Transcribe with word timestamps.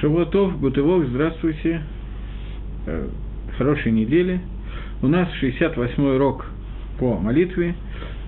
Шавуатов, 0.00 0.60
Гутывок, 0.60 1.08
здравствуйте. 1.08 1.82
Э, 2.86 3.08
хорошей 3.56 3.90
недели. 3.90 4.40
У 5.02 5.08
нас 5.08 5.28
68-й 5.42 6.14
урок 6.14 6.46
по 7.00 7.18
молитве, 7.18 7.74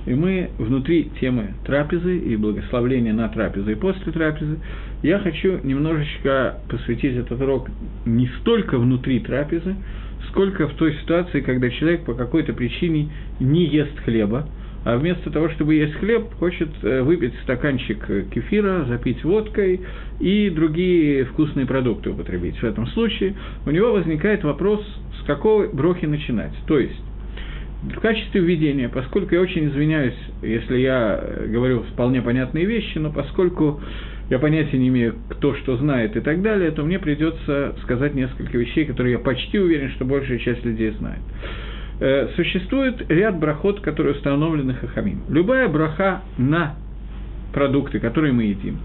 и 0.04 0.14
мы 0.14 0.50
внутри 0.58 1.12
темы 1.20 1.54
трапезы 1.64 2.18
и 2.18 2.34
благословления 2.34 3.12
на 3.12 3.28
трапезы 3.28 3.72
и 3.72 3.74
после 3.76 4.10
трапезы. 4.10 4.58
Я 5.04 5.20
хочу 5.20 5.60
немножечко 5.62 6.56
посвятить 6.68 7.14
этот 7.14 7.40
урок 7.40 7.68
не 8.04 8.26
столько 8.40 8.76
внутри 8.76 9.20
трапезы, 9.20 9.76
сколько 10.30 10.66
в 10.66 10.74
той 10.74 10.94
ситуации, 10.94 11.40
когда 11.40 11.70
человек 11.70 12.04
по 12.04 12.14
какой-то 12.14 12.52
причине 12.52 13.10
не 13.38 13.66
ест 13.66 13.96
хлеба, 14.00 14.48
а 14.84 14.96
вместо 14.96 15.30
того, 15.30 15.50
чтобы 15.50 15.74
есть 15.74 15.94
хлеб, 15.94 16.32
хочет 16.38 16.68
э, 16.82 17.02
выпить 17.02 17.34
стаканчик 17.42 18.30
кефира, 18.30 18.84
запить 18.84 19.22
водкой 19.24 19.80
и 20.20 20.50
другие 20.50 21.24
вкусные 21.26 21.66
продукты 21.66 22.10
употребить. 22.10 22.56
В 22.56 22.64
этом 22.64 22.86
случае 22.88 23.34
у 23.66 23.70
него 23.70 23.92
возникает 23.92 24.42
вопрос, 24.42 24.80
с 25.20 25.26
какого 25.26 25.68
брохи 25.68 26.06
начинать. 26.06 26.52
То 26.66 26.78
есть, 26.78 27.00
в 27.82 28.00
качестве 28.00 28.40
введения, 28.40 28.88
поскольку 28.88 29.34
я 29.34 29.40
очень 29.40 29.68
извиняюсь, 29.68 30.16
если 30.42 30.78
я 30.78 31.18
э, 31.22 31.46
говорю 31.48 31.82
вполне 31.92 32.22
понятные 32.22 32.64
вещи, 32.64 32.98
но 32.98 33.12
поскольку 33.12 33.80
я 34.30 34.38
понятия 34.38 34.78
не 34.78 34.88
имею, 34.88 35.16
кто 35.28 35.54
что 35.56 35.76
знает 35.76 36.16
и 36.16 36.20
так 36.20 36.40
далее, 36.40 36.70
то 36.70 36.84
мне 36.84 36.98
придется 36.98 37.74
сказать 37.82 38.14
несколько 38.14 38.56
вещей, 38.56 38.84
которые 38.84 39.12
я 39.14 39.18
почти 39.18 39.58
уверен, 39.58 39.90
что 39.90 40.04
большая 40.04 40.38
часть 40.38 40.64
людей 40.64 40.90
знает. 40.92 41.20
Э, 42.00 42.28
существует 42.34 43.10
ряд 43.10 43.38
брахот, 43.38 43.80
которые 43.80 44.14
установлены 44.14 44.72
хахамим. 44.72 45.20
Любая 45.28 45.68
браха 45.68 46.22
на 46.38 46.76
продукты, 47.52 48.00
которые 48.00 48.32
мы 48.32 48.44
едим, 48.44 48.78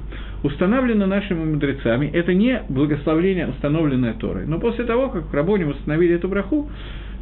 установлена 0.43 1.07
нашими 1.07 1.45
мудрецами. 1.45 2.07
Это 2.07 2.33
не 2.33 2.61
благословление, 2.67 3.47
установленное 3.47 4.13
Торой. 4.15 4.45
Но 4.45 4.59
после 4.59 4.83
того, 4.83 5.07
как 5.07 5.33
рабоним 5.33 5.69
установили 5.69 6.15
эту 6.15 6.27
браху, 6.27 6.69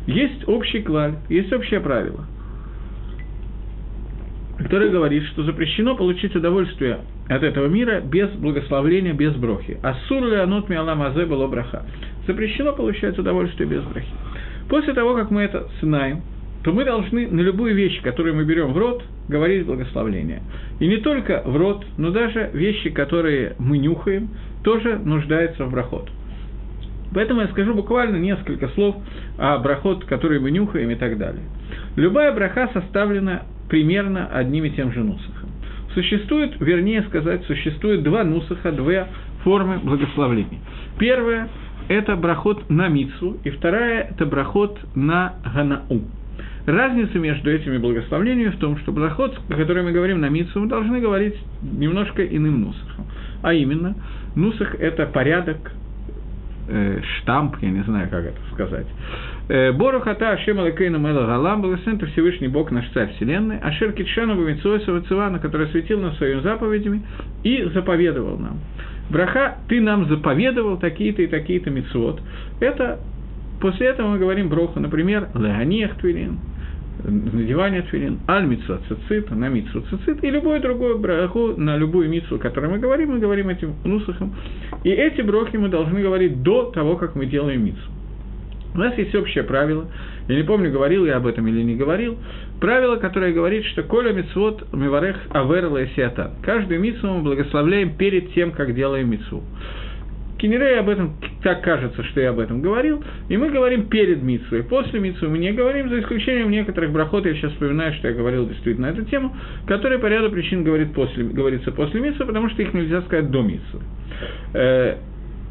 есть 0.08 0.48
общий 0.48 0.82
клаль, 0.82 1.14
есть 1.30 1.54
общее 1.54 1.80
правило, 1.80 2.26
которое 4.58 4.90
говорит, 4.90 5.24
что 5.26 5.44
запрещено 5.44 5.96
получить 5.96 6.36
удовольствие 6.36 7.02
от 7.30 7.44
этого 7.44 7.68
мира 7.68 8.02
без 8.02 8.30
благословления, 8.32 9.14
без 9.14 9.36
брохи. 9.36 9.78
Ассур 9.84 10.26
ли 10.26 10.38
анут 10.38 10.70
миалам 10.70 11.04
азе 11.04 11.26
было 11.28 11.46
браха. 11.46 11.84
Запрещено 12.26 12.74
получать 12.74 13.18
удовольствие 13.20 13.70
без 13.70 13.84
брахи. 13.84 14.08
После 14.70 14.94
того, 14.94 15.16
как 15.16 15.32
мы 15.32 15.42
это 15.42 15.68
знаем, 15.82 16.22
то 16.64 16.72
мы 16.72 16.86
должны 16.86 17.28
на 17.28 17.42
любую 17.42 17.76
вещь, 17.76 18.02
которую 18.02 18.36
мы 18.36 18.46
берем 18.46 18.72
в 18.72 18.78
рот, 18.78 19.04
говорить 19.28 19.66
благословление. 19.66 20.42
И 20.80 20.88
не 20.88 20.98
только 20.98 21.42
в 21.46 21.56
рот, 21.58 21.86
но 21.98 22.12
даже 22.12 22.50
вещи, 22.54 22.90
которые 22.90 23.56
мы 23.60 23.78
нюхаем, 23.78 24.30
тоже 24.64 24.98
нуждаются 24.98 25.66
в 25.66 25.72
брахот. 25.72 26.10
Поэтому 27.14 27.42
я 27.42 27.48
скажу 27.50 27.74
буквально 27.74 28.18
несколько 28.18 28.70
слов 28.70 28.96
о 29.38 29.58
брахот, 29.60 30.06
которые 30.06 30.40
мы 30.40 30.52
нюхаем 30.52 30.90
и 30.90 30.96
так 30.96 31.18
далее. 31.18 31.44
Любая 31.96 32.34
браха 32.34 32.70
составлена 32.74 33.44
примерно 33.70 34.28
одним 34.28 34.66
и 34.66 34.70
тем 34.72 34.92
же 34.92 35.02
нусахом. 35.02 35.50
Существует, 35.94 36.54
вернее 36.60 37.04
сказать, 37.04 37.46
существует 37.46 38.04
два 38.04 38.24
нусаха, 38.24 38.72
две 38.72 39.08
формы 39.44 39.78
благословлений. 39.78 40.60
Первое 40.98 41.50
это 41.88 42.16
брахот 42.16 42.70
на 42.70 42.88
мицу, 42.88 43.38
и 43.44 43.50
вторая– 43.50 44.08
это 44.12 44.26
брахот 44.26 44.80
на 44.96 45.34
ганау. 45.54 46.02
Разница 46.66 47.20
между 47.20 47.52
этими 47.52 47.78
благословениями 47.78 48.52
в 48.52 48.58
том, 48.58 48.78
что 48.78 48.92
брахот, 48.92 49.38
о 49.50 49.54
котором 49.54 49.86
мы 49.86 49.92
говорим 49.92 50.22
на 50.22 50.30
мицу, 50.30 50.62
мы 50.62 50.68
должны 50.68 51.02
говорить 51.02 51.36
немножко 51.62 52.26
иным 52.26 52.62
нусахом. 52.62 53.06
А 53.42 53.54
именно, 53.54 53.96
нусах– 54.36 54.76
это 54.80 55.06
порядок, 55.06 55.58
э, 56.70 57.02
штамп, 57.18 57.58
я 57.62 57.70
не 57.70 57.84
знаю, 57.84 58.10
как 58.10 58.26
это 58.26 58.40
сказать. 58.54 58.88
Э, 59.50 59.74
Борухата 59.74 60.32
Ашем 60.32 60.60
Алакейна 60.60 61.00
Мэла 61.00 61.26
Галам, 61.26 61.62
благословен 61.62 62.00
ты 62.00 62.06
Всевышний 62.08 62.48
Бог 62.48 62.72
наш 62.72 62.88
Царь 62.94 63.12
Вселенной, 63.16 63.58
Ашер 63.58 63.92
Китшану 63.92 64.36
Бамитсуэса 64.36 64.94
Вацивана, 64.94 65.40
который 65.40 65.68
осветил 65.68 66.00
нас 66.00 66.16
своими 66.18 66.40
заповедями 66.40 67.04
и 67.44 67.64
заповедовал 67.74 68.38
нам. 68.38 68.60
Браха, 69.10 69.58
ты 69.68 69.82
нам 69.82 70.08
заповедовал 70.08 70.78
такие-то 70.78 71.22
и 71.22 71.28
такие-то 71.28 71.70
мецвод. 71.70 72.22
Это 72.60 73.00
после 73.62 73.88
этого 73.88 74.10
мы 74.10 74.20
говорим 74.20 74.50
броху, 74.50 74.80
например, 74.80 75.28
леганиях 75.36 75.96
твилин, 75.98 76.40
надевание 77.04 77.82
твилин, 77.84 78.20
аль 78.28 78.46
митсва 78.46 78.80
цицит, 78.88 79.30
на 79.32 79.50
митсву 79.50 79.82
цицит, 79.82 80.24
и 80.24 80.30
любой 80.30 80.60
другой 80.60 80.98
браху, 80.98 81.54
на 81.58 81.78
любую 81.78 82.10
митсву, 82.10 82.38
о 82.38 82.40
которой 82.40 82.70
мы 82.70 82.80
говорим, 82.80 83.12
мы 83.12 83.20
говорим 83.20 83.50
этим 83.50 83.74
нусахом. 83.84 84.36
И 84.84 84.90
эти 84.90 85.22
брохи 85.22 85.58
мы 85.58 85.70
должны 85.70 86.02
говорить 86.02 86.42
до 86.44 86.72
того, 86.72 86.96
как 86.96 87.16
мы 87.16 87.26
делаем 87.26 87.66
митсву. 87.66 87.92
У 88.74 88.78
нас 88.80 88.98
есть 88.98 89.14
общее 89.14 89.44
правило, 89.44 89.86
я 90.28 90.36
не 90.36 90.44
помню, 90.44 90.72
говорил 90.72 91.06
я 91.06 91.18
об 91.18 91.28
этом 91.28 91.48
или 91.48 91.62
не 91.62 91.76
говорил, 91.76 92.18
правило, 92.64 92.96
которое 92.96 93.34
говорит, 93.34 93.66
что 93.66 93.84
«Коля 93.84 94.14
мицвод 94.14 94.72
миварех 94.72 95.18
авер 95.32 95.66
лесиатан». 95.66 96.32
Каждую 96.42 96.80
митсву 96.80 97.10
мы 97.10 97.22
благословляем 97.22 97.98
перед 97.98 98.34
тем, 98.34 98.52
как 98.54 98.74
делаем 98.74 99.10
митсву. 99.12 99.44
Кинерей 100.38 100.80
об 100.80 100.88
этом, 100.88 101.18
так 101.44 101.62
кажется, 101.62 102.02
что 102.06 102.22
я 102.22 102.30
об 102.30 102.40
этом 102.40 102.62
говорил, 102.62 103.04
и 103.28 103.36
мы 103.36 103.50
говорим 103.50 103.88
перед 103.88 104.24
митсвой. 104.24 104.64
После 104.64 105.02
митсвы 105.02 105.28
мы 105.28 105.40
не 105.40 105.52
говорим, 105.52 105.90
за 105.90 106.00
исключением 106.00 106.52
некоторых 106.52 106.94
брахот, 106.94 107.26
я 107.26 107.34
сейчас 107.34 107.52
вспоминаю, 107.52 107.92
что 107.96 108.08
я 108.08 108.14
говорил 108.14 108.48
действительно 108.48 108.86
эту 108.86 109.04
тему, 109.04 109.36
которые 109.68 110.00
по 110.00 110.06
ряду 110.06 110.32
причин 110.32 110.64
говорит 110.64 110.94
после, 110.94 111.26
говорится 111.26 111.74
после 111.74 112.00
митсвы, 112.00 112.26
потому 112.26 112.50
что 112.50 112.62
их 112.62 112.74
нельзя 112.74 113.02
сказать 113.02 113.30
до 113.30 113.42
митсвы. 113.42 113.82
Э, 114.54 114.96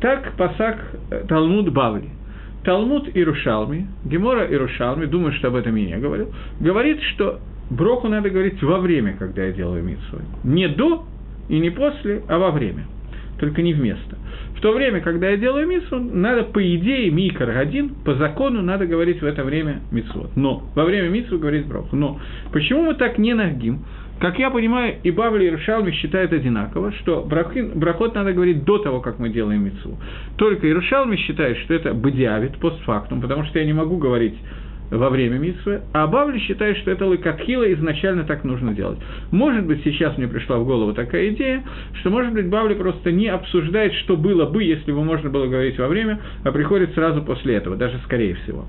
так 0.00 0.32
пасак 0.38 0.78
э, 1.10 1.24
Талмуд 1.28 1.74
Бавли– 1.74 2.08
Талмуд 2.64 3.08
Ирушалми, 3.14 3.88
Гемора 4.04 4.46
Ирушалми, 4.46 5.06
думаю, 5.06 5.32
что 5.32 5.48
об 5.48 5.56
этом 5.56 5.74
я 5.76 5.96
не 5.96 6.00
говорил, 6.00 6.32
говорит, 6.60 7.00
что 7.14 7.40
броху 7.70 8.08
надо 8.08 8.30
говорить 8.30 8.62
во 8.62 8.78
время, 8.78 9.16
когда 9.18 9.44
я 9.44 9.52
делаю 9.52 9.82
митсу. 9.82 10.20
Не 10.44 10.68
до 10.68 11.04
и 11.48 11.58
не 11.58 11.70
после, 11.70 12.22
а 12.28 12.38
во 12.38 12.50
время. 12.50 12.86
Только 13.38 13.62
не 13.62 13.74
вместо. 13.74 14.16
В 14.56 14.60
то 14.60 14.72
время, 14.72 15.00
когда 15.00 15.30
я 15.30 15.36
делаю 15.36 15.66
митсу, 15.66 15.98
надо, 15.98 16.44
по 16.44 16.62
идее, 16.62 17.10
микр 17.10 17.50
один, 17.50 17.90
по 18.04 18.14
закону 18.14 18.62
надо 18.62 18.86
говорить 18.86 19.20
в 19.20 19.26
это 19.26 19.42
время 19.42 19.80
митсвот. 19.90 20.36
Но 20.36 20.62
во 20.76 20.84
время 20.84 21.08
митсу 21.08 21.38
говорить 21.40 21.66
броху. 21.66 21.96
Но 21.96 22.20
почему 22.52 22.82
мы 22.82 22.94
так 22.94 23.18
не 23.18 23.34
нагим? 23.34 23.80
Как 24.22 24.38
я 24.38 24.50
понимаю, 24.50 24.98
и 25.02 25.10
Бавли, 25.10 25.46
и 25.46 25.50
Рушалми 25.50 25.90
считают 25.90 26.32
одинаково, 26.32 26.92
что 27.00 27.22
брахин, 27.22 27.72
брахот 27.74 28.14
надо 28.14 28.32
говорить 28.32 28.62
до 28.62 28.78
того, 28.78 29.00
как 29.00 29.18
мы 29.18 29.30
делаем 29.30 29.64
мецу. 29.64 29.98
Только 30.36 30.70
Ирушалми 30.70 31.16
считает, 31.16 31.58
что 31.58 31.74
это 31.74 31.92
бадиавит, 31.92 32.56
постфактум, 32.58 33.20
потому 33.20 33.42
что 33.46 33.58
я 33.58 33.64
не 33.64 33.72
могу 33.72 33.96
говорить 33.96 34.36
во 34.92 35.10
время 35.10 35.38
митсвы, 35.38 35.80
а 35.92 36.06
Бавли 36.06 36.38
считает, 36.38 36.76
что 36.76 36.92
это 36.92 37.04
лыкатхила, 37.04 37.72
изначально 37.72 38.22
так 38.22 38.44
нужно 38.44 38.74
делать. 38.74 39.00
Может 39.32 39.66
быть, 39.66 39.82
сейчас 39.82 40.16
мне 40.16 40.28
пришла 40.28 40.58
в 40.58 40.66
голову 40.66 40.94
такая 40.94 41.30
идея, 41.30 41.64
что, 41.94 42.10
может 42.10 42.32
быть, 42.32 42.46
Бавли 42.46 42.74
просто 42.74 43.10
не 43.10 43.26
обсуждает, 43.26 43.92
что 44.04 44.16
было 44.16 44.46
бы, 44.46 44.62
если 44.62 44.92
бы 44.92 45.02
можно 45.02 45.30
было 45.30 45.48
говорить 45.48 45.80
во 45.80 45.88
время, 45.88 46.20
а 46.44 46.52
приходит 46.52 46.94
сразу 46.94 47.22
после 47.22 47.56
этого, 47.56 47.74
даже 47.74 47.98
скорее 48.04 48.34
всего. 48.34 48.66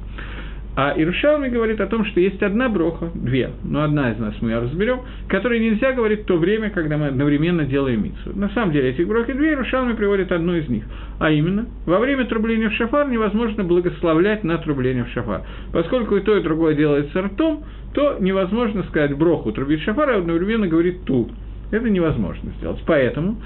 А 0.75 0.93
Ирушалми 0.97 1.49
говорит 1.49 1.79
о 1.81 1.87
том, 1.87 2.03
что 2.05 2.19
есть 2.19 2.41
одна 2.41 2.67
броха, 2.67 3.11
две, 3.13 3.51
но 3.63 3.83
одна 3.83 4.11
из 4.11 4.17
нас 4.17 4.33
мы 4.41 4.55
разберем, 4.55 5.01
которой 5.27 5.59
нельзя 5.59 5.91
говорить 5.91 6.21
в 6.21 6.25
то 6.25 6.37
время, 6.37 6.71
когда 6.71 6.97
мы 6.97 7.07
одновременно 7.07 7.63
делаем 7.63 8.03
митсу. 8.03 8.35
На 8.35 8.49
самом 8.49 8.71
деле 8.71 8.89
этих 8.89 9.07
брох 9.07 9.29
и 9.29 9.33
две, 9.33 9.53
Ирушалми 9.53 9.93
приводит 9.93 10.31
одну 10.31 10.55
из 10.55 10.67
них. 10.69 10.85
А 11.19 11.29
именно, 11.29 11.67
во 11.85 11.99
время 11.99 12.25
трубления 12.25 12.69
в 12.69 12.73
шафар 12.73 13.07
невозможно 13.07 13.63
благословлять 13.63 14.43
на 14.43 14.57
трубление 14.57 15.03
в 15.03 15.09
шафар. 15.09 15.43
Поскольку 15.71 16.15
и 16.15 16.21
то, 16.21 16.35
и 16.35 16.41
другое 16.41 16.73
делается 16.73 17.21
ртом, 17.21 17.65
то 17.93 18.17
невозможно 18.19 18.81
сказать 18.85 19.15
броху 19.15 19.51
трубить 19.51 19.83
шафар, 19.83 20.09
а 20.09 20.17
одновременно 20.17 20.67
говорит 20.67 21.03
ту. 21.03 21.29
Это 21.69 21.87
невозможно 21.87 22.51
сделать. 22.57 22.81
Поэтому 22.87 23.37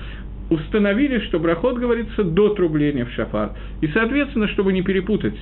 установили, 0.49 1.19
что 1.25 1.39
брахот 1.39 1.77
говорится 1.77 2.23
до 2.23 2.49
трубления 2.49 3.03
в 3.03 3.11
шафар. 3.11 3.51
И, 3.81 3.87
соответственно, 3.87 4.47
чтобы 4.47 4.71
не 4.71 4.81
перепутать 4.81 5.35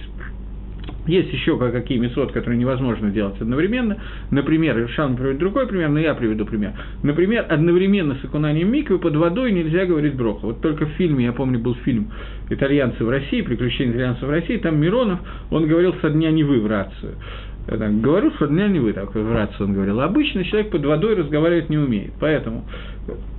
есть 1.08 1.32
еще 1.32 1.58
кое-какие 1.58 1.98
мецвод, 1.98 2.32
которые 2.32 2.58
невозможно 2.60 3.12
делать 3.12 3.40
одновременно. 3.40 3.98
Например, 4.32 4.80
Иршан 4.80 5.16
приводит 5.16 5.40
другой 5.40 5.68
пример, 5.68 5.90
но 5.90 6.00
я 6.00 6.14
приведу 6.16 6.46
пример. 6.46 6.74
Например, 7.04 7.46
одновременно 7.48 8.16
с 8.22 8.24
окунанием 8.26 8.72
миквы 8.72 9.00
под 9.00 9.16
водой 9.16 9.52
нельзя 9.52 9.86
говорить 9.86 10.16
броха. 10.16 10.46
Вот 10.46 10.62
только 10.62 10.86
в 10.86 10.90
фильме, 10.92 11.26
я 11.26 11.34
помню, 11.34 11.60
был 11.60 11.76
фильм 11.76 12.12
«Итальянцы 12.50 13.04
в 13.04 13.10
России», 13.10 13.42
«Приключения 13.42 13.94
итальянцев 13.94 14.24
в 14.24 14.30
России», 14.30 14.58
там 14.58 14.80
Миронов, 14.80 15.20
он 15.52 15.68
говорил 15.68 15.96
«со 16.02 16.10
дня 16.10 16.32
не 16.32 16.44
вы 16.44 16.60
в 16.60 16.68
рацию». 16.68 17.16
Я 17.68 17.78
так 17.78 18.00
говорю, 18.00 18.32
со 18.38 18.48
дня 18.48 18.68
не 18.68 18.80
вы, 18.80 18.94
так 18.94 19.16
в 19.16 19.34
рацию 19.34 19.68
он 19.68 19.74
говорил. 19.74 20.00
Обычно 20.00 20.44
человек 20.44 20.70
под 20.70 20.86
водой 20.86 21.16
разговаривать 21.16 21.68
не 21.70 21.78
умеет. 21.78 22.14
Поэтому 22.20 22.64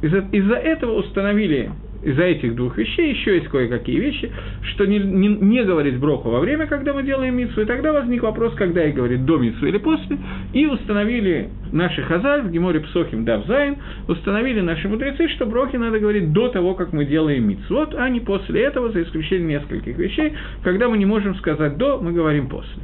из-за 0.03 0.19
из 0.33 0.51
этого 0.51 0.95
установили 0.95 1.71
из-за 2.03 2.23
этих 2.23 2.55
двух 2.55 2.77
вещей 2.77 3.11
еще 3.11 3.37
есть 3.37 3.49
кое-какие 3.49 3.99
вещи, 3.99 4.31
что 4.63 4.87
не, 4.87 4.99
не, 4.99 5.29
не 5.29 5.65
говорить 5.65 5.99
броху 5.99 6.31
во 6.31 6.41
время, 6.41 6.67
когда 6.67 6.93
мы 6.93 7.03
делаем 7.03 7.37
митсу, 7.37 7.61
и 7.61 7.65
тогда 7.65 7.93
возник 7.93 8.23
вопрос, 8.23 8.55
когда 8.55 8.85
и 8.85 8.93
говорит 8.93 9.25
до 9.25 9.39
митсу 9.39 9.67
или 9.67 9.79
после, 9.79 10.19
и 10.53 10.67
установили 10.67 11.51
наши 11.73 12.03
хазаль 12.03 12.43
в 12.43 12.51
Геморе 12.51 12.81
Псохим 12.81 13.25
Давзайн, 13.25 13.77
установили 14.09 14.61
наши 14.61 14.89
мудрецы, 14.89 15.29
что 15.29 15.47
брохи 15.47 15.77
надо 15.77 15.99
говорить 15.99 16.33
до 16.33 16.49
того, 16.49 16.75
как 16.75 16.93
мы 16.93 17.05
делаем 17.05 17.49
митсу. 17.49 17.75
Вот, 17.75 17.95
а 17.95 18.09
не 18.09 18.21
после 18.21 18.63
этого, 18.63 18.91
за 18.91 19.03
исключением 19.03 19.49
нескольких 19.49 19.97
вещей, 19.99 20.33
когда 20.63 20.89
мы 20.89 20.99
не 20.99 21.07
можем 21.07 21.35
сказать 21.37 21.77
до, 21.77 21.99
мы 21.99 22.13
говорим 22.13 22.49
после. 22.49 22.83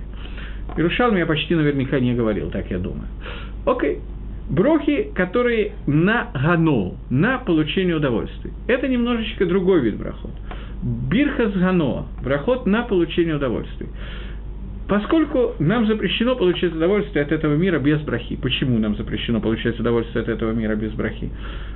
Ирушалм 0.76 1.16
я 1.16 1.26
почти 1.26 1.54
наверняка 1.54 2.00
не 2.00 2.14
говорил, 2.14 2.50
так 2.50 2.70
я 2.70 2.78
думаю. 2.78 3.08
Окей. 3.66 4.00
Брохи, 4.52 5.10
которые 5.14 5.72
на 5.86 6.30
гано, 6.34 6.92
на 7.08 7.38
получение 7.38 7.96
удовольствия. 7.96 8.52
Это 8.66 8.86
немножечко 8.86 9.46
другой 9.46 9.80
вид 9.80 9.96
брахот. 9.96 10.30
Бирхас 10.82 11.52
гано, 11.54 12.04
брахот 12.22 12.66
на 12.66 12.82
получение 12.82 13.36
удовольствия. 13.36 13.88
Поскольку 14.92 15.54
нам 15.58 15.86
запрещено 15.86 16.36
получать 16.36 16.74
удовольствие 16.74 17.24
от 17.24 17.32
этого 17.32 17.54
мира 17.54 17.78
без 17.78 17.98
брахи. 18.02 18.36
Почему 18.36 18.78
нам 18.78 18.94
запрещено 18.94 19.40
получать 19.40 19.80
удовольствие 19.80 20.20
от 20.20 20.28
этого 20.28 20.52
мира 20.52 20.74
без 20.74 20.92
брахи? 20.92 21.30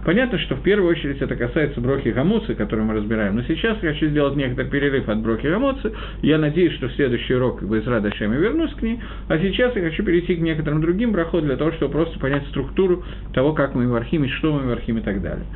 Понятно, 0.04 0.38
что 0.40 0.54
в 0.54 0.60
первую 0.60 0.90
очередь 0.90 1.22
это 1.22 1.34
касается 1.34 1.80
брохи 1.80 2.08
гамоцы, 2.08 2.54
которую 2.54 2.86
мы 2.86 2.92
разбираем. 2.92 3.36
Но 3.36 3.42
сейчас 3.44 3.78
я 3.82 3.94
хочу 3.94 4.08
сделать 4.08 4.36
некоторый 4.36 4.68
перерыв 4.68 5.08
от 5.08 5.22
брохи 5.22 5.46
гамоцы. 5.46 5.94
Я 6.20 6.36
надеюсь, 6.36 6.74
что 6.74 6.88
в 6.88 6.92
следующий 6.92 7.36
урок 7.36 7.60
как 7.60 7.68
бы, 7.70 7.78
из 7.78 7.86
Радашем 7.86 8.34
я 8.34 8.38
вернусь 8.38 8.74
к 8.74 8.82
ней. 8.82 9.00
А 9.28 9.38
сейчас 9.38 9.74
я 9.76 9.80
хочу 9.80 10.04
перейти 10.04 10.34
к 10.34 10.40
некоторым 10.40 10.82
другим 10.82 11.12
брахот 11.12 11.42
для 11.42 11.56
того, 11.56 11.72
чтобы 11.72 11.92
просто 11.92 12.18
понять 12.18 12.46
структуру 12.48 13.02
того, 13.32 13.54
как 13.54 13.74
мы 13.74 13.88
в 13.88 13.94
архиме, 13.94 14.28
что 14.28 14.52
мы 14.52 14.68
в 14.68 14.72
архиме 14.72 15.00
и 15.00 15.04
так 15.04 15.22
далее. 15.22 15.46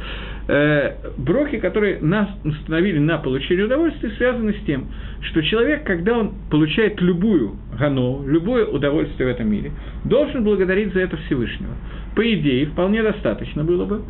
Э, 0.49 0.95
брохи, 1.19 1.59
которые 1.59 2.01
нас 2.01 2.27
установили 2.43 2.99
на 2.99 3.19
получение 3.19 3.67
удовольствия, 3.67 4.13
связаны 4.17 4.55
с 4.55 4.65
тем, 4.65 4.87
что 5.21 5.43
человек, 5.43 5.85
когда 5.85 6.17
он 6.17 6.33
получает 6.51 6.99
любую 7.03 7.50
гано, 7.79 8.23
любое 8.27 8.67
удовольствие 8.67 9.29
в 9.29 9.33
этом 9.33 9.51
мире, 9.51 9.73
должен 10.05 10.45
благодарить 10.45 10.93
за 10.93 11.01
это 11.01 11.17
Всевышнего. 11.17 11.73
По 12.15 12.35
идее, 12.35 12.67
вполне 12.67 13.03
достаточно 13.03 13.65
было 13.65 13.85
бы 13.85 14.03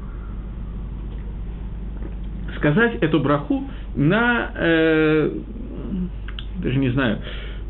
сказать 2.56 2.96
эту 3.00 3.20
браху 3.20 3.64
на, 3.96 4.50
э, 4.54 5.31
даже 6.62 6.78
не 6.78 6.90
знаю, 6.90 7.19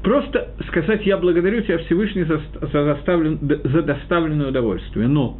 просто 0.02 0.48
сказать 0.68 1.06
«я 1.06 1.16
благодарю 1.16 1.62
тебя, 1.62 1.78
Всевышний, 1.78 2.24
за, 2.24 2.40
за, 2.60 2.84
доставлен, 2.84 3.38
за 3.40 3.82
доставленное 3.82 4.48
удовольствие». 4.48 5.06
Но 5.06 5.38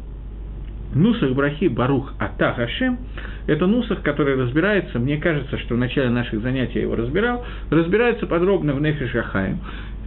Нусах 0.93 1.31
Брахи 1.31 1.67
Барух 1.67 2.13
Ата 2.19 2.53
Хашем– 2.53 2.97
это 3.47 3.65
нусах, 3.65 4.01
который 4.01 4.35
разбирается, 4.35 4.99
мне 4.99 5.17
кажется, 5.17 5.57
что 5.59 5.75
в 5.75 5.77
начале 5.77 6.09
наших 6.09 6.41
занятий 6.41 6.79
я 6.79 6.81
его 6.81 6.95
разбирал, 6.95 7.45
разбирается 7.69 8.27
подробно 8.27 8.73
в 8.73 8.81
Нефиш 8.81 9.15
Ахаем 9.15 9.59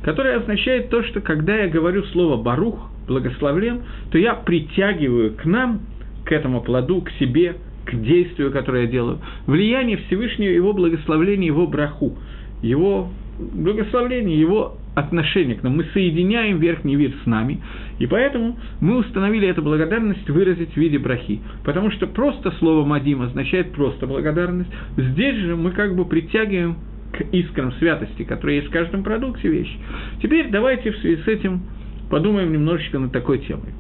которое 0.05 0.37
означает 0.37 0.91
то, 0.91 1.03
что 1.03 1.21
когда 1.23 1.57
я 1.57 1.69
говорю 1.69 2.05
слово 2.13 2.41
«барух», 2.41 2.91
«благословлен», 3.09 3.83
то 4.11 4.19
я 4.19 4.35
притягиваю 4.35 5.35
к 5.35 5.45
нам, 5.47 5.81
к 6.25 6.33
этому 6.33 6.61
плоду, 6.61 7.01
к 7.01 7.11
себе, 7.13 7.57
к 7.87 7.95
действию, 7.95 8.53
которое 8.53 8.83
я 8.83 8.91
делаю, 8.91 9.21
влияние 9.47 9.97
Всевышнего, 9.97 10.51
его 10.51 10.75
благословление, 10.75 11.47
его 11.47 11.67
браху, 11.67 12.17
его 12.63 13.09
благословление, 13.39 14.39
его 14.39 14.77
отношение 14.95 15.57
к 15.57 15.63
нам. 15.63 15.77
Мы 15.77 15.85
соединяем 15.93 16.59
верхний 16.59 16.97
мир 16.97 17.13
с 17.23 17.27
нами, 17.27 17.63
и 17.99 18.07
поэтому 18.07 18.59
мы 18.81 18.99
установили 18.99 19.49
эту 19.49 19.63
благодарность 19.63 20.29
выразить 20.29 20.73
в 20.75 20.77
виде 20.77 20.99
брахи. 20.99 21.41
Потому 21.65 21.91
что 21.91 22.07
просто 22.07 22.53
слово 22.59 22.85
«мадим» 22.85 23.23
означает 23.23 23.73
просто 23.73 24.07
благодарность. 24.07 24.71
Здесь 24.97 25.37
же 25.37 25.57
мы 25.57 25.71
как 25.71 25.97
бы 25.97 26.05
притягиваем 26.05 26.77
к 27.17 27.21
искрам 27.33 27.73
святости, 27.75 28.25
которые 28.25 28.59
есть 28.59 28.69
в 28.69 28.73
каждом 28.73 29.03
продукте 29.05 29.49
вещи. 29.49 29.79
Теперь 30.23 30.49
давайте 30.51 30.91
в 30.91 30.99
связи 30.99 31.23
с 31.23 31.29
этим 31.29 31.63
подумаем 32.11 32.53
немножечко 32.53 32.99
над 32.99 33.13
такой 33.13 33.39
темой. 33.39 33.73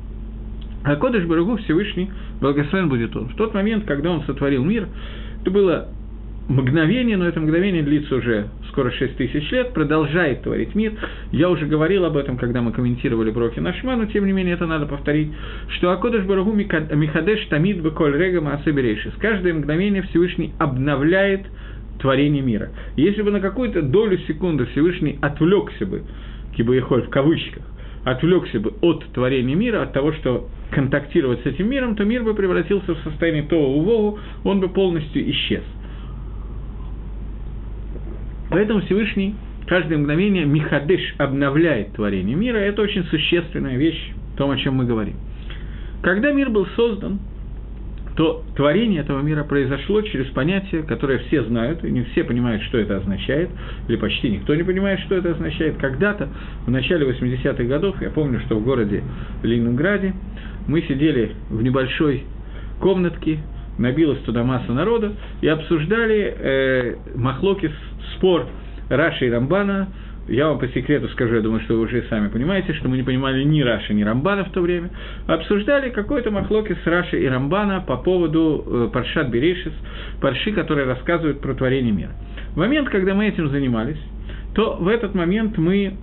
А 0.85 0.97
Кодыш 0.97 1.25
Барагу 1.25 1.57
Всевышний, 1.57 2.11
благословен 2.41 2.89
будет 2.89 3.17
он. 3.17 3.29
В 3.29 3.37
тот 3.37 3.55
момент, 3.55 3.85
когда 3.87 4.11
он 4.11 4.23
сотворил 4.25 4.65
мир, 4.65 4.89
это 5.41 5.51
было 5.51 5.89
мгновение, 6.47 7.17
но 7.17 7.27
это 7.27 7.41
мгновение 7.41 7.83
длится 7.83 8.17
уже 8.17 8.49
скоро 8.69 8.91
6 8.91 9.17
тысяч 9.17 9.51
лет, 9.51 9.73
продолжает 9.73 10.43
творить 10.43 10.75
мир. 10.75 10.93
Я 11.33 11.49
уже 11.49 11.65
говорил 11.65 12.05
об 12.05 12.19
этом, 12.19 12.37
когда 12.37 12.61
мы 12.61 12.73
комментировали 12.73 13.31
Брохи 13.31 13.61
Нашма, 13.61 13.97
но 13.97 14.05
тем 14.07 14.27
не 14.27 14.33
менее 14.33 14.55
это 14.55 14.67
надо 14.67 14.85
повторить, 14.85 15.31
что 15.69 15.91
Акодыш 15.91 16.25
Барагу 16.25 16.53
Михадеш 16.53 17.47
Тамид 17.47 17.79
Беколь 17.81 18.15
Рега 18.17 18.43
Маасаберейшис. 18.43 19.15
Каждое 19.21 19.55
мгновение 19.55 20.03
Всевышний 20.03 20.53
обновляет 20.59 21.47
творения 22.05 22.43
мира. 22.43 22.69
Если 22.97 23.23
бы 23.23 23.31
на 23.31 23.41
какую-то 23.41 23.81
долю 23.81 24.19
секунды 24.29 24.67
Всевышний 24.67 25.19
отвлекся 25.23 25.87
бы, 25.87 26.03
кибоехоль 26.55 27.05
в 27.05 27.09
кавычках, 27.09 27.63
отвлекся 28.05 28.61
бы 28.61 28.75
от 28.83 29.07
творения 29.15 29.57
мира, 29.57 29.81
от 29.81 29.95
того, 29.95 30.13
что 30.13 30.51
контактировать 30.71 31.41
с 31.45 31.47
этим 31.47 31.71
миром, 31.71 31.97
то 31.97 32.05
мир 32.05 32.23
бы 32.23 32.35
превратился 32.35 32.95
в 32.95 32.99
состояние 32.99 33.45
того 33.45 33.79
увогу, 33.79 34.19
он 34.45 34.61
бы 34.61 34.69
полностью 34.69 35.31
исчез. 35.31 35.63
Поэтому 38.51 38.83
Всевышний 38.83 39.35
каждое 39.67 39.97
мгновение 39.97 40.45
Михадыш 40.45 41.15
обновляет 41.17 41.95
творение 41.95 42.37
мира, 42.37 42.59
это 42.59 42.83
очень 42.83 43.05
существенная 43.05 43.79
вещь 43.79 44.13
в 44.35 44.37
том, 44.37 44.51
о 44.51 44.59
чем 44.59 44.75
мы 44.75 44.85
говорим. 44.85 45.15
Когда 46.03 46.33
мир 46.33 46.51
был 46.51 46.67
создан, 46.77 47.19
то 48.17 48.45
творение 48.55 49.01
этого 49.01 49.21
мира 49.23 49.43
произошло 49.43 50.01
через 50.03 50.27
понятие, 50.29 50.85
которое 50.85 51.19
все 51.19 51.43
знают, 51.45 51.85
и 51.85 51.91
не 51.91 52.05
все 52.05 52.23
понимают, 52.23 52.63
что 52.63 52.79
это 52.79 52.99
означает, 52.99 53.51
или 53.89 53.97
почти 53.97 54.31
никто 54.31 54.55
не 54.55 54.63
понимает, 54.63 55.01
что 55.01 55.17
это 55.17 55.33
означает. 55.33 55.77
Когда-то, 55.79 56.29
в 56.67 56.71
начале 56.71 57.09
80-х 57.09 57.65
годов, 57.65 58.01
я 58.01 58.11
помню, 58.11 58.41
что 58.47 58.57
в 58.57 58.65
городе 58.65 59.03
Ленинграде 59.43 60.15
мы 60.69 60.83
сидели 60.83 61.33
в 61.51 61.63
небольшой 61.63 62.25
комнатке, 62.81 63.41
набилась 63.79 64.21
туда 64.21 64.45
масса 64.45 64.73
народа, 64.73 65.13
и 65.41 65.49
обсуждали 65.49 66.37
э, 66.39 66.97
Махлокис, 67.17 67.73
спор 68.17 68.47
Раши 68.89 69.27
и 69.27 69.31
Рамбана 69.31 69.89
я 70.29 70.49
вам 70.49 70.59
по 70.59 70.69
секрету 70.69 71.09
скажу, 71.09 71.35
я 71.35 71.41
думаю, 71.43 71.61
что 71.63 71.75
вы 71.75 71.81
уже 71.81 72.03
сами 72.09 72.29
понимаете, 72.29 72.73
что 72.75 72.89
мы 72.89 72.97
не 72.97 73.03
понимали 73.03 73.43
ни 73.45 73.61
Раши, 73.61 73.93
ни 73.93 74.03
Рамбана 74.03 74.45
в 74.45 74.53
то 74.53 74.61
время. 74.63 74.91
Обсуждали 75.27 75.91
какой-то 75.91 76.31
махлоки 76.31 76.77
с 76.83 76.87
Раши 76.87 77.21
и 77.21 77.27
Рамбана 77.27 77.81
по 77.87 77.99
поводу 77.99 78.65
э, 78.67 78.89
Паршат 78.93 79.29
Берешис, 79.29 79.73
парши, 80.21 80.53
которые 80.53 80.87
рассказывают 80.87 81.41
про 81.41 81.55
творение 81.55 81.93
мира. 81.93 82.11
В 82.55 82.57
момент, 82.57 82.89
когда 82.89 83.15
мы 83.15 83.27
этим 83.29 83.51
занимались, 83.51 84.01
то 84.55 84.77
в 84.81 84.89
этот 84.89 85.15
момент 85.15 85.59
мы 85.59 85.97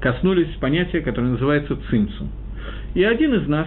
коснулись 0.00 0.48
понятия, 0.60 1.00
которое 1.00 1.28
называется 1.28 1.76
цимцум. 1.90 2.30
И 2.94 3.02
один 3.02 3.34
из 3.34 3.48
нас, 3.48 3.66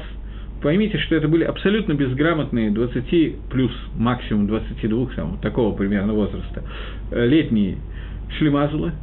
поймите, 0.61 0.97
что 0.99 1.15
это 1.15 1.27
были 1.27 1.43
абсолютно 1.43 1.93
безграмотные 1.93 2.71
20 2.71 3.49
плюс, 3.49 3.71
максимум 3.95 4.47
22, 4.47 5.07
там, 5.15 5.37
такого 5.39 5.75
примерно 5.75 6.13
возраста, 6.13 6.63
э, 7.11 7.27
летние 7.27 7.77
шлемазлы, 8.37 8.93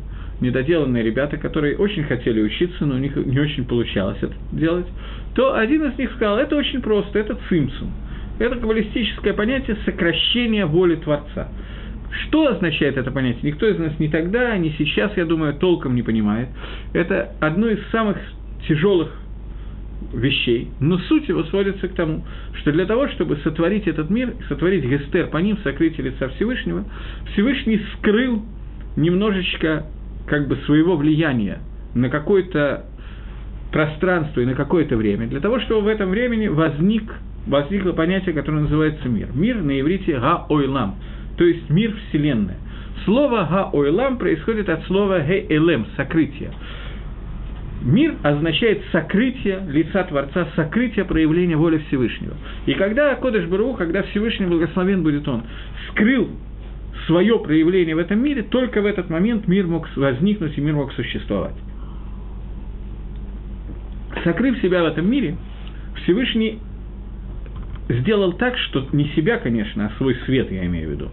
недоделанные 0.41 1.03
ребята, 1.03 1.37
которые 1.37 1.77
очень 1.77 2.05
хотели 2.05 2.41
учиться, 2.43 2.85
но 2.85 2.97
у 2.97 2.99
них 2.99 3.17
не 3.17 3.39
очень 3.39 3.65
получалось 3.65 4.19
это 4.21 4.35
делать, 4.53 4.87
то 5.35 5.55
один 5.55 5.85
из 5.85 5.99
них 5.99 6.11
сказал, 6.13 6.39
это 6.39 6.57
очень 6.57 6.81
просто, 6.81 7.19
это 7.19 7.39
цимцум. 7.49 7.93
Это 8.39 8.57
каббалистическое 8.57 9.33
понятие 9.33 9.77
сокращения 9.85 10.67
воли 10.67 10.97
Творца. 10.97 11.49
Что 12.11 12.49
означает 12.49 12.97
это 12.97 13.11
понятие? 13.11 13.53
Никто 13.53 13.67
из 13.67 13.79
нас 13.79 13.99
ни 13.99 14.09
тогда, 14.09 14.57
ни 14.57 14.71
сейчас, 14.79 15.17
я 15.17 15.25
думаю, 15.25 15.55
толком 15.55 15.95
не 15.95 16.03
понимает. 16.03 16.49
Это 16.93 17.33
одно 17.41 17.69
из 17.69 17.79
самых 17.91 18.17
тяжелых 18.69 19.11
вещей, 20.13 20.69
но 20.81 20.99
суть 20.99 21.29
его 21.29 21.45
сводится 21.45 21.89
к 21.89 21.95
тому, 21.95 22.25
что 22.61 22.73
для 22.73 22.85
того, 22.85 23.09
чтобы 23.09 23.37
сотворить 23.39 23.87
этот 23.87 24.11
мир, 24.11 24.35
сотворить 24.49 24.85
гестер 24.85 25.29
по 25.29 25.39
ним, 25.39 25.59
сокрытие 25.65 26.11
лица 26.11 26.29
Всевышнего, 26.29 26.85
Всевышний 27.33 27.81
скрыл 27.95 28.43
немножечко 28.97 29.87
как 30.27 30.49
бы 30.49 30.57
своего 30.67 30.97
влияния 30.97 31.59
на 31.95 32.09
какое-то 32.09 32.85
пространство 33.73 34.41
и 34.41 34.47
на 34.47 34.55
какое-то 34.55 34.97
время, 34.97 35.27
для 35.27 35.41
того, 35.41 35.61
чтобы 35.61 35.83
в 35.83 35.89
этом 35.89 36.11
времени 36.11 36.49
возник, 36.49 37.13
возникло 37.47 37.93
понятие, 37.93 38.35
которое 38.35 38.63
называется 38.63 39.09
мир. 39.09 39.29
Мир 39.35 39.57
на 39.57 39.81
иврите 39.81 40.19
«га-ойлам», 40.19 40.97
то 41.37 41.45
есть 41.45 41.69
мир 41.71 41.95
Вселенная. 42.09 42.57
Слово 43.05 43.47
«га-ойлам» 43.51 44.19
происходит 44.19 44.69
от 44.69 44.85
слова 44.87 45.21
«ге-элем»– 45.21 45.87
«сокрытие». 45.97 46.51
Мир 47.83 48.15
означает 48.23 48.83
сокрытие 48.91 49.61
лица 49.69 50.03
Творца, 50.05 50.49
сокрытие 50.57 51.05
проявления 51.05 51.57
воли 51.57 51.79
Всевышнего. 51.87 52.35
И 52.65 52.73
когда 52.73 53.15
Кодыш 53.15 53.45
Бару, 53.47 53.75
когда 53.75 54.03
Всевышний 54.03 54.47
благословен 54.47 55.03
будет 55.03 55.29
он, 55.29 55.45
скрыл 55.91 56.31
свое 57.07 57.39
проявление 57.39 57.95
в 57.95 57.99
этом 57.99 58.23
мире, 58.23 58.43
только 58.43 58.81
в 58.81 58.87
этот 58.87 59.11
момент 59.11 59.47
мир 59.47 59.67
мог 59.67 59.89
возникнуть 59.97 60.57
и 60.57 60.61
мир 60.61 60.75
мог 60.75 60.93
существовать. 60.93 61.55
Сокрыв 64.25 64.59
себя 64.61 64.83
в 64.83 64.87
этом 64.87 65.09
мире, 65.09 65.37
Всевышний 66.03 66.59
сделал 67.89 68.33
так, 68.33 68.57
что 68.59 68.87
не 68.93 69.05
себя, 69.09 69.39
конечно, 69.39 69.87
а 69.87 69.99
свой 69.99 70.17
свет, 70.25 70.51
я 70.51 70.67
имею 70.67 70.89
в 70.89 70.93
виду. 70.93 71.09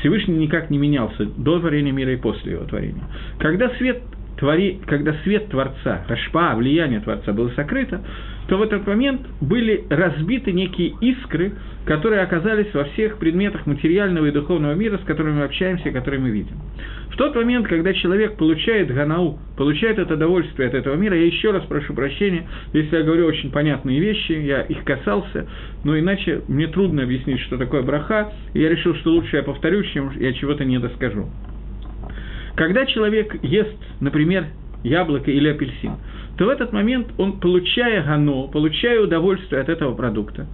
Всевышний 0.00 0.36
никак 0.36 0.70
не 0.70 0.78
менялся 0.78 1.24
до 1.24 1.60
творения 1.60 1.92
мира 1.92 2.12
и 2.12 2.16
после 2.16 2.52
его 2.52 2.64
творения. 2.64 3.04
Когда 3.38 3.70
свет 3.76 4.02
твори, 4.42 4.80
когда 4.88 5.14
свет 5.22 5.50
Творца, 5.50 6.04
Рашпа, 6.08 6.56
влияние 6.56 6.98
Творца 6.98 7.32
было 7.32 7.48
сокрыто, 7.50 8.02
то 8.48 8.56
в 8.56 8.62
этот 8.62 8.84
момент 8.88 9.20
были 9.40 9.84
разбиты 9.88 10.50
некие 10.50 10.94
искры, 11.00 11.52
которые 11.84 12.22
оказались 12.22 12.74
во 12.74 12.82
всех 12.86 13.18
предметах 13.18 13.66
материального 13.66 14.26
и 14.26 14.32
духовного 14.32 14.74
мира, 14.74 14.98
с 14.98 15.06
которыми 15.06 15.36
мы 15.36 15.44
общаемся 15.44 15.92
которые 15.92 16.20
мы 16.20 16.30
видим. 16.30 16.56
В 17.12 17.16
тот 17.16 17.36
момент, 17.36 17.68
когда 17.68 17.92
человек 17.92 18.36
получает 18.36 18.92
ганау, 18.92 19.38
получает 19.56 20.00
это 20.00 20.14
удовольствие 20.14 20.68
от 20.68 20.74
этого 20.74 20.96
мира, 20.96 21.16
я 21.16 21.26
еще 21.26 21.52
раз 21.52 21.62
прошу 21.66 21.94
прощения, 21.94 22.44
если 22.72 22.96
я 22.96 23.04
говорю 23.04 23.26
очень 23.26 23.52
понятные 23.52 24.00
вещи, 24.00 24.32
я 24.32 24.62
их 24.62 24.82
касался, 24.82 25.46
но 25.84 25.96
иначе 25.96 26.42
мне 26.48 26.66
трудно 26.66 27.04
объяснить, 27.04 27.38
что 27.42 27.58
такое 27.58 27.82
браха, 27.82 28.32
и 28.54 28.60
я 28.60 28.68
решил, 28.70 28.96
что 28.96 29.12
лучше 29.12 29.36
я 29.36 29.44
повторю, 29.44 29.84
чем 29.84 30.10
я 30.18 30.32
чего-то 30.32 30.64
не 30.64 30.80
доскажу. 30.80 31.28
Когда 32.56 32.86
человек 32.86 33.36
ест, 33.42 33.76
например, 34.00 34.46
яблоко 34.82 35.30
или 35.30 35.48
апельсин, 35.48 35.92
то 36.36 36.46
в 36.46 36.48
этот 36.48 36.72
момент 36.72 37.08
он, 37.18 37.40
получая 37.40 38.02
гано, 38.02 38.48
получая 38.48 39.00
удовольствие 39.00 39.60
от 39.60 39.68
этого 39.68 39.94
продукта, 39.94 40.46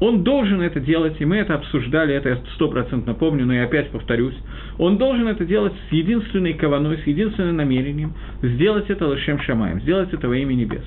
он 0.00 0.22
должен 0.22 0.62
это 0.62 0.78
делать, 0.78 1.16
и 1.18 1.24
мы 1.24 1.36
это 1.36 1.54
обсуждали, 1.54 2.14
это 2.14 2.28
я 2.28 2.36
стопроцентно 2.54 3.14
помню, 3.14 3.46
но 3.46 3.54
я 3.54 3.64
опять 3.64 3.90
повторюсь, 3.90 4.36
он 4.78 4.96
должен 4.96 5.26
это 5.26 5.44
делать 5.44 5.72
с 5.88 5.92
единственной 5.92 6.54
кованой, 6.54 6.98
с 6.98 7.06
единственным 7.06 7.56
намерением, 7.56 8.14
сделать 8.42 8.88
это 8.90 9.06
лошем 9.08 9.40
шамаем, 9.40 9.80
сделать 9.80 10.12
это 10.12 10.28
во 10.28 10.36
имя 10.36 10.54
небес. 10.54 10.84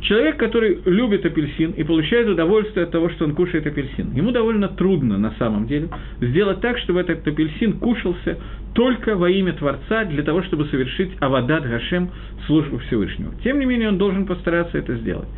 Человек, 0.00 0.36
который 0.36 0.78
любит 0.84 1.24
апельсин 1.24 1.72
и 1.72 1.82
получает 1.82 2.28
удовольствие 2.28 2.84
от 2.84 2.92
того, 2.92 3.08
что 3.10 3.24
он 3.24 3.34
кушает 3.34 3.66
апельсин, 3.66 4.12
ему 4.12 4.30
довольно 4.30 4.68
трудно 4.68 5.18
на 5.18 5.32
самом 5.38 5.66
деле 5.66 5.88
сделать 6.20 6.60
так, 6.60 6.78
чтобы 6.78 7.00
этот 7.00 7.26
апельсин 7.26 7.74
кушался 7.74 8.38
только 8.74 9.16
во 9.16 9.30
имя 9.30 9.54
Творца, 9.54 10.04
для 10.04 10.22
того, 10.22 10.42
чтобы 10.42 10.66
совершить 10.66 11.10
Авадат 11.20 11.66
Гашем, 11.66 12.10
службу 12.46 12.78
Всевышнего. 12.78 13.32
Тем 13.42 13.58
не 13.58 13.64
менее, 13.64 13.88
он 13.88 13.98
должен 13.98 14.26
постараться 14.26 14.76
это 14.76 14.96
сделать. 14.96 15.28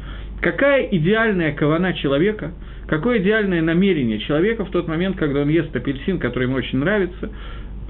Какая 0.41 0.83
идеальная 0.87 1.53
кавана 1.53 1.95
человека, 1.95 2.53
какое 2.89 3.19
идеальное 3.19 3.63
намерение 3.63 4.19
человека 4.19 4.65
в 4.65 4.71
тот 4.71 4.89
момент, 4.89 5.17
когда 5.17 5.43
он 5.43 5.49
ест 5.49 5.75
апельсин, 5.75 6.19
который 6.19 6.45
ему 6.45 6.57
очень 6.57 6.79
нравится, 6.79 7.31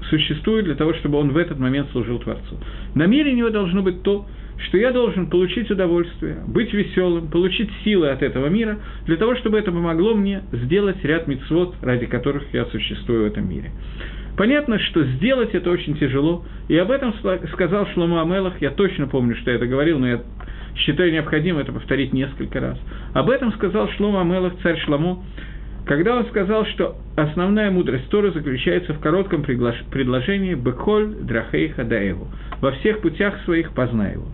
существует 0.09 0.65
для 0.65 0.75
того, 0.75 0.93
чтобы 0.95 1.17
он 1.17 1.31
в 1.31 1.37
этот 1.37 1.59
момент 1.59 1.89
служил 1.91 2.19
Творцу. 2.19 2.57
Намерение 2.95 3.39
его 3.39 3.49
должно 3.49 3.81
быть 3.81 4.01
то, 4.01 4.25
что 4.65 4.77
я 4.77 4.91
должен 4.91 5.27
получить 5.27 5.69
удовольствие, 5.71 6.37
быть 6.47 6.73
веселым, 6.73 7.29
получить 7.29 7.69
силы 7.83 8.09
от 8.09 8.21
этого 8.21 8.47
мира, 8.47 8.79
для 9.05 9.17
того, 9.17 9.35
чтобы 9.35 9.57
это 9.57 9.71
помогло 9.71 10.13
мне 10.13 10.43
сделать 10.51 11.03
ряд 11.03 11.27
мицвод, 11.27 11.75
ради 11.81 12.05
которых 12.05 12.43
я 12.53 12.65
существую 12.65 13.23
в 13.23 13.27
этом 13.27 13.49
мире. 13.49 13.71
Понятно, 14.37 14.79
что 14.79 15.03
сделать 15.03 15.53
это 15.53 15.69
очень 15.69 15.97
тяжело, 15.97 16.45
и 16.69 16.77
об 16.77 16.91
этом 16.91 17.13
сказал 17.53 17.87
Шлома 17.87 18.21
Амелах, 18.21 18.61
я 18.61 18.71
точно 18.71 19.07
помню, 19.07 19.35
что 19.35 19.51
я 19.51 19.57
это 19.57 19.67
говорил, 19.67 19.99
но 19.99 20.07
я 20.07 20.21
считаю 20.75 21.11
необходимо 21.11 21.59
это 21.59 21.73
повторить 21.73 22.13
несколько 22.13 22.59
раз. 22.59 22.77
Об 23.13 23.29
этом 23.29 23.51
сказал 23.53 23.89
Шлома 23.89 24.21
Амелах, 24.21 24.53
царь 24.61 24.79
Шламо, 24.79 25.23
когда 25.85 26.15
он 26.15 26.25
сказал, 26.27 26.65
что 26.67 26.95
основная 27.17 27.71
мудрость 27.71 28.09
Торы 28.09 28.31
заключается 28.31 28.93
в 28.93 28.99
коротком 28.99 29.43
предложении 29.43 30.53
«Беколь 30.53 31.15
драхей 31.15 31.69
хадаеву»– 31.69 32.27
«Во 32.61 32.71
всех 32.73 33.01
путях 33.01 33.41
своих 33.43 33.73
познай 33.73 34.13
его». 34.13 34.27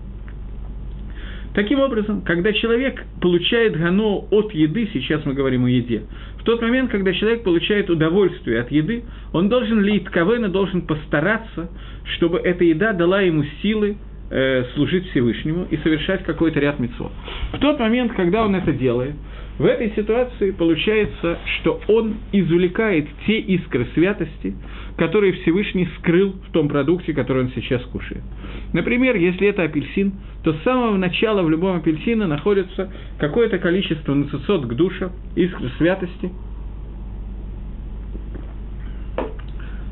Таким 1.55 1.79
образом, 1.79 2.21
когда 2.21 2.51
человек 2.51 3.01
получает 3.21 3.77
гано 3.77 4.25
от 4.29 4.53
еды, 4.53 4.89
сейчас 4.91 5.25
мы 5.25 5.33
говорим 5.33 5.63
о 5.63 5.69
еде, 5.69 6.03
в 6.38 6.43
тот 6.43 6.62
момент, 6.62 6.91
когда 6.91 7.13
человек 7.13 7.43
получает 7.43 7.89
удовольствие 7.89 8.59
от 8.59 8.69
еды, 8.71 9.05
он 9.31 9.47
должен 9.47 9.81
лить 9.81 10.03
кавена, 10.03 10.50
должен 10.50 10.81
постараться, 10.81 11.69
чтобы 12.15 12.39
эта 12.39 12.65
еда 12.65 12.91
дала 12.91 13.21
ему 13.21 13.45
силы 13.62 13.95
э, 14.29 14.65
служить 14.75 15.09
Всевышнему 15.12 15.65
и 15.71 15.77
совершать 15.77 16.24
какой-то 16.24 16.59
ряд 16.59 16.77
мецвод. 16.77 17.12
В 17.53 17.59
тот 17.59 17.79
момент, 17.79 18.12
когда 18.13 18.43
он 18.43 18.53
это 18.53 18.74
делает, 18.74 19.15
в 19.57 19.65
этой 19.65 19.93
ситуации 19.95 20.51
получается, 20.51 21.39
что 21.59 21.79
он 21.88 22.15
извлекает 22.33 23.07
те 23.25 23.39
искры 23.39 23.88
святости, 23.93 24.53
которые 24.97 25.33
Всевышний 25.33 25.87
скрыл 25.99 26.35
в 26.47 26.51
том 26.51 26.69
продукте, 26.69 27.13
который 27.13 27.43
он 27.43 27.51
сейчас 27.53 27.81
кушает. 27.83 28.23
Например, 28.73 29.15
если 29.15 29.47
это 29.47 29.63
апельсин, 29.63 30.13
то 30.43 30.53
с 30.53 30.63
самого 30.63 30.95
начала 30.95 31.43
в 31.43 31.49
любом 31.49 31.77
апельсине 31.77 32.25
находится 32.25 32.91
какое-то 33.19 33.57
количество 33.57 34.13
нацисот 34.13 34.65
к 34.65 34.73
душе, 34.73 35.11
искры 35.35 35.69
святости. 35.77 36.31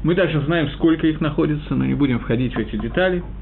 Мы 0.04 0.16
даже 0.16 0.42
знаем, 0.42 0.70
сколько 0.70 1.08
их 1.08 1.22
находится, 1.22 1.76
но 1.76 1.86
не 1.86 1.94
будем 1.94 2.20
входить 2.20 2.54
в 2.56 2.60
эти 2.60 2.76
детали– 2.78 3.24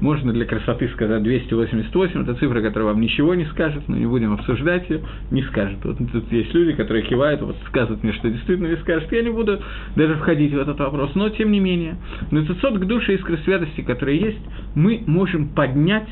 можно 0.00 0.32
для 0.32 0.44
красоты 0.46 0.88
сказать 0.88 1.22
288, 1.22 2.22
это 2.22 2.34
цифра, 2.34 2.60
которая 2.62 2.92
вам 2.92 3.00
ничего 3.00 3.34
не 3.34 3.44
скажет, 3.46 3.82
но 3.88 3.96
не 3.96 4.06
будем 4.06 4.32
обсуждать 4.32 4.88
ее, 4.88 5.00
не 5.30 5.42
скажет. 5.42 5.78
Вот 5.84 5.98
тут 5.98 6.32
есть 6.32 6.54
люди, 6.54 6.72
которые 6.72 7.04
кивают, 7.04 7.42
вот 7.42 7.56
сказывают 7.68 8.02
мне, 8.02 8.12
что 8.14 8.30
действительно 8.30 8.68
не 8.68 8.76
скажет. 8.78 9.10
Я 9.12 9.22
не 9.22 9.30
буду 9.30 9.60
даже 9.96 10.14
входить 10.16 10.52
в 10.52 10.58
этот 10.58 10.78
вопрос, 10.78 11.14
но 11.14 11.28
тем 11.30 11.52
не 11.52 11.60
менее, 11.60 11.96
на 12.30 12.44
500 12.44 12.78
к 12.78 12.84
душе 12.86 13.14
искры 13.14 13.38
святости, 13.44 13.82
которые 13.82 14.18
есть, 14.18 14.40
мы 14.74 15.02
можем 15.06 15.48
поднять 15.48 16.08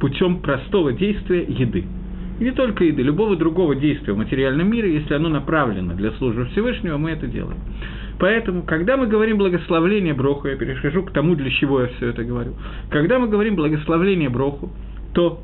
путем 0.00 0.40
простого 0.40 0.92
действия 0.92 1.44
еды. 1.44 1.84
И 2.40 2.44
не 2.44 2.50
только 2.50 2.82
еды, 2.84 3.02
любого 3.02 3.36
другого 3.36 3.76
действия 3.76 4.14
в 4.14 4.16
материальном 4.16 4.68
мире, 4.68 4.94
если 4.94 5.14
оно 5.14 5.28
направлено 5.28 5.94
для 5.94 6.10
службы 6.12 6.46
Всевышнего, 6.46 6.96
мы 6.96 7.10
это 7.10 7.26
делаем. 7.28 7.58
Поэтому, 8.18 8.62
когда 8.62 8.96
мы 8.96 9.06
говорим 9.06 9.38
благословление 9.38 10.14
Броху, 10.14 10.48
я 10.48 10.56
перехожу 10.56 11.02
к 11.02 11.12
тому, 11.12 11.34
для 11.34 11.50
чего 11.50 11.82
я 11.82 11.88
все 11.96 12.08
это 12.08 12.24
говорю. 12.24 12.54
Когда 12.90 13.18
мы 13.18 13.28
говорим 13.28 13.56
благословление 13.56 14.28
Броху, 14.28 14.70
то 15.14 15.42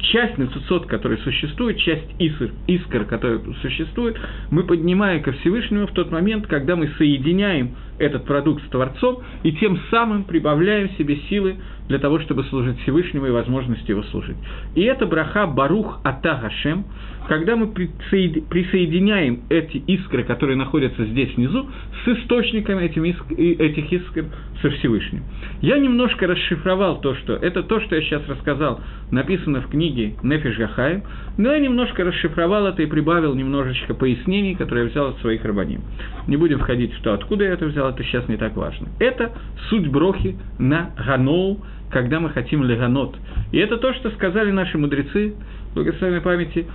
часть 0.00 0.38
нацисот, 0.38 0.86
которая 0.86 1.18
существует, 1.18 1.78
часть 1.78 2.06
искр, 2.18 2.50
искр, 2.66 3.04
которая 3.04 3.40
существует, 3.62 4.18
мы 4.50 4.64
поднимаем 4.64 5.22
ко 5.22 5.32
Всевышнему 5.32 5.86
в 5.86 5.92
тот 5.92 6.10
момент, 6.10 6.46
когда 6.46 6.76
мы 6.76 6.88
соединяем 6.98 7.76
этот 7.98 8.24
продукт 8.24 8.64
с 8.64 8.70
Творцом 8.70 9.22
и 9.42 9.52
тем 9.52 9.78
самым 9.90 10.24
прибавляем 10.24 10.90
себе 10.96 11.16
силы 11.28 11.56
для 11.90 11.98
того, 11.98 12.20
чтобы 12.20 12.44
служить 12.44 12.78
Всевышнему 12.82 13.26
и 13.26 13.30
возможности 13.30 13.90
его 13.90 14.04
служить. 14.04 14.36
И 14.76 14.82
это 14.82 15.06
браха 15.06 15.48
Барух 15.48 16.00
Ата 16.04 16.38
Гашем, 16.40 16.84
когда 17.26 17.56
мы 17.56 17.66
присоединяем 17.66 19.40
эти 19.48 19.78
искры, 19.78 20.22
которые 20.22 20.56
находятся 20.56 21.04
здесь 21.04 21.34
внизу, 21.34 21.66
с 22.04 22.08
источниками 22.08 22.84
этих 22.84 23.92
искр, 23.92 24.26
со 24.62 24.70
Всевышним. 24.70 25.24
Я 25.62 25.78
немножко 25.78 26.26
расшифровал 26.26 27.00
то, 27.00 27.14
что 27.16 27.34
это 27.34 27.62
то, 27.62 27.80
что 27.80 27.96
я 27.96 28.02
сейчас 28.02 28.22
рассказал, 28.28 28.80
написано 29.10 29.62
в 29.62 29.68
книге 29.68 30.14
Нефиш 30.22 30.58
Гахаем, 30.58 31.02
но 31.38 31.50
я 31.50 31.58
немножко 31.58 32.04
расшифровал 32.04 32.66
это 32.66 32.82
и 32.82 32.86
прибавил 32.86 33.34
немножечко 33.34 33.94
пояснений, 33.94 34.54
которые 34.54 34.84
я 34.84 34.90
взял 34.90 35.08
от 35.08 35.18
своих 35.20 35.44
рабаним. 35.44 35.82
Не 36.28 36.36
будем 36.36 36.58
входить 36.60 36.92
в 36.94 37.02
то, 37.02 37.14
откуда 37.14 37.44
я 37.44 37.54
это 37.54 37.66
взял, 37.66 37.88
это 37.88 38.04
сейчас 38.04 38.28
не 38.28 38.36
так 38.36 38.56
важно. 38.56 38.88
Это 39.00 39.32
суть 39.70 39.88
брохи 39.88 40.36
на 40.58 40.90
Ганоу, 40.96 41.64
когда 41.90 42.20
мы 42.20 42.30
хотим 42.30 42.62
леганот. 42.62 43.16
И 43.52 43.58
это 43.58 43.76
то, 43.76 43.92
что 43.94 44.10
сказали 44.10 44.50
наши 44.50 44.78
мудрецы, 44.78 45.34
благословенной 45.74 46.20
памяти, 46.20 46.66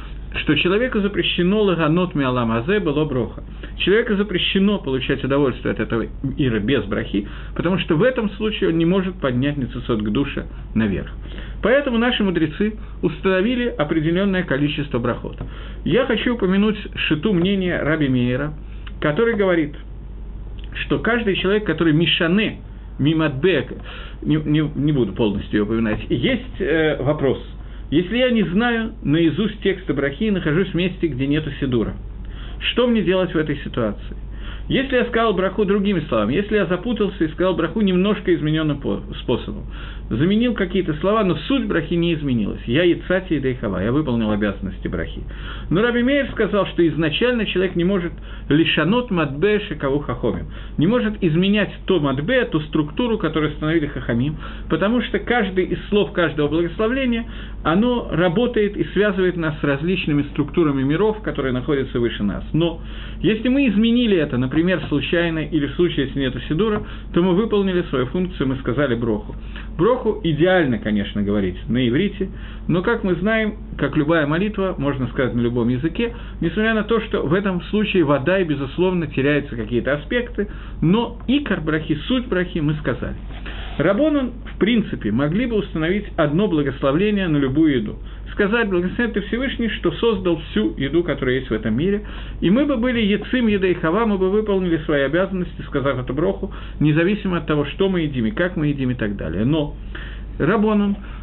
что 0.41 0.55
человеку 0.55 0.99
запрещено 0.99 1.61
лаганот 1.61 2.13
миалам 2.15 2.51
азе 2.51 2.79
было 2.79 3.05
броха. 3.05 3.43
Человеку 3.77 4.15
запрещено 4.15 4.79
получать 4.79 5.23
удовольствие 5.23 5.71
от 5.71 5.79
этого 5.79 6.05
мира 6.23 6.59
без 6.59 6.83
брахи, 6.83 7.27
потому 7.55 7.79
что 7.79 7.95
в 7.95 8.03
этом 8.03 8.29
случае 8.31 8.69
он 8.69 8.77
не 8.77 8.85
может 8.85 9.15
поднять 9.15 9.57
нецесот 9.57 10.01
к 10.01 10.09
душе 10.09 10.45
наверх. 10.73 11.11
Поэтому 11.61 11.97
наши 11.97 12.23
мудрецы 12.23 12.75
установили 13.01 13.67
определенное 13.67 14.43
количество 14.43 14.99
брахот. 14.99 15.37
Я 15.85 16.05
хочу 16.05 16.35
упомянуть 16.35 16.77
шиту 16.95 17.33
мнения 17.33 17.81
Раби 17.81 18.09
Мейера, 18.09 18.53
который 18.99 19.35
говорит, 19.35 19.75
что 20.85 20.99
каждый 20.99 21.35
человек, 21.35 21.65
который 21.65 21.93
мишане, 21.93 22.59
мимадбек, 22.99 23.73
не, 24.21 24.37
не, 24.37 24.69
не 24.75 24.91
буду 24.91 25.13
полностью 25.13 25.59
ее 25.59 25.63
упоминать, 25.63 25.99
есть 26.09 26.59
э, 26.59 27.01
вопрос– 27.01 27.39
если 27.91 28.17
я 28.17 28.31
не 28.31 28.43
знаю 28.43 28.93
наизусть 29.03 29.61
текста 29.61 29.93
брахи 29.93 30.23
и 30.23 30.31
нахожусь 30.31 30.69
в 30.69 30.73
месте, 30.73 31.07
где 31.07 31.27
нету 31.27 31.51
сидура, 31.59 31.93
что 32.59 32.87
мне 32.87 33.03
делать 33.03 33.33
в 33.33 33.37
этой 33.37 33.57
ситуации? 33.57 34.17
Если 34.67 34.95
я 34.95 35.05
сказал 35.05 35.33
браху 35.35 35.65
другими 35.65 35.99
словами, 36.09 36.33
если 36.33 36.55
я 36.55 36.65
запутался 36.65 37.23
и 37.23 37.27
сказал 37.29 37.53
браху 37.53 37.81
немножко 37.81 38.33
измененным 38.33 38.81
способом, 39.21 39.65
заменил 40.09 40.53
какие-то 40.53 40.93
слова, 40.95 41.23
но 41.23 41.35
суть 41.47 41.65
брахи 41.65 41.93
не 41.95 42.13
изменилась. 42.13 42.61
Я 42.65 42.83
яцати 42.83 43.35
и 43.35 43.39
дейхава, 43.39 43.79
я 43.79 43.91
выполнил 43.91 44.31
обязанности 44.31 44.87
брахи. 44.87 45.21
Но 45.69 45.81
Раби 45.81 46.03
Мейер 46.03 46.29
сказал, 46.31 46.67
что 46.67 46.87
изначально 46.87 47.45
человек 47.45 47.75
не 47.75 47.83
может 47.83 48.13
лишанот 48.49 49.11
матбе 49.11 49.59
шикаву 49.61 49.99
хахомим, 49.99 50.47
не 50.77 50.87
может 50.87 51.23
изменять 51.23 51.71
то 51.85 51.99
матбе, 51.99 52.45
ту 52.45 52.59
структуру, 52.61 53.17
которую 53.17 53.53
установили 53.53 53.87
хахамим, 53.87 54.37
потому 54.69 55.01
что 55.01 55.19
каждый 55.19 55.65
из 55.65 55.79
слов 55.89 56.11
каждого 56.11 56.47
благословления, 56.47 57.25
оно 57.63 58.07
работает 58.11 58.77
и 58.77 58.83
связывает 58.93 59.37
нас 59.37 59.59
с 59.59 59.63
различными 59.63 60.23
структурами 60.33 60.83
миров, 60.83 61.21
которые 61.21 61.53
находятся 61.53 61.99
выше 61.99 62.23
нас. 62.23 62.43
Но 62.53 62.81
если 63.21 63.47
мы 63.47 63.67
изменили 63.69 64.17
это, 64.17 64.37
например, 64.37 64.81
случайно 64.87 65.39
или 65.39 65.67
в 65.67 65.73
случае, 65.75 66.07
если 66.07 66.19
нет 66.19 66.35
Сидура, 66.47 66.83
то 67.13 67.23
мы 67.23 67.33
выполнили 67.33 67.83
свою 67.89 68.05
функцию, 68.07 68.47
мы 68.47 68.57
сказали 68.57 68.93
броху. 68.95 69.35
Броху 69.77 69.94
идеально, 70.23 70.79
конечно, 70.79 71.21
говорить 71.21 71.57
на 71.67 71.87
иврите, 71.87 72.29
но, 72.67 72.81
как 72.81 73.03
мы 73.03 73.15
знаем, 73.15 73.55
как 73.77 73.95
любая 73.95 74.27
молитва, 74.27 74.75
можно 74.77 75.07
сказать 75.07 75.33
на 75.33 75.41
любом 75.41 75.69
языке, 75.69 76.13
несмотря 76.41 76.73
на 76.73 76.83
то, 76.83 76.99
что 77.01 77.21
в 77.21 77.33
этом 77.33 77.61
случае 77.63 78.03
вода 78.03 78.39
и, 78.39 78.43
безусловно, 78.43 79.07
теряются 79.07 79.55
какие-то 79.55 79.93
аспекты, 79.93 80.47
но 80.81 81.19
икор 81.27 81.61
брахи, 81.61 81.95
суть 82.07 82.27
брахи 82.27 82.59
мы 82.59 82.73
сказали. 82.75 83.15
Рабонан, 83.77 84.31
в 84.53 84.57
принципе, 84.57 85.11
могли 85.11 85.45
бы 85.45 85.57
установить 85.57 86.05
одно 86.15 86.47
благословление 86.47 87.27
на 87.27 87.37
любую 87.37 87.75
еду. 87.75 87.99
Сказать, 88.31 88.69
благословен 88.69 89.13
ты 89.13 89.21
Всевышний, 89.21 89.69
что 89.69 89.91
создал 89.93 90.41
всю 90.49 90.75
еду, 90.77 91.03
которая 91.03 91.35
есть 91.35 91.49
в 91.49 91.53
этом 91.53 91.77
мире, 91.77 92.05
и 92.41 92.49
мы 92.49 92.65
бы 92.65 92.77
были 92.77 92.99
яцим, 93.01 93.47
еда 93.47 93.67
и 93.67 93.73
хава, 93.73 94.05
мы 94.05 94.17
бы 94.17 94.29
выполнили 94.29 94.77
свои 94.85 95.01
обязанности, 95.01 95.61
сказав 95.67 95.97
это 95.99 96.11
броху, 96.13 96.53
независимо 96.79 97.37
от 97.37 97.47
того, 97.47 97.65
что 97.65 97.89
мы 97.89 98.01
едим 98.01 98.25
и 98.25 98.31
как 98.31 98.55
мы 98.57 98.67
едим 98.67 98.91
и 98.91 98.95
так 98.95 99.15
далее. 99.15 99.45
Но 99.45 99.75
Рабонан 100.37 100.91
э, 100.91 101.14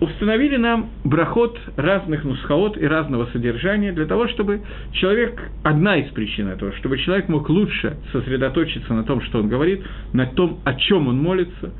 установили 0.00 0.56
нам 0.56 0.90
брахот 1.04 1.58
разных 1.76 2.24
нусхаот 2.24 2.76
и 2.78 2.86
разного 2.86 3.26
содержания 3.26 3.92
для 3.92 4.06
того, 4.06 4.26
чтобы 4.28 4.62
человек, 4.92 5.40
одна 5.62 5.96
из 5.96 6.10
причин 6.12 6.48
этого, 6.48 6.72
чтобы 6.76 6.98
человек 6.98 7.28
мог 7.28 7.48
лучше 7.48 7.96
сосредоточиться 8.12 8.92
на 8.92 9.04
том, 9.04 9.20
что 9.22 9.38
он 9.38 9.48
говорит, 9.48 9.84
на 10.12 10.26
том, 10.26 10.60
о 10.64 10.74
чем 10.74 11.06
он 11.06 11.18
молится, 11.18 11.72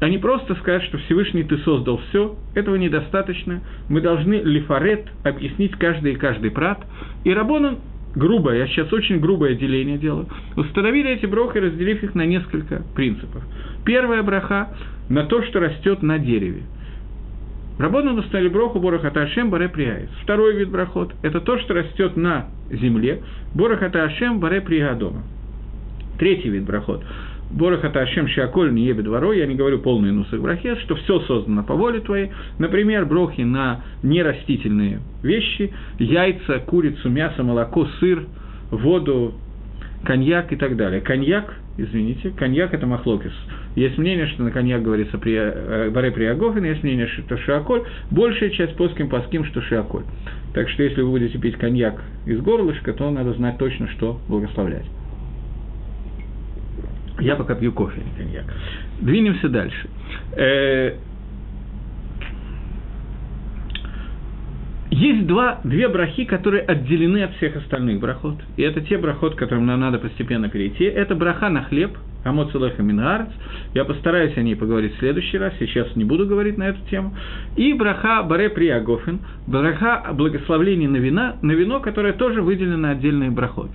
а 0.00 0.08
не 0.08 0.18
просто 0.18 0.54
сказать, 0.56 0.82
что 0.84 0.98
Всевышний 0.98 1.44
ты 1.44 1.58
создал 1.58 2.00
все, 2.08 2.36
этого 2.54 2.74
недостаточно. 2.74 3.60
Мы 3.88 4.00
должны 4.00 4.34
лифарет 4.34 5.06
объяснить 5.22 5.72
каждый 5.72 6.14
и 6.14 6.16
каждый 6.16 6.50
прат. 6.50 6.84
И 7.22 7.32
Рабонан 7.32 7.78
грубое, 8.14 8.58
я 8.58 8.66
сейчас 8.66 8.92
очень 8.92 9.20
грубое 9.20 9.54
деление 9.54 9.98
делаю, 9.98 10.26
установили 10.56 11.10
эти 11.10 11.26
брохи, 11.26 11.58
разделив 11.58 12.02
их 12.02 12.14
на 12.14 12.26
несколько 12.26 12.82
принципов. 12.94 13.42
Первая 13.84 14.22
браха 14.22 14.76
на 15.08 15.24
то, 15.24 15.42
что 15.44 15.60
растет 15.60 16.02
на 16.02 16.18
дереве. 16.18 16.62
Рабону 17.78 18.18
установили 18.18 18.52
броху 18.52 18.80
Борохата 18.80 19.22
Ашем 19.22 19.50
Баре 19.50 19.68
Приаис. 19.68 20.10
Второй 20.22 20.56
вид 20.56 20.70
брахот– 20.70 21.14
это 21.22 21.40
то, 21.40 21.58
что 21.58 21.74
растет 21.74 22.16
на 22.16 22.46
земле. 22.70 23.22
Борохата 23.54 24.04
Ашем 24.04 24.40
Баре 24.40 24.60
Приадома. 24.60 25.22
Третий 26.18 26.50
вид 26.50 26.64
брахот 26.64 27.02
Борох 27.52 27.84
это 27.84 28.00
Ашем 28.00 28.28
Шиаколь 28.28 28.72
не 28.72 28.86
ебет 28.86 29.04
дворой, 29.04 29.38
я 29.38 29.46
не 29.46 29.54
говорю 29.54 29.80
полный 29.80 30.10
нусах 30.10 30.40
брахет, 30.40 30.78
что 30.80 30.96
все 30.96 31.20
создано 31.20 31.62
по 31.62 31.74
воле 31.74 32.00
твоей. 32.00 32.30
Например, 32.58 33.04
брохи 33.04 33.42
на 33.42 33.82
нерастительные 34.02 35.00
вещи, 35.22 35.72
яйца, 35.98 36.60
курицу, 36.60 37.10
мясо, 37.10 37.42
молоко, 37.42 37.86
сыр, 38.00 38.24
воду, 38.70 39.34
коньяк 40.04 40.50
и 40.52 40.56
так 40.56 40.76
далее. 40.76 41.02
Коньяк, 41.02 41.54
извините, 41.76 42.30
коньяк– 42.30 42.72
это 42.74 42.86
махлокис. 42.86 43.32
Есть 43.74 43.96
мнение, 43.96 44.26
что 44.26 44.42
на 44.42 44.50
коньяк 44.50 44.82
говорится 44.82 45.16
при 45.18 45.34
э, 45.34 45.90
Баре 45.90 46.10
Приагофин, 46.10 46.64
есть 46.64 46.82
мнение, 46.82 47.06
что 47.06 47.36
шиаколь. 47.38 47.84
Большая 48.10 48.50
часть 48.50 48.76
плоским 48.76 49.08
паским, 49.08 49.44
что 49.46 49.62
шиаколь. 49.62 50.04
Так 50.54 50.68
что 50.68 50.82
если 50.82 51.00
вы 51.00 51.10
будете 51.10 51.38
пить 51.38 51.56
коньяк 51.56 52.02
из 52.26 52.40
горлышка, 52.40 52.92
то 52.92 53.10
надо 53.10 53.32
знать 53.34 53.56
точно, 53.58 53.88
что 53.88 54.20
благословлять. 54.28 54.86
Я 57.20 57.36
пока 57.36 57.54
пью 57.54 57.72
кофе, 57.72 58.00
а 58.00 58.04
не 58.04 58.24
коньяк. 58.24 58.44
Двинемся 59.00 59.48
дальше. 59.48 59.88
Есть 64.92 65.26
два, 65.26 65.60
две 65.64 65.88
брахи, 65.88 66.26
которые 66.26 66.62
отделены 66.62 67.22
от 67.22 67.34
всех 67.36 67.56
остальных 67.56 67.98
брахот. 67.98 68.36
И 68.56 68.62
это 68.62 68.82
те 68.82 68.98
брахот, 68.98 69.34
к 69.34 69.38
которым 69.38 69.64
нам 69.64 69.80
надо 69.80 69.98
постепенно 69.98 70.50
перейти. 70.50 70.84
Это 70.84 71.14
браха 71.14 71.48
на 71.48 71.62
хлеб, 71.62 71.96
Амоцелеха 72.24 72.82
Мингарц. 72.82 73.30
Я 73.74 73.86
постараюсь 73.86 74.36
о 74.36 74.42
ней 74.42 74.54
поговорить 74.54 74.94
в 74.94 74.98
следующий 74.98 75.38
раз, 75.38 75.54
сейчас 75.58 75.96
не 75.96 76.04
буду 76.04 76.26
говорить 76.26 76.58
на 76.58 76.68
эту 76.68 76.78
тему. 76.90 77.16
И 77.56 77.72
браха 77.72 78.22
Баре 78.22 78.50
Приагофин, 78.50 79.20
браха 79.46 80.12
благословления 80.12 80.88
на, 80.88 80.98
вина, 80.98 81.36
на 81.40 81.52
вино, 81.52 81.80
которое 81.80 82.12
тоже 82.12 82.42
выделено 82.42 82.90
отдельной 82.90 83.30
брахой. 83.30 83.70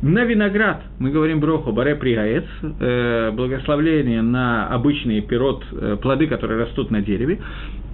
На 0.00 0.22
виноград 0.22 0.82
мы 1.00 1.10
говорим 1.10 1.40
броху 1.40 1.72
баре 1.72 1.96
пригаец, 1.96 2.44
э, 2.62 3.32
благословление 3.32 4.22
на 4.22 4.68
обычные 4.68 5.22
пирот, 5.22 5.64
э, 5.72 5.96
плоды, 6.00 6.28
которые 6.28 6.62
растут 6.62 6.92
на 6.92 7.02
дереве. 7.02 7.40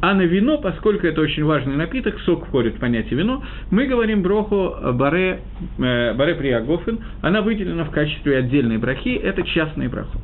А 0.03 0.13
на 0.13 0.23
вино, 0.23 0.59
поскольку 0.59 1.07
это 1.07 1.23
очень 1.23 1.45
важный 1.45 1.77
напиток, 1.77 2.21
сок 2.21 2.47
входит 2.47 2.75
в 2.75 2.79
понятие 2.79 3.19
вино, 3.19 3.43
мы 3.71 3.87
говорим 3.87 4.21
броху 4.21 4.75
баре, 4.93 5.41
э, 5.79 6.13
баре 6.13 6.35
приагофен, 6.35 6.99
она 7.23 7.41
выделена 7.41 7.85
в 7.85 7.91
качестве 7.91 8.37
отдельной 8.37 8.77
брахи, 8.77 9.15
это 9.15 9.43
частный 9.43 9.89
брахот. 9.89 10.21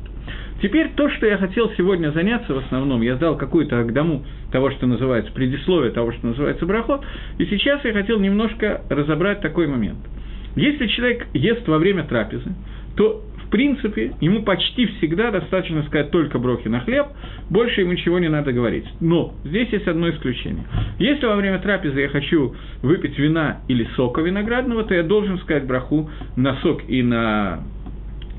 Теперь 0.61 0.91
то, 0.95 1.09
что 1.09 1.25
я 1.25 1.37
хотел 1.37 1.71
сегодня 1.77 2.11
заняться 2.11 2.53
в 2.53 2.59
основном, 2.59 3.01
я 3.01 3.15
дал 3.15 3.35
какую-то 3.37 3.79
агдаму 3.79 4.23
того, 4.51 4.69
что 4.69 4.85
называется, 4.85 5.31
предисловие 5.31 5.91
того, 5.91 6.11
что 6.11 6.27
называется 6.27 6.63
брахот, 6.67 7.03
и 7.39 7.45
сейчас 7.45 7.83
я 7.83 7.93
хотел 7.93 8.19
немножко 8.19 8.81
разобрать 8.91 9.41
такой 9.41 9.65
момент– 9.65 9.97
если 10.55 10.87
человек 10.87 11.27
ест 11.33 11.67
во 11.67 11.77
время 11.77 12.03
трапезы, 12.03 12.53
то 12.95 13.23
в 13.45 13.49
принципе, 13.51 14.13
ему 14.21 14.43
почти 14.43 14.85
всегда 14.85 15.29
достаточно 15.29 15.83
сказать 15.83 16.09
только 16.11 16.39
брохи 16.39 16.69
на 16.69 16.79
хлеб, 16.79 17.07
больше 17.49 17.81
ему 17.81 17.91
ничего 17.91 18.17
не 18.17 18.29
надо 18.29 18.53
говорить. 18.53 18.85
Но 19.01 19.33
здесь 19.43 19.67
есть 19.73 19.87
одно 19.87 20.09
исключение. 20.09 20.63
Если 20.99 21.25
во 21.25 21.35
время 21.35 21.59
трапезы 21.59 21.99
я 21.99 22.07
хочу 22.07 22.55
выпить 22.81 23.19
вина 23.19 23.59
или 23.67 23.85
сока 23.97 24.21
виноградного, 24.21 24.85
то 24.85 24.93
я 24.93 25.03
должен 25.03 25.37
сказать 25.39 25.67
браху 25.67 26.09
на 26.37 26.55
сок 26.61 26.83
и 26.87 27.03
на 27.03 27.59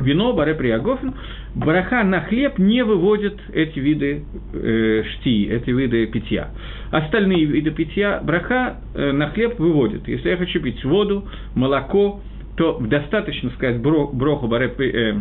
вино, 0.01 0.33
баре 0.33 0.55
приагофин, 0.55 1.13
браха 1.55 2.03
на 2.05 2.23
хлеб 2.23 2.59
не 2.59 2.83
выводит 2.83 3.39
эти 3.53 3.79
виды 3.79 4.25
э, 4.53 5.03
шти, 5.05 5.47
эти 5.47 5.71
виды 5.71 6.07
питья. 6.07 6.51
Остальные 6.91 7.45
виды 7.45 7.71
питья 7.71 8.21
браха 8.23 8.77
э, 8.95 9.13
на 9.13 9.29
хлеб 9.31 9.59
выводит. 9.59 10.09
Если 10.09 10.31
я 10.31 10.37
хочу 10.37 10.61
пить 10.61 10.85
воду, 10.85 11.29
молоко, 11.55 12.21
то 12.57 12.79
достаточно 12.81 13.51
сказать 13.51 13.81
бро, 13.81 14.09
броху 14.09 14.47
баре 14.49 14.73
э, 14.79 15.15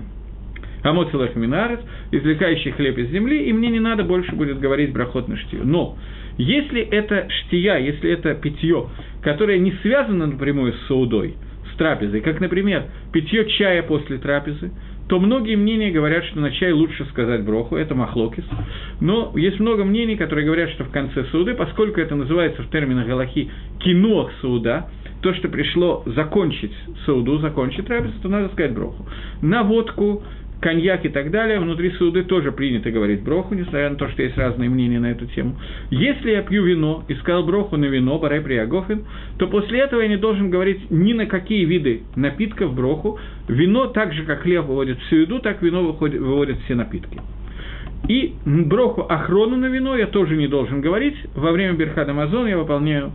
Амоцелах 0.83 1.35
Минарес, 1.35 1.79
извлекающий 2.11 2.71
хлеб 2.71 2.97
из 2.97 3.09
земли, 3.09 3.45
и 3.45 3.53
мне 3.53 3.69
не 3.69 3.79
надо 3.79 4.03
больше 4.03 4.33
будет 4.35 4.59
говорить 4.59 4.91
брахот 4.91 5.27
на 5.27 5.37
штию. 5.37 5.61
Но 5.65 5.97
если 6.37 6.81
это 6.81 7.27
штия, 7.29 7.77
если 7.77 8.09
это 8.09 8.33
питье, 8.35 8.87
которое 9.21 9.59
не 9.59 9.71
связано 9.81 10.27
напрямую 10.27 10.73
с 10.73 10.87
саудой, 10.87 11.35
с 11.71 11.77
трапезой, 11.77 12.21
как, 12.21 12.39
например, 12.39 12.85
питье 13.13 13.47
чая 13.49 13.83
после 13.83 14.17
трапезы, 14.17 14.71
то 15.11 15.19
многие 15.19 15.57
мнения 15.57 15.91
говорят, 15.91 16.23
что 16.23 16.39
на 16.39 16.51
чай 16.51 16.71
лучше 16.71 17.03
сказать 17.09 17.43
броху, 17.43 17.75
это 17.75 17.93
махлокис. 17.93 18.45
Но 19.01 19.33
есть 19.35 19.59
много 19.59 19.83
мнений, 19.83 20.15
которые 20.15 20.45
говорят, 20.45 20.69
что 20.69 20.85
в 20.85 20.89
конце 20.89 21.25
сауды, 21.25 21.53
поскольку 21.53 21.99
это 21.99 22.15
называется 22.15 22.63
в 22.63 22.69
терминах 22.69 23.07
Галахи 23.07 23.51
кинох 23.79 24.31
сауда, 24.39 24.87
то, 25.21 25.33
что 25.33 25.49
пришло 25.49 26.03
закончить 26.05 26.71
сауду, 27.05 27.39
закончить 27.39 27.87
трапезу, 27.87 28.13
то 28.21 28.29
надо 28.29 28.53
сказать 28.53 28.73
броху. 28.73 29.05
На 29.41 29.63
водку, 29.63 30.23
коньяк 30.61 31.05
и 31.05 31.09
так 31.09 31.31
далее, 31.31 31.59
внутри 31.59 31.91
суды 31.91 32.23
тоже 32.23 32.51
принято 32.51 32.91
говорить 32.91 33.23
броху, 33.23 33.55
несмотря 33.55 33.89
на 33.89 33.95
то, 33.95 34.07
что 34.09 34.21
есть 34.21 34.37
разные 34.37 34.69
мнения 34.69 34.99
на 34.99 35.11
эту 35.11 35.25
тему. 35.25 35.57
Если 35.89 36.31
я 36.31 36.43
пью 36.43 36.63
вино 36.63 37.03
и 37.07 37.15
сказал 37.15 37.43
броху 37.43 37.77
на 37.77 37.85
вино, 37.85 38.19
барай 38.19 38.41
приагофин, 38.41 39.03
то 39.37 39.47
после 39.47 39.79
этого 39.79 40.01
я 40.01 40.07
не 40.07 40.17
должен 40.17 40.49
говорить 40.49 40.89
ни 40.89 41.13
на 41.13 41.25
какие 41.25 41.65
виды 41.65 42.03
напитков 42.15 42.73
броху. 42.73 43.19
Вино, 43.47 43.87
так 43.87 44.13
же, 44.13 44.23
как 44.23 44.41
хлеб 44.41 44.65
выводит 44.65 44.99
всю 45.01 45.17
еду, 45.17 45.39
так 45.39 45.61
вино 45.61 45.83
выходит, 45.83 46.21
выводит 46.21 46.57
все 46.65 46.75
напитки. 46.75 47.19
И 48.07 48.33
броху 48.45 49.01
охрону 49.01 49.57
на 49.57 49.67
вино 49.67 49.95
я 49.97 50.07
тоже 50.07 50.35
не 50.35 50.47
должен 50.47 50.81
говорить. 50.81 51.15
Во 51.35 51.51
время 51.51 51.73
Берхада 51.73 52.11
Амазон 52.11 52.47
я 52.47 52.57
выполняю 52.57 53.11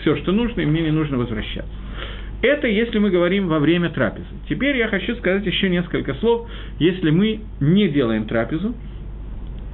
все, 0.00 0.16
что 0.16 0.32
нужно, 0.32 0.60
и 0.60 0.66
мне 0.66 0.82
не 0.82 0.90
нужно 0.90 1.18
возвращаться. 1.18 1.70
Это 2.42 2.66
если 2.66 2.98
мы 2.98 3.10
говорим 3.10 3.48
во 3.48 3.58
время 3.58 3.90
трапезы. 3.90 4.26
Теперь 4.48 4.76
я 4.76 4.88
хочу 4.88 5.14
сказать 5.16 5.44
еще 5.44 5.68
несколько 5.68 6.14
слов, 6.14 6.48
если 6.78 7.10
мы 7.10 7.40
не 7.60 7.88
делаем 7.88 8.24
трапезу, 8.26 8.74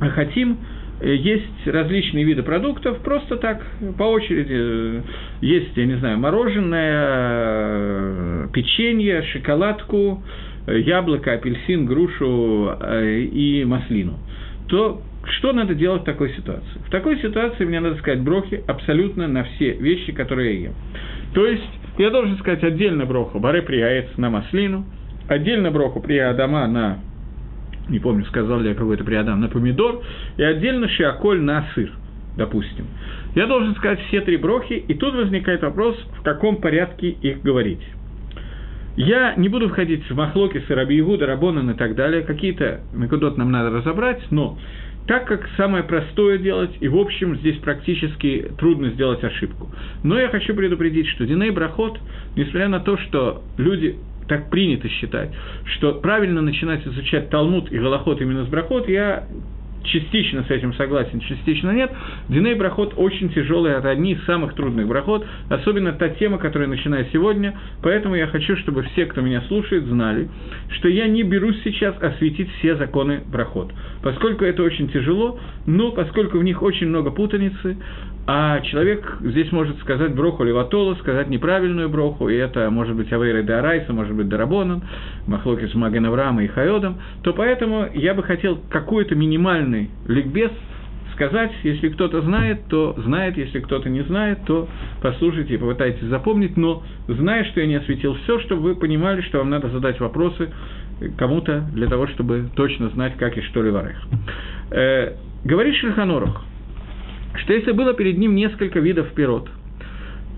а 0.00 0.09
хотим 0.09 0.59
э, 1.00 1.14
есть 1.14 1.66
различные 1.66 2.24
виды 2.24 2.42
продуктов, 2.42 2.98
просто 2.98 3.37
так, 3.37 3.64
по 3.96 4.05
очереди. 4.05 4.52
Э, 4.52 5.00
есть, 5.40 5.76
я 5.76 5.87
не 5.87 5.96
знаю, 5.98 6.18
мороженое, 6.18 7.05
э, 7.05 8.48
печенье, 8.52 9.22
шоколадку, 9.33 10.24
яблоко, 10.66 11.33
апельсин, 11.35 11.87
грушу 11.87 12.72
и 13.00 13.64
маслину, 13.64 14.18
то 14.66 15.00
что 15.38 15.52
надо 15.52 15.74
делать 15.74 16.02
в 16.02 16.05
такой 16.05 16.31
ситуации? 16.35 16.81
В 16.87 16.90
такой 16.90 17.20
ситуации 17.20 17.64
мне 17.64 17.81
надо 17.81 17.96
сказать 17.98 18.20
брохи 18.20 18.62
абсолютно 18.66 19.26
на 19.29 19.44
все 19.44 19.72
вещи, 19.72 20.12
которые 20.12 20.55
я 20.55 20.61
ем. 20.66 20.74
То 21.37 21.46
есть 21.46 21.68
я 21.99 22.09
должен 22.09 22.38
сказать 22.38 22.64
отдельно 22.64 23.05
броху 23.05 23.38
баре 23.38 23.61
прияец 23.61 24.07
на 24.16 24.31
маслину, 24.31 24.87
отдельно 25.29 25.70
броху 25.70 26.01
приадама 26.01 26.66
на, 26.66 27.01
не 27.90 27.99
помню, 27.99 28.25
сказал 28.25 28.61
ли 28.61 28.70
я 28.70 28.75
какой-то 28.75 29.05
приадам, 29.05 29.42
на 29.42 29.49
помидор, 29.49 30.01
и 30.38 30.42
отдельно 30.42 30.88
шиаколь 30.88 31.42
на 31.42 31.66
сыр, 31.75 31.92
допустим. 32.38 32.87
Я 33.35 33.46
должен 33.46 33.77
сказать 33.77 34.01
все 34.09 34.22
три 34.22 34.38
брохи, 34.38 34.83
и 34.88 34.94
тут 34.94 35.14
возникает 35.14 35.61
вопрос, 35.61 35.94
в 36.18 36.22
каком 36.22 36.57
порядке 36.57 37.11
их 37.11 37.42
говорить. 37.42 37.87
Я 38.96 39.35
не 39.37 39.51
буду 39.51 39.68
входить 39.68 40.09
в 40.09 40.14
махлоки, 40.16 40.64
Раби 40.70 40.99
Игуда, 40.99 41.27
Рабонан 41.27 41.68
и 41.70 41.75
так 41.75 41.96
далее. 41.96 42.22
Какие-то 42.22 42.81
Мекудот 42.94 43.37
нам 43.37 43.53
надо 43.53 43.68
разобрать, 43.77 44.22
но 44.31 44.57
так 45.07 45.27
как 45.27 45.49
самое 45.57 45.85
простое 45.85 46.38
делать, 46.38 46.71
и 46.81 46.88
в 46.88 46.97
общем 46.97 47.37
здесь 47.37 47.59
практически 47.59 48.51
трудно 48.59 48.90
сделать 48.90 49.23
ошибку. 49.23 49.71
Но 50.03 50.19
я 50.19 50.29
хочу 50.29 50.55
предупредить, 50.55 51.07
что 51.09 51.27
Диней 51.27 51.51
Брахот, 51.51 51.99
несмотря 52.35 52.69
на 52.69 52.81
то, 52.81 52.97
что 52.99 53.42
люди 53.57 53.97
так 54.29 54.51
принято 54.51 54.88
считать, 54.88 55.31
что 55.77 55.95
правильно 55.95 56.42
начинать 56.42 56.87
изучать 56.87 57.31
Талмуд 57.31 57.71
и 57.71 57.79
Голоход 57.79 58.21
именно 58.21 58.45
с 58.45 58.49
Брахот, 58.49 58.88
я 58.88 59.27
частично 59.87 60.44
с 60.44 60.51
этим 60.51 60.75
согласен, 60.75 61.20
частично 61.20 61.70
нет. 61.70 61.90
Диней 62.29 62.55
брахот 62.55 62.94
очень 62.96 63.31
тяжелый, 63.31 63.72
это 63.72 63.90
одни 63.90 64.12
из 64.12 64.25
самых 64.25 64.55
трудных 64.55 64.87
брахот, 64.87 65.27
особенно 65.49 65.92
та 65.92 66.09
тема, 66.11 66.38
которая 66.38 66.68
начинаю 66.68 67.07
сегодня, 67.12 67.59
поэтому 67.83 68.14
я 68.14 68.27
хочу, 68.27 68.57
чтобы 68.59 68.83
все, 68.83 69.07
кто 69.07 69.20
меня 69.20 69.42
слушает, 69.42 69.85
знали, 69.85 70.29
что 70.70 70.88
я 70.88 71.07
не 71.07 71.22
берусь 71.22 71.61
сейчас 71.64 71.94
осветить 72.03 72.51
все 72.59 72.77
законы 72.77 73.22
брахот, 73.27 73.72
поскольку 74.03 74.44
это 74.44 74.62
очень 74.62 74.88
тяжело, 74.88 75.38
но 75.66 75.92
поскольку 75.92 76.38
в 76.38 76.44
них 76.44 76.62
очень 76.62 76.88
много 76.88 77.11
путаницы, 77.11 77.77
а 78.27 78.61
человек 78.62 79.19
здесь 79.21 79.53
может 79.53 79.79
сказать 79.81 80.15
броху 80.15 80.43
леватола, 80.43 80.97
сказать 80.97 81.29
неправильную 81.29 81.89
броху, 81.89 82.29
и 82.29 82.35
это 82.35 82.69
может 82.71 82.97
быть 82.97 83.12
Авейра 83.12 83.43
де 83.43 83.53
Арайса, 83.53 83.93
может 83.93 84.17
быть 84.17 84.29
Дарабонан, 84.29 84.83
Махлоки 85.29 85.67
с 85.67 85.75
Маген 85.75 86.07
Авраама 86.07 86.43
и 86.43 86.49
Хайодом, 86.49 86.97
то 87.23 87.33
поэтому 87.33 87.89
я 87.95 88.15
бы 88.15 88.25
хотел 88.25 88.59
какой-то 88.69 89.15
минимальный 89.15 89.91
ликбез 90.09 90.51
сказать, 91.15 91.53
если 91.62 91.89
кто-то 91.89 92.21
знает, 92.23 92.67
то 92.69 92.95
знает, 92.99 93.39
если 93.39 93.61
кто-то 93.61 93.89
не 93.89 94.03
знает, 94.03 94.41
то 94.45 94.69
послушайте 95.01 95.55
и 95.55 95.57
попытайтесь 95.57 96.05
запомнить, 96.09 96.57
но 96.57 96.83
зная, 97.07 97.45
что 97.45 97.61
я 97.61 97.67
не 97.67 97.77
осветил 97.77 98.15
все, 98.25 98.41
чтобы 98.41 98.62
вы 98.62 98.75
понимали, 98.75 99.23
что 99.23 99.39
вам 99.39 99.51
надо 99.51 99.71
задать 99.71 99.99
вопросы 100.01 100.51
кому-то 101.17 101.61
для 101.73 101.87
того, 101.87 102.07
чтобы 102.09 102.51
точно 102.55 102.91
знать, 102.91 103.17
как 103.19 103.39
и 103.39 103.41
что 103.43 103.62
ли 103.62 103.71
варех. 103.71 103.97
Э, 104.73 105.12
говорит 105.45 105.77
Шельханорух– 105.77 106.45
что 107.38 107.53
если 107.53 107.72
было 107.72 107.94
перед 107.94 108.18
ним 108.18 108.35
несколько 108.35 108.81
видов 108.81 109.09
пирот, 109.14 109.49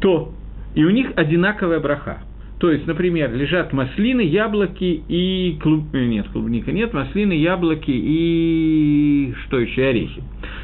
то 0.01 0.33
и 0.75 0.85
у 0.85 0.91
них 0.91 1.13
одинаковая 1.17 1.81
браха. 1.81 2.23
То 2.61 2.73
есть, 2.73 2.87
например, 2.87 3.33
лежат 3.33 3.73
маслины, 3.73 4.23
яблоки 4.23 5.03
и 5.09 5.59
клуб... 5.63 5.85
Э, 5.93 6.05
нет, 6.05 6.27
клубника 6.29 6.73
нет, 6.73 6.93
маслины, 6.93 7.33
яблоки 7.33 7.91
и 7.93 9.33
что 9.45 9.61
еще, 9.61 9.87
орехи. 9.87 10.23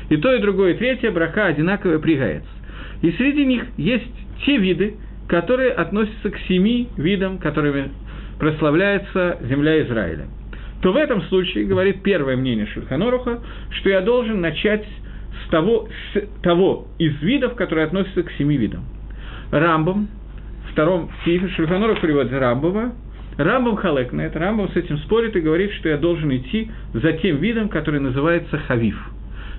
И 0.09 0.17
то, 0.17 0.35
и 0.35 0.41
другое, 0.41 0.75
и 0.75 0.77
третье 0.77 1.11
браха 1.13 1.47
одинаковая 1.47 2.01
пригается. 2.01 2.51
И 3.03 3.13
среди 3.13 3.45
них 3.45 3.65
есть 3.77 4.11
те 4.45 4.57
виды, 4.57 4.95
которые 5.29 5.71
относятся 5.71 6.31
к 6.31 6.39
семи 6.49 6.89
видам, 6.97 7.39
которыми 7.39 7.91
прославляется 8.41 9.39
земля 9.49 9.83
Израиля. 9.83 10.27
То 10.83 10.93
в 10.93 10.97
этом 10.97 11.23
случае, 11.23 11.65
говорит 11.65 12.03
первое 12.03 12.37
мнение 12.37 12.67
Шульханоруха, 12.67 13.41
что 13.71 13.89
я 13.89 14.01
должен 14.01 14.41
начать 14.41 14.85
с 15.47 15.51
того, 15.51 15.89
с 16.15 16.43
того 16.43 16.89
из 16.99 17.21
видов, 17.23 17.55
которые 17.55 17.87
относятся 17.87 18.23
к 18.23 18.31
семи 18.33 18.57
видам. 18.57 18.85
Рамбом, 19.51 20.09
втором 20.71 21.11
стихе, 21.23 21.49
Шульханоров 21.49 22.01
приводит 22.01 22.33
Рамбова, 22.33 22.93
Рамбом 23.37 23.77
халек 23.77 24.13
на 24.13 24.23
это, 24.23 24.39
Рамбом 24.39 24.71
с 24.71 24.77
этим 24.77 24.99
спорит 24.99 25.37
и 25.37 25.41
говорит, 25.41 25.73
что 25.73 25.89
я 25.89 25.97
должен 25.97 26.35
идти 26.35 26.71
за 26.93 27.13
тем 27.15 27.39
видом, 27.39 27.69
который 27.69 28.01
называется 28.01 28.59
хавив. 28.59 28.97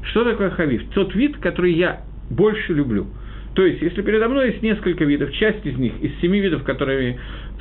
Что 0.04 0.24
такое 0.24 0.50
хавив? 0.52 0.84
Тот 0.94 1.14
вид, 1.16 1.38
который 1.38 1.74
я 1.74 2.02
больше 2.30 2.74
люблю– 2.74 3.08
то 3.56 3.66
есть, 3.66 3.82
если 3.82 4.02
передо 4.02 4.28
мной 4.28 4.50
есть 4.52 4.62
несколько 4.62 5.06
видов, 5.06 5.32
часть 5.32 5.66
из 5.66 5.78
них, 5.78 5.94
из 6.02 6.12
семи 6.20 6.42
видов, 6.42 6.64
которыми 6.64 7.18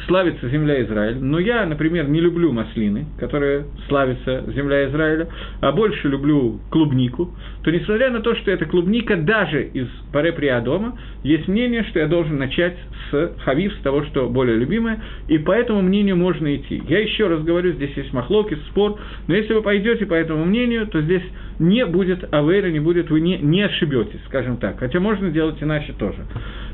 славится 0.07 0.49
земля 0.49 0.83
Израиль, 0.83 1.19
но 1.21 1.39
я, 1.39 1.65
например, 1.67 2.09
не 2.09 2.21
люблю 2.21 2.53
маслины, 2.53 3.07
которые 3.19 3.65
славится 3.89 4.45
земля 4.55 4.87
Израиля, 4.89 5.29
а 5.61 5.73
больше 5.73 6.09
люблю 6.09 6.61
клубнику, 6.71 7.31
то, 7.63 7.71
несмотря 7.71 8.11
на 8.11 8.21
то, 8.21 8.35
что 8.37 8.51
это 8.51 8.67
клубника 8.67 9.17
даже 9.17 9.65
из 9.65 9.89
паре 10.13 10.33
дома, 10.61 10.99
есть 11.23 11.49
мнение, 11.49 11.85
что 11.85 12.01
я 12.01 12.07
должен 12.07 12.39
начать 12.39 12.77
с 13.11 13.33
хавив, 13.45 13.73
с 13.75 13.83
того, 13.83 14.05
что 14.05 14.29
более 14.29 14.57
любимое, 14.57 15.03
и 15.29 15.39
по 15.39 15.53
этому 15.53 15.83
мнению 15.83 16.17
можно 16.17 16.55
идти. 16.55 16.83
Я 16.89 17.01
еще 17.01 17.29
раз 17.29 17.43
говорю, 17.43 17.73
здесь 17.73 17.97
есть 17.97 18.13
махлоки, 18.13 18.57
спор, 18.71 18.99
но 19.27 19.35
если 19.35 19.55
вы 19.55 19.63
пойдете 19.63 20.07
по 20.07 20.15
этому 20.15 20.45
мнению, 20.45 20.87
то 20.87 21.01
здесь 21.01 21.23
не 21.59 21.87
будет 21.87 22.33
авейра, 22.33 22.69
не 22.69 22.81
будет, 22.81 23.11
вы 23.11 23.21
не, 23.21 23.39
не 23.39 23.63
ошибетесь, 23.63 24.21
скажем 24.27 24.57
так. 24.57 24.79
Хотя 24.79 25.01
можно 25.01 25.31
делать 25.31 25.63
иначе 25.63 25.93
тоже. 25.93 26.19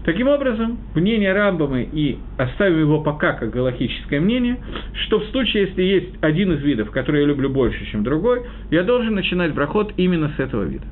Таким 0.05 0.29
образом, 0.29 0.79
мнение 0.95 1.33
Рамбамы, 1.33 1.87
и 1.93 2.19
оставим 2.39 2.81
его 2.81 3.03
пока 3.03 3.35
как 3.35 3.51
галахическое 3.51 4.21
мнение, 4.21 4.57
что 5.05 5.21
в 5.21 5.25
случае, 5.27 5.65
если 5.65 5.83
есть 5.83 6.09
один 6.23 6.53
из 6.55 6.63
видов, 6.63 6.91
который 6.91 7.21
я 7.21 7.27
люблю 7.27 7.51
больше, 7.51 7.85
чем 7.91 8.03
другой, 8.03 8.43
я 8.71 8.83
должен 8.83 9.15
начинать 9.15 9.53
брахот 9.53 9.93
именно 9.99 10.33
с 10.37 10.41
этого 10.41 10.65
вида. 10.65 10.85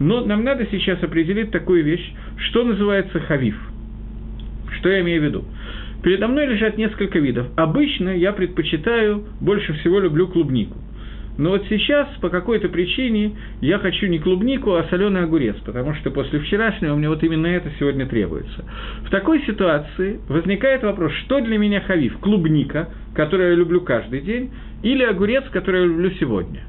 Но 0.00 0.24
нам 0.24 0.42
надо 0.42 0.66
сейчас 0.70 1.02
определить 1.02 1.52
такую 1.52 1.84
вещь, 1.84 2.12
что 2.48 2.64
называется 2.64 3.20
хавив. 3.20 3.56
Что 4.78 4.88
я 4.88 5.00
имею 5.00 5.22
в 5.22 5.24
виду? 5.24 5.44
Передо 6.02 6.26
мной 6.26 6.46
лежат 6.46 6.76
несколько 6.76 7.18
видов. 7.18 7.46
Обычно 7.56 8.10
я 8.10 8.32
предпочитаю, 8.32 9.24
больше 9.40 9.74
всего 9.74 10.00
люблю 10.00 10.26
клубнику. 10.28 10.76
Но 11.38 11.50
вот 11.50 11.64
сейчас, 11.68 12.08
по 12.20 12.30
какой-то 12.30 12.68
причине, 12.68 13.32
я 13.60 13.78
хочу 13.78 14.06
не 14.06 14.18
клубнику, 14.18 14.74
а 14.74 14.84
соленый 14.84 15.24
огурец, 15.24 15.56
потому 15.64 15.94
что 15.94 16.10
после 16.10 16.40
вчерашнего 16.40 16.94
мне 16.96 17.08
вот 17.08 17.22
именно 17.22 17.46
это 17.46 17.70
сегодня 17.78 18.06
требуется. 18.06 18.64
В 19.04 19.10
такой 19.10 19.42
ситуации 19.42 20.18
возникает 20.28 20.82
вопрос, 20.82 21.12
что 21.24 21.40
для 21.40 21.58
меня 21.58 21.80
хавив? 21.82 22.18
Клубника, 22.18 22.88
которую 23.14 23.50
я 23.50 23.54
люблю 23.54 23.82
каждый 23.82 24.22
день, 24.22 24.50
или 24.82 25.04
огурец, 25.04 25.44
который 25.50 25.82
я 25.82 25.86
люблю 25.86 26.10
сегодня? 26.18 26.62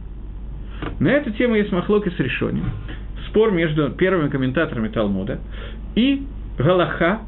На 0.99 1.09
эту 1.09 1.31
тему 1.31 1.55
есть 1.55 1.71
махлоки 1.71 2.09
с 2.09 2.19
решением. 2.19 2.71
Спор 3.29 3.51
между 3.51 3.89
первыми 3.91 4.29
комментаторами 4.29 4.89
Талмуда 4.89 5.39
и 5.95 6.23
Галаха 6.57 7.21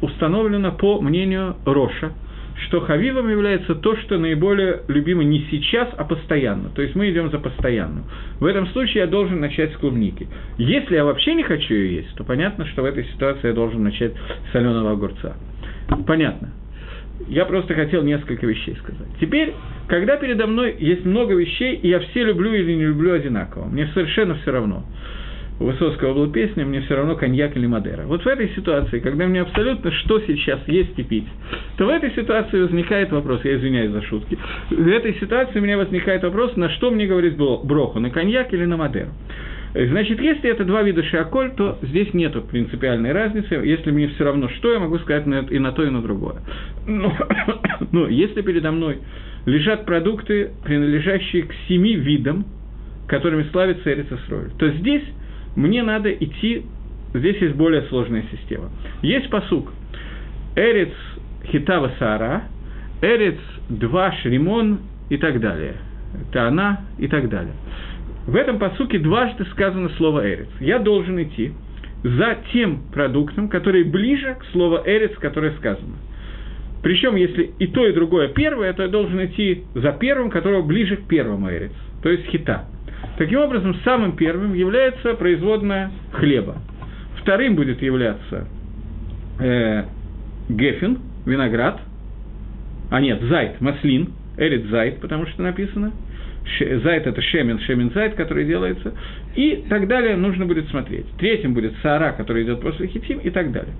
установлено 0.00 0.72
по 0.72 1.00
мнению 1.00 1.56
Роша– 1.64 2.12
что 2.66 2.80
хавивом 2.80 3.28
является 3.30 3.74
то, 3.74 3.96
что 3.96 4.18
наиболее 4.18 4.82
любимо 4.88 5.24
не 5.24 5.46
сейчас, 5.50 5.88
а 5.96 6.04
постоянно. 6.04 6.70
То 6.70 6.82
есть 6.82 6.94
мы 6.94 7.10
идем 7.10 7.30
за 7.30 7.38
постоянным. 7.38 8.04
В 8.38 8.44
этом 8.44 8.66
случае 8.68 9.02
я 9.02 9.06
должен 9.06 9.40
начать 9.40 9.72
с 9.72 9.76
клубники. 9.76 10.28
Если 10.58 10.94
я 10.94 11.04
вообще 11.04 11.34
не 11.34 11.42
хочу 11.42 11.74
ее 11.74 11.96
есть, 11.96 12.14
то 12.16 12.24
понятно, 12.24 12.66
что 12.66 12.82
в 12.82 12.84
этой 12.84 13.04
ситуации 13.04 13.48
я 13.48 13.54
должен 13.54 13.82
начать 13.82 14.12
с 14.48 14.52
соленого 14.52 14.92
огурца. 14.92 15.36
Понятно. 16.06 16.50
Я 17.28 17.44
просто 17.44 17.74
хотел 17.74 18.02
несколько 18.02 18.46
вещей 18.46 18.74
сказать. 18.76 19.08
Теперь, 19.20 19.52
когда 19.88 20.16
передо 20.16 20.46
мной 20.46 20.74
есть 20.78 21.04
много 21.04 21.34
вещей, 21.34 21.76
и 21.76 21.88
я 21.88 22.00
все 22.00 22.24
люблю 22.24 22.52
или 22.52 22.72
не 22.72 22.86
люблю 22.86 23.12
одинаково, 23.12 23.66
мне 23.66 23.88
совершенно 23.88 24.34
все 24.36 24.52
равно 24.52 24.84
у 25.60 25.64
Высоцкого 25.64 26.14
была 26.14 26.28
песня 26.28 26.64
«Мне 26.64 26.80
все 26.80 26.96
равно 26.96 27.14
коньяк 27.16 27.54
или 27.54 27.66
Мадера». 27.66 28.04
Вот 28.06 28.22
в 28.22 28.26
этой 28.26 28.48
ситуации, 28.56 28.98
когда 28.98 29.26
мне 29.26 29.42
абсолютно 29.42 29.92
что 29.92 30.18
сейчас 30.20 30.60
есть 30.66 30.98
и 30.98 31.02
пить, 31.02 31.28
то 31.76 31.84
в 31.84 31.90
этой 31.90 32.10
ситуации 32.12 32.62
возникает 32.62 33.12
вопрос, 33.12 33.42
я 33.44 33.56
извиняюсь 33.56 33.90
за 33.90 34.02
шутки, 34.02 34.38
в 34.70 34.88
этой 34.88 35.14
ситуации 35.20 35.58
у 35.58 35.62
меня 35.62 35.76
возникает 35.76 36.22
вопрос, 36.22 36.56
на 36.56 36.70
что 36.70 36.90
мне 36.90 37.06
говорить 37.06 37.36
броху, 37.36 38.00
на 38.00 38.08
коньяк 38.08 38.52
или 38.54 38.64
на 38.64 38.78
Мадеру. 38.78 39.10
Значит, 39.74 40.20
если 40.20 40.50
это 40.50 40.64
два 40.64 40.82
вида 40.82 41.04
шиаколь, 41.04 41.52
то 41.56 41.78
здесь 41.82 42.12
нет 42.12 42.32
принципиальной 42.48 43.12
разницы. 43.12 43.54
Если 43.54 43.92
мне 43.92 44.08
все 44.08 44.24
равно 44.24 44.48
что, 44.48 44.72
я 44.72 44.80
могу 44.80 44.98
сказать 44.98 45.26
и 45.50 45.58
на 45.60 45.72
то, 45.72 45.84
и 45.84 45.90
на 45.90 46.02
другое. 46.02 46.36
Но, 46.88 47.14
но 47.92 48.08
если 48.08 48.40
передо 48.40 48.72
мной 48.72 48.98
лежат 49.44 49.84
продукты, 49.84 50.50
принадлежащие 50.64 51.44
к 51.44 51.52
семи 51.68 51.94
видам, 51.94 52.46
которыми 53.06 53.44
славится 53.52 53.92
Эрицесроль, 53.92 54.50
то 54.58 54.68
здесь 54.70 55.04
мне 55.56 55.82
надо 55.82 56.12
идти, 56.12 56.64
здесь 57.14 57.36
есть 57.36 57.54
более 57.54 57.82
сложная 57.82 58.24
система. 58.30 58.70
Есть 59.02 59.30
посук. 59.30 59.72
Эрец 60.56 60.92
хитава 61.46 61.92
сара, 61.98 62.44
эрец 63.02 63.38
два 63.68 64.12
шримон 64.12 64.80
и 65.08 65.16
так 65.16 65.40
далее. 65.40 65.74
Это 66.28 66.48
она 66.48 66.80
и 66.98 67.08
так 67.08 67.28
далее. 67.28 67.54
В 68.26 68.36
этом 68.36 68.58
посуке 68.58 68.98
дважды 68.98 69.44
сказано 69.46 69.88
слово 69.96 70.28
«эрец». 70.28 70.48
Я 70.60 70.78
должен 70.78 71.20
идти 71.22 71.52
за 72.02 72.38
тем 72.52 72.82
продуктом, 72.92 73.48
который 73.48 73.84
ближе 73.84 74.36
к 74.38 74.44
слову 74.52 74.78
«эрец», 74.84 75.12
которое 75.18 75.52
сказано. 75.52 75.96
Причем, 76.82 77.16
если 77.16 77.50
и 77.58 77.66
то, 77.66 77.86
и 77.86 77.92
другое 77.92 78.28
первое, 78.28 78.72
то 78.72 78.82
я 78.82 78.88
должен 78.88 79.24
идти 79.24 79.64
за 79.74 79.92
первым, 79.92 80.30
которого 80.30 80.62
ближе 80.62 80.96
к 80.96 81.06
первому 81.06 81.50
эрец, 81.50 81.72
то 82.02 82.08
есть 82.08 82.26
хита. 82.26 82.66
Таким 83.20 83.40
образом, 83.40 83.74
самым 83.84 84.16
первым 84.16 84.54
является 84.54 85.12
производная 85.12 85.90
хлеба. 86.10 86.56
Вторым 87.20 87.54
будет 87.54 87.82
являться 87.82 88.48
э, 89.38 89.84
гефин, 90.48 91.00
виноград, 91.26 91.82
а 92.90 92.98
нет, 92.98 93.20
зайт, 93.24 93.60
маслин, 93.60 94.14
эрит 94.38 94.70
зайт, 94.70 95.02
потому 95.02 95.26
что 95.26 95.42
написано– 95.42 95.92
Зайт– 96.82 97.06
это 97.06 97.20
шемен, 97.20 97.60
шемен 97.60 97.90
зайт, 97.92 98.14
который 98.14 98.46
делается, 98.46 98.94
и 99.36 99.64
так 99.68 99.86
далее 99.86 100.16
нужно 100.16 100.46
будет 100.46 100.68
смотреть. 100.68 101.06
Третьим 101.18 101.52
будет 101.52 101.74
сара, 101.82 102.12
который 102.12 102.44
идет 102.44 102.60
после 102.62 102.86
хитим, 102.86 103.18
и 103.18 103.28
так 103.28 103.52
далее. 103.52 103.74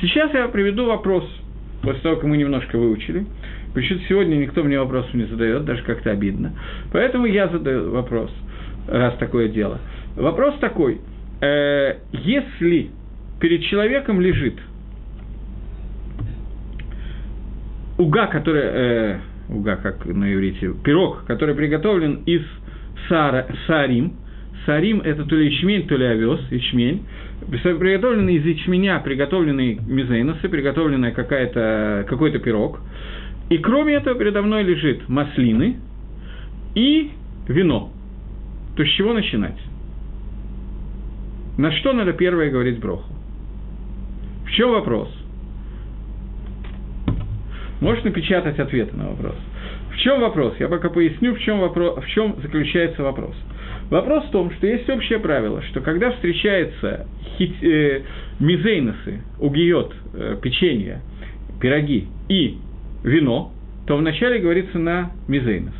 Сейчас 0.00 0.32
я 0.32 0.48
приведу 0.48 0.86
вопрос, 0.86 1.24
после 1.82 2.00
того, 2.00 2.16
как 2.16 2.24
мы 2.24 2.38
немножко 2.38 2.78
выучили. 2.78 3.26
Почему-то 3.74 4.04
сегодня 4.08 4.36
никто 4.36 4.64
мне 4.64 4.80
вопросов 4.80 5.12
не 5.14 5.24
задает, 5.24 5.64
даже 5.64 5.82
как-то 5.82 6.10
обидно. 6.10 6.54
Поэтому 6.92 7.26
я 7.26 7.48
задаю 7.48 7.90
вопрос, 7.90 8.32
раз 8.88 9.14
такое 9.18 9.48
дело. 9.48 9.78
Вопрос 10.16 10.54
такой, 10.60 11.00
э, 11.40 11.96
если 12.12 12.90
перед 13.40 13.62
человеком 13.62 14.20
лежит 14.20 14.54
уга, 17.98 18.26
которая, 18.28 18.64
э, 18.64 19.18
уга, 19.50 19.76
как 19.76 20.06
на 20.06 20.32
иврите, 20.32 20.72
пирог, 20.84 21.24
который 21.26 21.54
приготовлен 21.54 22.22
из 22.26 22.42
сара, 23.08 23.46
сарим. 23.66 24.14
Сарим– 24.66 25.00
это 25.04 25.24
то 25.24 25.36
ли 25.36 25.46
ячмень, 25.46 25.86
то 25.86 25.96
ли 25.96 26.04
овес, 26.04 26.40
ячмень. 26.50 27.04
Приготовленный 27.50 28.34
из 28.34 28.44
ячменя, 28.44 29.00
приготовленный 29.00 29.78
мизейносы, 29.86 30.48
приготовленный 30.48 31.12
какая-то, 31.12 32.04
какой-то 32.08 32.38
пирог. 32.38 32.80
И 33.48 33.58
кроме 33.58 33.94
этого 33.94 34.18
передо 34.18 34.42
мной 34.42 34.62
лежит 34.64 35.08
маслины 35.08 35.76
и 36.74 37.10
вино. 37.48 37.92
То 38.78 38.84
с 38.84 38.88
чего 38.90 39.12
начинать? 39.12 39.58
На 41.56 41.72
что 41.72 41.92
надо 41.92 42.12
первое 42.12 42.48
говорить 42.48 42.78
броху? 42.78 43.12
В 44.46 44.50
чем 44.52 44.70
вопрос? 44.70 45.08
Можешь 47.80 48.04
напечатать 48.04 48.56
ответы 48.60 48.96
на 48.96 49.08
вопрос. 49.08 49.34
В 49.90 49.96
чем 49.96 50.20
вопрос? 50.20 50.54
Я 50.60 50.68
пока 50.68 50.90
поясню, 50.90 51.34
в 51.34 51.40
чем, 51.40 51.58
вопрос, 51.58 52.04
в 52.04 52.06
чем 52.10 52.36
заключается 52.40 53.02
вопрос. 53.02 53.34
Вопрос 53.90 54.26
в 54.26 54.30
том, 54.30 54.52
что 54.52 54.68
есть 54.68 54.88
общее 54.88 55.18
правило, 55.18 55.60
что 55.62 55.80
когда 55.80 56.12
встречаются 56.12 57.08
хит, 57.36 57.60
э, 57.60 58.02
мизейносы, 58.38 59.22
угиот, 59.40 59.92
э, 60.14 60.36
печенье, 60.40 61.00
пироги 61.60 62.06
и 62.28 62.58
вино, 63.02 63.50
то 63.88 63.96
вначале 63.96 64.38
говорится 64.38 64.78
на 64.78 65.10
мизейнос. 65.26 65.74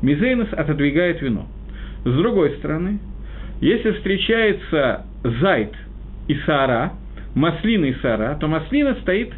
Мизейнос 0.00 0.48
отодвигает 0.54 1.20
вино. 1.20 1.46
С 2.04 2.12
другой 2.12 2.50
стороны, 2.58 2.98
если 3.60 3.92
встречается 3.92 5.06
зайт 5.40 5.72
и 6.28 6.34
сара, 6.46 6.92
маслина 7.34 7.86
и 7.86 7.94
сара, 8.02 8.36
то 8.38 8.46
маслина 8.46 8.94
стоит 9.02 9.32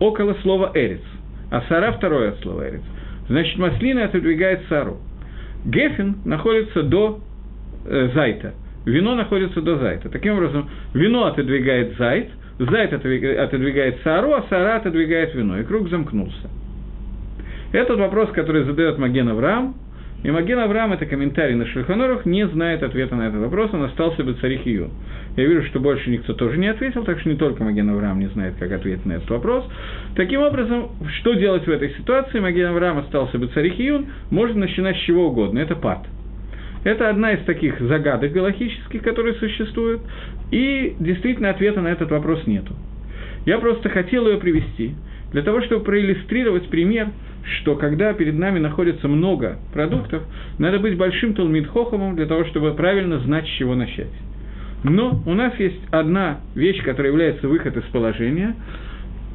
около 0.00 0.34
слова 0.42 0.72
«эрец», 0.74 1.02
а 1.50 1.62
«сара»– 1.68 1.92
второе 1.96 2.30
от 2.30 2.40
слова 2.40 2.68
«эрец». 2.68 2.82
Значит, 3.28 3.56
маслина 3.58 4.04
отодвигает 4.04 4.62
«сару». 4.68 4.98
Гефин 5.64 6.16
находится 6.24 6.82
до 6.82 7.20
э, 7.86 8.10
зайта, 8.14 8.54
вино 8.84 9.14
находится 9.14 9.62
до 9.62 9.78
зайта. 9.78 10.08
Таким 10.08 10.34
образом, 10.34 10.68
вино 10.92 11.26
отодвигает 11.26 11.96
зайт, 11.98 12.30
зайт 12.58 12.92
отодвигает 12.92 14.00
сару, 14.02 14.32
а 14.32 14.44
сара 14.50 14.76
отодвигает 14.76 15.34
вино, 15.34 15.60
и 15.60 15.64
круг 15.64 15.88
замкнулся. 15.88 16.50
Этот 17.72 17.98
вопрос, 17.98 18.30
который 18.30 18.64
задает 18.64 18.98
Маген 18.98 19.28
Авраам, 19.28 19.76
и 20.22 20.30
Маген 20.30 20.58
Авраам, 20.60 20.92
это 20.92 21.04
комментарий 21.04 21.56
на 21.56 21.66
Шельхонорах, 21.66 22.24
не 22.24 22.46
знает 22.46 22.82
ответа 22.84 23.16
на 23.16 23.22
этот 23.22 23.40
вопрос, 23.40 23.70
он 23.72 23.82
остался 23.82 24.22
бы 24.22 24.34
царих 24.34 24.66
Июн. 24.66 24.90
Я 25.36 25.46
вижу, 25.46 25.66
что 25.66 25.80
больше 25.80 26.10
никто 26.10 26.32
тоже 26.34 26.58
не 26.58 26.68
ответил, 26.68 27.04
так 27.04 27.18
что 27.18 27.28
не 27.28 27.36
только 27.36 27.64
Маген 27.64 27.90
Авраам 27.90 28.20
не 28.20 28.28
знает, 28.28 28.54
как 28.58 28.70
ответить 28.70 29.04
на 29.04 29.14
этот 29.14 29.28
вопрос. 29.30 29.64
Таким 30.14 30.42
образом, 30.42 30.90
что 31.18 31.34
делать 31.34 31.66
в 31.66 31.70
этой 31.70 31.90
ситуации? 31.90 32.38
Маген 32.38 32.66
Авраам 32.66 32.98
остался 32.98 33.36
бы 33.38 33.48
царих 33.48 33.80
Июн, 33.80 34.06
можно 34.30 34.60
начинать 34.60 34.96
с 34.96 35.00
чего 35.00 35.26
угодно, 35.26 35.58
это 35.58 35.74
пад. 35.74 36.06
Это 36.84 37.08
одна 37.08 37.32
из 37.32 37.44
таких 37.44 37.80
загадок 37.80 38.32
галактических, 38.32 39.02
которые 39.02 39.34
существуют, 39.34 40.02
и 40.52 40.94
действительно 41.00 41.50
ответа 41.50 41.80
на 41.80 41.88
этот 41.88 42.10
вопрос 42.10 42.46
нету. 42.46 42.74
Я 43.44 43.58
просто 43.58 43.88
хотел 43.88 44.28
ее 44.28 44.38
привести, 44.38 44.94
для 45.32 45.42
того, 45.42 45.62
чтобы 45.62 45.84
проиллюстрировать 45.84 46.68
пример– 46.68 47.08
что 47.44 47.74
когда 47.76 48.12
перед 48.12 48.38
нами 48.38 48.58
находится 48.58 49.08
много 49.08 49.58
продуктов, 49.72 50.22
надо 50.58 50.78
быть 50.78 50.96
большим 50.96 51.34
Талмитхохомом 51.34 52.16
для 52.16 52.26
того, 52.26 52.44
чтобы 52.46 52.74
правильно 52.74 53.18
знать, 53.20 53.46
с 53.46 53.50
чего 53.50 53.74
начать. 53.74 54.12
Но 54.84 55.22
у 55.26 55.34
нас 55.34 55.52
есть 55.58 55.80
одна 55.90 56.40
вещь, 56.54 56.82
которая 56.82 57.12
является 57.12 57.48
выход 57.48 57.76
из 57.76 57.84
положения, 57.84 58.54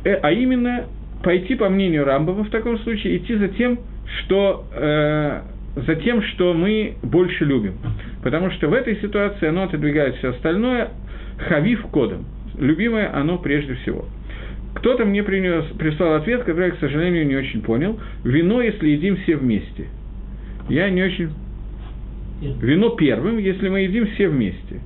э, 0.04 0.14
а 0.16 0.32
именно 0.32 0.86
пойти, 1.24 1.56
по 1.56 1.70
мнению 1.70 2.06
Рамбова 2.06 2.44
в 2.44 2.50
таком 2.50 2.80
случае, 2.80 3.18
идти 3.18 3.36
за 3.36 3.48
тем, 3.50 3.80
что, 4.20 4.66
э, 4.74 5.42
за 5.76 5.96
тем, 5.96 6.22
что 6.22 6.54
мы 6.54 6.96
больше 7.02 7.46
любим. 7.46 7.76
Потому 8.24 8.52
что 8.52 8.68
в 8.68 8.74
этой 8.74 8.98
ситуации 9.02 9.48
оно 9.48 9.64
отодвигает 9.64 10.16
все 10.18 10.30
остальное, 10.30 10.90
хавив 11.38 11.82
кодом. 11.88 12.26
Любимое 12.58 13.14
оно 13.14 13.38
прежде 13.38 13.76
всего– 13.76 14.06
кто-то 14.78 15.06
мне 15.06 15.24
принес, 15.24 15.66
прислал 15.78 16.16
ответ, 16.16 16.44
который 16.44 16.68
я, 16.70 16.76
к 16.76 16.80
сожалению, 16.80 17.26
не 17.26 17.36
очень 17.36 17.62
понял. 17.62 18.00
Вино, 18.24 18.62
если 18.62 18.90
едим 18.90 19.18
все 19.18 19.36
вместе. 19.36 19.88
Я 20.70 20.90
не 20.90 21.04
очень... 21.04 21.30
Вино 22.62 22.92
первым, 22.92 23.40
если 23.40 23.70
мы 23.70 23.82
едим 23.82 24.06
все 24.14 24.28
вместе. 24.28 24.80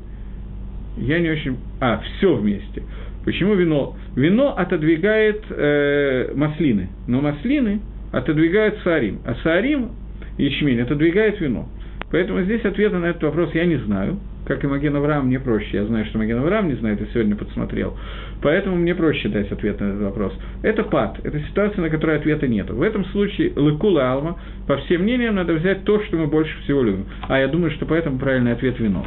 Я 0.97 1.19
не 1.19 1.29
очень... 1.29 1.57
А, 1.81 2.01
все 2.17 2.33
вместе. 2.35 2.83
Почему 3.25 3.55
вино? 3.55 3.97
Вино 4.15 4.57
отодвигает 4.57 5.43
э, 5.49 6.31
маслины, 6.35 6.87
но 7.07 7.19
маслины 7.21 7.81
отодвигают 8.13 8.79
саарим, 8.83 9.19
а 9.25 9.35
саарим, 9.43 9.89
ячмень, 10.37 10.81
отодвигает 10.81 11.39
вино. 11.41 11.67
Поэтому 12.11 12.41
здесь 12.41 12.63
ответа 12.65 12.99
на 12.99 13.05
этот 13.05 13.23
вопрос 13.23 13.53
я 13.53 13.65
не 13.65 13.77
знаю 13.77 14.19
как 14.45 14.63
и 14.63 14.67
Маген 14.67 14.95
Авраам, 14.95 15.27
мне 15.27 15.39
проще. 15.39 15.77
Я 15.77 15.85
знаю, 15.85 16.05
что 16.05 16.17
Маген 16.17 16.39
Авраам 16.39 16.67
не 16.67 16.75
знает, 16.75 16.99
я 16.99 17.07
сегодня 17.13 17.35
подсмотрел. 17.35 17.97
Поэтому 18.41 18.75
мне 18.75 18.95
проще 18.95 19.29
дать 19.29 19.51
ответ 19.51 19.79
на 19.79 19.85
этот 19.85 20.01
вопрос. 20.01 20.33
Это 20.63 20.83
пад, 20.83 21.19
это 21.23 21.39
ситуация, 21.39 21.81
на 21.81 21.89
которой 21.89 22.17
ответа 22.17 22.47
нет. 22.47 22.69
В 22.69 22.81
этом 22.81 23.05
случае 23.05 23.49
Лекула 23.49 24.11
Алма, 24.11 24.39
по 24.67 24.77
всем 24.77 25.03
мнениям, 25.03 25.35
надо 25.35 25.53
взять 25.53 25.83
то, 25.83 26.03
что 26.03 26.17
мы 26.17 26.27
больше 26.27 26.53
всего 26.63 26.81
любим. 26.81 27.05
А 27.29 27.39
я 27.39 27.47
думаю, 27.47 27.71
что 27.71 27.85
поэтому 27.85 28.17
правильный 28.17 28.53
ответ– 28.53 28.79
вино. 28.79 29.05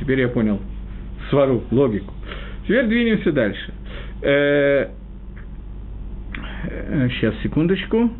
Теперь 0.00 0.20
я 0.20 0.28
понял 0.28 0.60
свару, 1.30 1.62
логику. 1.70 2.12
Теперь 2.64 2.86
двинемся 2.86 3.32
дальше. 3.32 3.72
Э, 4.22 4.88
э, 6.68 7.08
сейчас, 7.10 7.34
секундочку. 7.42 8.10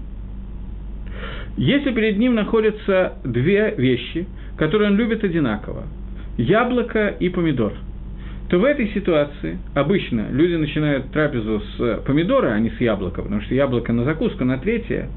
Если 1.57 1.93
перед 1.93 2.19
ним 2.19 2.35
находятся 2.35 3.15
две 3.25 3.75
вещи, 3.77 4.27
которые 4.57 4.91
он 4.91 4.97
любит 4.97 5.23
одинаково, 5.23 5.85
яблоко 6.37 7.09
и 7.09 7.29
помидор, 7.29 7.75
то 8.49 8.59
в 8.59 8.65
этой 8.65 8.89
ситуации 8.89 9.59
обычно 9.75 10.27
люди 10.31 10.55
начинают 10.55 11.11
трапезу 11.13 11.61
с 11.61 12.03
помидора, 12.07 12.49
а 12.49 12.59
не 12.59 12.71
с 12.71 12.81
яблока, 12.81 13.23
потому 13.23 13.41
что 13.43 13.55
яблоко 13.55 13.93
на 13.93 14.05
закуску, 14.05 14.45
на 14.45 14.59
третье, 14.59 15.09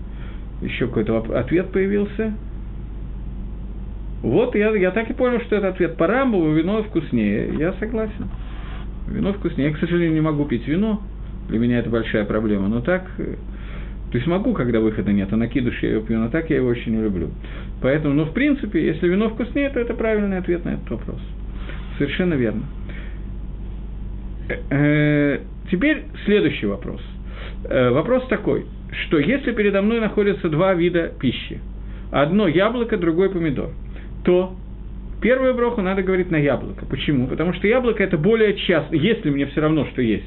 еще 0.62 0.88
какой-то 0.88 1.18
ответ 1.38 1.72
появился. 1.72 2.34
Вот 4.22 4.56
я, 4.56 4.76
я 4.76 4.92
так 4.92 5.10
и 5.10 5.14
понял, 5.14 5.40
что 5.42 5.56
это 5.56 5.70
ответ. 5.70 5.98
По 5.98 6.08
Рамбову 6.08 6.52
вино 6.52 6.84
вкуснее. 6.84 7.54
Я 7.60 7.74
согласен. 7.74 8.30
Вино 9.08 9.34
вкуснее. 9.34 9.70
Я, 9.70 9.76
к 9.76 9.80
сожалению, 9.80 10.14
не 10.14 10.22
могу 10.22 10.46
пить 10.46 10.68
вино. 10.68 11.02
Для 11.50 11.60
меня 11.60 11.80
это 11.80 11.90
большая 11.90 12.26
проблема. 12.26 12.68
Но 12.68 12.82
так 12.82 13.04
э, 13.20 13.36
то 14.12 14.18
есть 14.18 14.28
могу, 14.28 14.54
когда 14.54 14.80
выхода 14.80 15.12
нет, 15.12 15.30
а 15.32 15.36
на 15.36 15.48
кидуш 15.48 15.84
я 15.84 15.92
его 15.92 16.02
пью, 16.02 16.18
но 16.18 16.30
так 16.30 16.50
я 16.50 16.58
его 16.58 16.70
очень 16.70 16.96
не 16.96 17.02
люблю. 17.02 17.30
Поэтому, 17.82 18.14
ну, 18.14 18.24
в 18.24 18.34
принципе, 18.34 18.86
если 18.86 19.08
вино 19.08 19.30
вкуснее, 19.30 19.70
то 19.70 19.80
это 19.80 19.94
правильный 19.94 20.38
ответ 20.38 20.64
на 20.64 20.70
этот 20.72 20.90
вопрос. 20.90 21.20
Совершенно 21.98 22.36
верно. 22.36 22.64
Э, 24.70 25.40
теперь 25.70 26.04
следующий 26.26 26.68
вопрос. 26.68 27.02
Э, 27.66 27.90
вопрос 27.90 28.26
такой, 28.30 28.66
что 28.92 29.20
если 29.20 29.52
передо 29.52 29.82
мной 29.82 30.00
находятся 30.00 30.48
два 30.48 30.74
вида 30.74 31.12
пищи, 31.20 31.60
одно 32.12 32.48
яблоко, 32.48 32.98
другой 32.98 33.30
помидор, 33.30 33.72
то 34.24 34.56
первую 35.22 35.54
броху 35.54 35.82
надо 35.82 36.02
говорить 36.02 36.32
на 36.32 36.38
яблоко. 36.38 36.86
Почему? 36.86 37.28
Потому 37.28 37.52
что 37.54 37.68
яблоко 37.68 38.02
это 38.02 38.18
более 38.18 38.56
часто, 38.56 38.96
если 38.96 39.30
мне 39.30 39.48
все 39.48 39.60
равно, 39.60 39.86
что 39.88 40.02
есть. 40.02 40.26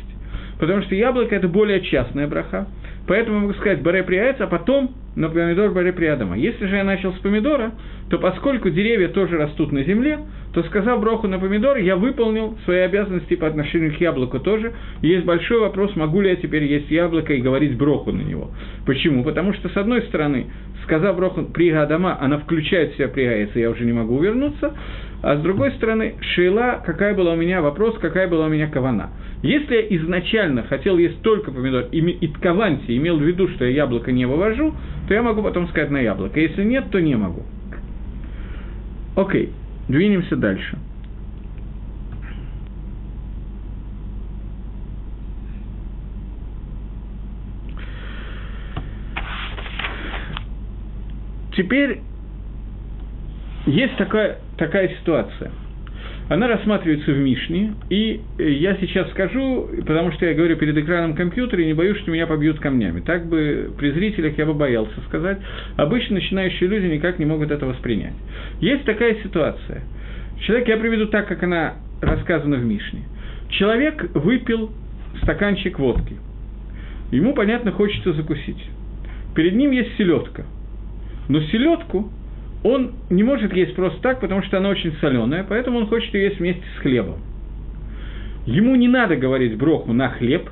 Потому 0.61 0.83
что 0.83 0.95
яблоко 0.95 1.35
это 1.35 1.49
более 1.49 1.81
частная 1.81 2.29
браха, 2.29 2.69
Поэтому 3.11 3.41
могу 3.41 3.55
сказать 3.55 3.83
баре 3.83 4.05
прияец, 4.05 4.37
а 4.39 4.47
потом 4.47 4.95
на 5.17 5.29
помидор 5.29 5.73
баре 5.73 5.93
приадама. 5.93 6.39
Если 6.39 6.65
же 6.67 6.77
я 6.77 6.85
начал 6.85 7.13
с 7.13 7.19
помидора, 7.19 7.73
то 8.09 8.19
поскольку 8.19 8.71
деревья 8.71 9.09
тоже 9.09 9.37
растут 9.37 9.73
на 9.73 9.83
земле, 9.83 10.21
то, 10.53 10.63
сказав 10.63 11.01
броху 11.01 11.27
на 11.27 11.41
помидор, 11.41 11.79
я 11.79 11.97
выполнил 11.97 12.57
свои 12.65 12.79
обязанности 12.79 13.35
по 13.35 13.49
отношению 13.49 13.97
к 13.97 14.01
яблоку 14.01 14.39
тоже. 14.39 14.75
И 15.03 15.09
есть 15.09 15.25
большой 15.25 15.59
вопрос, 15.59 15.97
могу 15.97 16.21
ли 16.21 16.31
я 16.31 16.37
теперь 16.37 16.63
есть 16.63 16.89
яблоко 16.89 17.33
и 17.33 17.41
говорить 17.41 17.77
броху 17.77 18.13
на 18.13 18.23
него. 18.23 18.53
Почему? 18.87 19.25
Потому 19.25 19.55
что, 19.55 19.69
с 19.69 19.77
одной 19.77 20.03
стороны, 20.03 20.47
сказав 20.85 21.17
броху 21.17 21.43
прига 21.47 21.83
Адама, 21.83 22.17
она 22.21 22.39
включает 22.39 22.93
в 22.93 22.97
себя 22.97 23.09
прига, 23.09 23.35
если 23.37 23.59
я 23.59 23.71
уже 23.71 23.85
не 23.85 23.93
могу 23.93 24.17
увернуться, 24.17 24.73
а 25.23 25.37
с 25.37 25.41
другой 25.43 25.73
стороны, 25.73 26.15
шейла, 26.35 26.83
какая 26.85 27.15
была 27.15 27.33
у 27.33 27.37
меня, 27.37 27.61
вопрос, 27.61 27.99
какая 27.99 28.27
была 28.27 28.47
у 28.47 28.49
меня 28.49 28.69
кавана. 28.69 29.11
Если 29.43 29.75
я 29.75 29.97
изначально 29.99 30.63
хотел 30.63 30.97
есть 30.99 31.21
только 31.23 31.51
помидор, 31.51 31.87
и, 31.93 31.99
и 31.99 32.27
каванти 32.29 32.97
имел 32.97 33.19
в 33.19 33.23
виду, 33.23 33.49
что 33.49 33.65
я 33.65 33.85
яблоко 33.85 34.13
не 34.13 34.27
вывожу, 34.27 34.75
то 35.09 35.15
я 35.15 35.23
могу 35.23 35.43
потом 35.43 35.69
сказать 35.69 35.91
на 35.91 35.99
яблоко. 35.99 36.41
Если 36.41 36.65
нет, 36.65 36.91
то 36.91 37.01
не 37.01 37.17
могу. 37.17 37.43
Окей, 39.17 39.51
двинемся 39.89 40.37
дальше. 40.37 40.79
Теперь 51.57 52.01
есть 53.67 53.97
такая, 53.97 54.39
такая 54.61 54.89
ситуация. 55.01 55.51
Она 56.29 56.47
рассматривается 56.47 57.11
в 57.11 57.19
Мишне, 57.19 57.73
и 57.89 58.21
я 58.39 58.77
сейчас 58.77 59.11
скажу, 59.11 59.69
потому 59.85 60.13
что 60.13 60.27
я 60.27 60.35
говорю 60.35 60.57
перед 60.57 60.77
экраном 60.77 61.15
компьютера, 61.15 61.61
и 61.61 61.67
не 61.67 61.75
боюсь, 61.75 61.99
что 61.99 62.13
меня 62.13 62.29
побьют 62.29 62.61
камнями. 62.61 63.01
Так 63.01 63.27
бы 63.27 63.73
при 63.77 63.91
зрителях 63.91 64.39
я 64.39 64.47
бы 64.47 64.55
боялся 64.55 65.01
сказать. 65.09 65.39
Обычно 65.77 66.17
начинающие 66.17 66.69
люди 66.69 66.87
никак 66.87 67.19
не 67.19 67.25
могут 67.25 67.51
это 67.51 67.67
воспринять. 67.67 68.13
Есть 68.61 68.85
такая 68.85 69.17
ситуация. 69.25 69.83
Человек, 70.43 70.69
я 70.69 70.77
приведу 70.77 71.07
так, 71.07 71.27
как 71.27 71.43
она 71.43 71.75
рассказана 72.01 72.57
в 72.59 72.65
Мишне. 72.65 73.03
Человек 73.49 74.15
выпил 74.15 74.71
стаканчик 75.23 75.81
водки. 75.81 76.17
Ему, 77.11 77.35
понятно, 77.35 77.73
хочется 77.73 78.13
закусить. 78.13 78.63
Перед 79.35 79.57
ним 79.57 79.73
есть 79.73 79.97
селедка. 79.97 80.45
Но 81.29 81.41
селедку 81.41 82.13
он 82.63 82.93
не 83.09 83.23
может 83.23 83.53
есть 83.55 83.75
просто 83.75 84.01
так, 84.03 84.21
потому 84.21 84.43
что 84.43 84.59
она 84.59 84.69
очень 84.69 84.95
соленая, 85.01 85.45
поэтому 85.49 85.79
он 85.79 85.87
хочет 85.87 86.13
ее 86.15 86.25
есть 86.25 86.39
вместе 86.39 86.63
с 86.77 86.81
хлебом. 86.81 87.19
Ему 88.47 88.75
не 88.77 88.89
надо 88.89 89.17
говорить 89.17 89.57
броху 89.57 89.93
на 89.93 90.11
хлеб, 90.11 90.51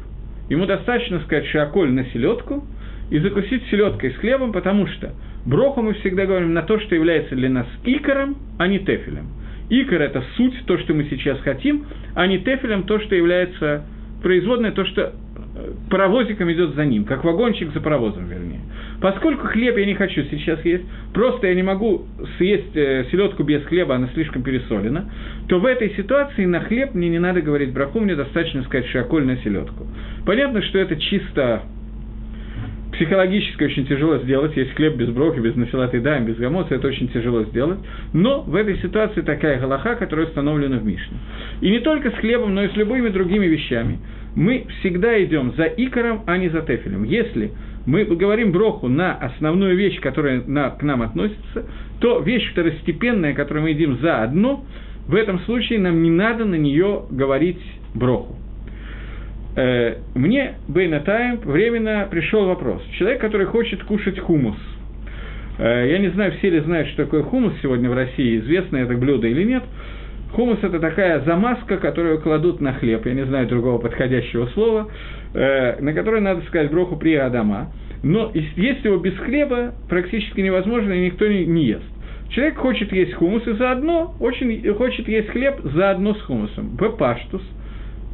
ему 0.48 0.66
достаточно 0.66 1.20
сказать 1.20 1.46
шаколь 1.46 1.90
на 1.90 2.04
селедку 2.06 2.64
и 3.10 3.18
закусить 3.18 3.64
селедкой 3.70 4.12
с 4.12 4.16
хлебом, 4.16 4.52
потому 4.52 4.86
что 4.86 5.12
броху 5.44 5.82
мы 5.82 5.94
всегда 5.94 6.26
говорим 6.26 6.54
на 6.54 6.62
то, 6.62 6.78
что 6.80 6.94
является 6.94 7.34
для 7.34 7.50
нас 7.50 7.66
икором, 7.84 8.36
а 8.58 8.66
не 8.66 8.78
тефелем. 8.78 9.28
Икор– 9.70 10.00
это 10.02 10.24
суть, 10.36 10.64
то, 10.66 10.78
что 10.78 10.94
мы 10.94 11.04
сейчас 11.10 11.38
хотим, 11.40 11.86
а 12.14 12.26
не 12.26 12.38
тефелем– 12.38 12.82
то, 12.84 12.98
что 13.00 13.14
является 13.14 13.84
производное, 14.22 14.72
то, 14.72 14.84
что 14.86 15.12
паровозиком 15.90 16.50
идет 16.52 16.74
за 16.74 16.84
ним, 16.84 17.04
как 17.04 17.24
вагончик 17.24 17.72
за 17.72 17.80
паровозом, 17.80 18.26
вернее. 18.26 18.60
Поскольку 19.00 19.46
хлеб 19.46 19.76
я 19.76 19.86
не 19.86 19.94
хочу 19.94 20.24
сейчас 20.24 20.64
есть, 20.64 20.84
просто 21.14 21.46
я 21.46 21.54
не 21.54 21.62
могу 21.62 22.06
съесть 22.36 22.74
э, 22.74 23.04
селедку 23.10 23.44
без 23.44 23.62
хлеба, 23.64 23.94
она 23.94 24.08
слишком 24.14 24.42
пересолена, 24.42 25.08
то 25.48 25.60
в 25.60 25.66
этой 25.66 25.90
ситуации 25.90 26.44
на 26.46 26.60
хлеб 26.60 26.94
мне 26.94 27.08
не 27.08 27.20
надо 27.20 27.40
говорить 27.40 27.72
браху, 27.72 28.00
мне 28.00 28.16
достаточно 28.16 28.62
сказать 28.64 28.86
шаколь 28.88 29.24
на 29.24 29.36
селедку. 29.38 29.86
Понятно, 30.26 30.62
что 30.62 30.78
это 30.78 30.96
чисто 30.96 31.62
психологически 32.92 33.62
очень 33.62 33.86
тяжело 33.86 34.18
сделать, 34.18 34.56
есть 34.56 34.74
хлеб 34.74 34.96
без 34.96 35.10
брохи, 35.10 35.38
без 35.38 35.54
нафилаты 35.54 36.00
даем, 36.00 36.24
без 36.24 36.36
гамоса, 36.36 36.74
это 36.74 36.88
очень 36.88 37.08
тяжело 37.08 37.44
сделать. 37.44 37.78
Но 38.12 38.42
в 38.42 38.54
этой 38.56 38.78
ситуации 38.78 39.20
такая 39.20 39.60
галаха, 39.60 39.94
которая 39.94 40.26
установлена 40.26 40.78
в 40.78 40.84
Мишне. 40.84 41.18
И 41.60 41.70
не 41.70 41.78
только 41.78 42.10
с 42.10 42.14
хлебом, 42.14 42.54
но 42.54 42.64
и 42.64 42.68
с 42.68 42.76
любыми 42.76 43.10
другими 43.10 43.46
вещами. 43.46 43.98
Мы 44.34 44.66
всегда 44.80 45.22
идем 45.22 45.52
за 45.56 45.64
икором, 45.64 46.22
а 46.26 46.36
не 46.36 46.48
за 46.48 46.62
тефелем. 46.62 47.04
Если 47.04 47.52
мы 47.88 48.04
говорим 48.04 48.52
броху 48.52 48.86
на 48.86 49.14
основную 49.14 49.74
вещь, 49.74 49.98
которая 50.00 50.42
на, 50.46 50.68
к 50.68 50.82
нам 50.82 51.00
относится, 51.00 51.64
то 52.00 52.20
вещь 52.20 52.52
второстепенная, 52.52 53.32
которую 53.32 53.62
мы 53.62 53.70
едим 53.70 53.98
за 54.02 54.22
одно, 54.22 54.62
в 55.06 55.14
этом 55.14 55.40
случае 55.40 55.78
нам 55.78 56.02
не 56.02 56.10
надо 56.10 56.44
на 56.44 56.56
нее 56.56 57.04
говорить 57.10 57.62
броху. 57.94 58.36
Э, 59.56 59.96
мне, 60.14 60.56
Бейнатаем, 60.68 61.38
временно 61.38 62.06
пришел 62.10 62.44
вопрос. 62.44 62.82
Человек, 62.98 63.22
который 63.22 63.46
хочет 63.46 63.82
кушать 63.84 64.18
хумус. 64.18 64.58
Э, 65.58 65.88
я 65.88 65.96
не 65.96 66.08
знаю, 66.08 66.32
все 66.32 66.50
ли 66.50 66.60
знают, 66.60 66.88
что 66.88 67.04
такое 67.04 67.22
хумус 67.22 67.54
сегодня 67.62 67.88
в 67.88 67.94
России, 67.94 68.38
известно 68.40 68.76
это 68.76 68.92
блюдо 68.98 69.28
или 69.28 69.44
нет. 69.44 69.62
Хумус– 70.32 70.58
это 70.62 70.78
такая 70.78 71.20
замазка, 71.20 71.78
которую 71.78 72.20
кладут 72.20 72.60
на 72.60 72.74
хлеб, 72.74 73.06
я 73.06 73.14
не 73.14 73.24
знаю 73.24 73.48
другого 73.48 73.78
подходящего 73.78 74.44
слова, 74.48 74.88
на 75.34 75.92
которой 75.92 76.20
надо 76.20 76.42
сказать 76.42 76.70
броху 76.70 76.96
при 76.96 77.14
Адама. 77.14 77.72
Но 78.02 78.30
есть 78.34 78.84
его 78.84 78.98
без 78.98 79.16
хлеба 79.18 79.74
практически 79.88 80.40
невозможно, 80.40 80.92
и 80.92 81.06
никто 81.06 81.26
не, 81.26 81.64
ест. 81.64 81.84
Человек 82.30 82.58
хочет 82.58 82.92
есть 82.92 83.14
хумус 83.14 83.46
и 83.46 83.52
заодно 83.52 84.14
очень 84.20 84.62
хочет 84.74 85.08
есть 85.08 85.30
хлеб 85.30 85.60
заодно 85.64 86.14
с 86.14 86.22
хумусом. 86.22 86.76
Бепаштус, 86.76 87.42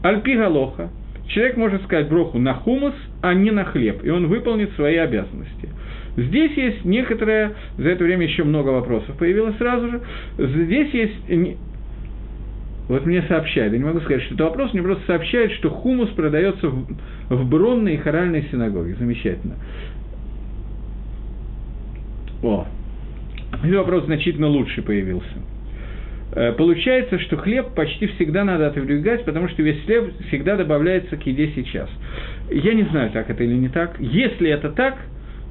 альпи 0.03 0.37
галоха. 0.37 0.91
Человек 1.29 1.57
может 1.57 1.83
сказать 1.85 2.09
броху 2.09 2.39
на 2.39 2.55
хумус, 2.55 2.95
а 3.23 3.35
не 3.35 3.51
на 3.51 3.65
хлеб, 3.65 4.05
и 4.05 4.11
он 4.11 4.27
выполнит 4.27 4.73
свои 4.73 4.97
обязанности. 4.97 5.69
Здесь 6.17 6.53
есть 6.53 6.85
некоторое, 6.85 7.55
за 7.77 7.89
это 7.89 8.05
время 8.05 8.27
еще 8.27 8.45
много 8.45 8.69
вопросов 8.69 9.17
появилось 9.17 9.57
сразу 9.57 9.89
же, 9.89 10.01
здесь 10.39 10.91
есть 10.93 11.15
вот 12.89 13.07
мне 13.07 13.23
сообщают, 13.23 13.73
я 13.73 13.79
не 13.79 13.85
могу 13.85 14.01
сказать, 14.01 14.23
что 14.25 14.35
это 14.35 14.45
вопрос, 14.45 14.73
мне 14.73 14.83
просто 14.83 15.05
сообщают, 15.07 15.53
что 15.53 15.71
хумус 15.71 16.11
продается 16.11 16.69
в, 16.69 16.87
в 17.31 17.49
бронной 17.49 17.95
и 17.95 17.97
хоральной 17.97 18.47
синагоге. 18.51 18.95
Замечательно. 18.99 19.55
О, 22.43 22.67
этот 23.53 23.75
вопрос 23.77 24.05
значительно 24.05 24.49
лучше 24.49 24.83
появился. 24.83 25.35
Э, 26.33 26.53
получается, 26.53 27.19
что 27.21 27.39
хлеб 27.39 27.75
почти 27.75 28.07
всегда 28.09 28.45
надо 28.45 28.67
отодвигать, 28.67 29.25
потому 29.25 29.49
что 29.49 29.63
весь 29.63 29.83
хлеб 29.85 30.13
всегда 30.29 30.57
добавляется 30.57 31.17
к 31.17 31.27
еде 31.27 31.53
сейчас. 31.55 31.89
Я 32.51 32.75
не 32.75 32.83
знаю, 32.85 33.11
так 33.13 33.31
это 33.31 33.43
или 33.45 33.55
не 33.55 33.69
так. 33.69 33.97
Если 33.99 34.51
это 34.51 34.71
так, 34.71 34.99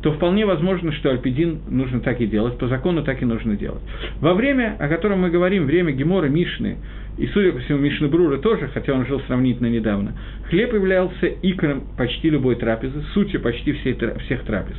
то 0.03 0.11
вполне 0.11 0.45
возможно, 0.45 0.91
что 0.91 1.09
альпидин 1.09 1.61
нужно 1.69 2.01
так 2.01 2.19
и 2.19 2.27
делать, 2.27 2.57
по 2.57 2.67
закону 2.67 3.03
так 3.03 3.21
и 3.21 3.25
нужно 3.25 3.55
делать. 3.55 3.81
Во 4.19 4.33
время, 4.33 4.75
о 4.77 4.89
котором 4.89 5.21
мы 5.21 5.29
говорим, 5.29 5.65
время 5.65 5.93
Гемора, 5.93 6.27
Мишны, 6.27 6.77
и, 7.17 7.27
судя 7.27 7.51
по 7.51 7.59
всему, 7.59 7.79
Мишны 7.79 8.07
Брура 8.07 8.37
тоже, 8.37 8.69
хотя 8.73 8.93
он 8.93 9.05
жил 9.05 9.21
сравнительно 9.27 9.67
недавно, 9.67 10.13
хлеб 10.49 10.73
являлся 10.73 11.27
икром 11.41 11.83
почти 11.97 12.29
любой 12.29 12.55
трапезы, 12.55 13.01
сутью 13.13 13.41
почти 13.41 13.73
всей, 13.73 13.93
всех 13.93 14.43
трапез. 14.43 14.77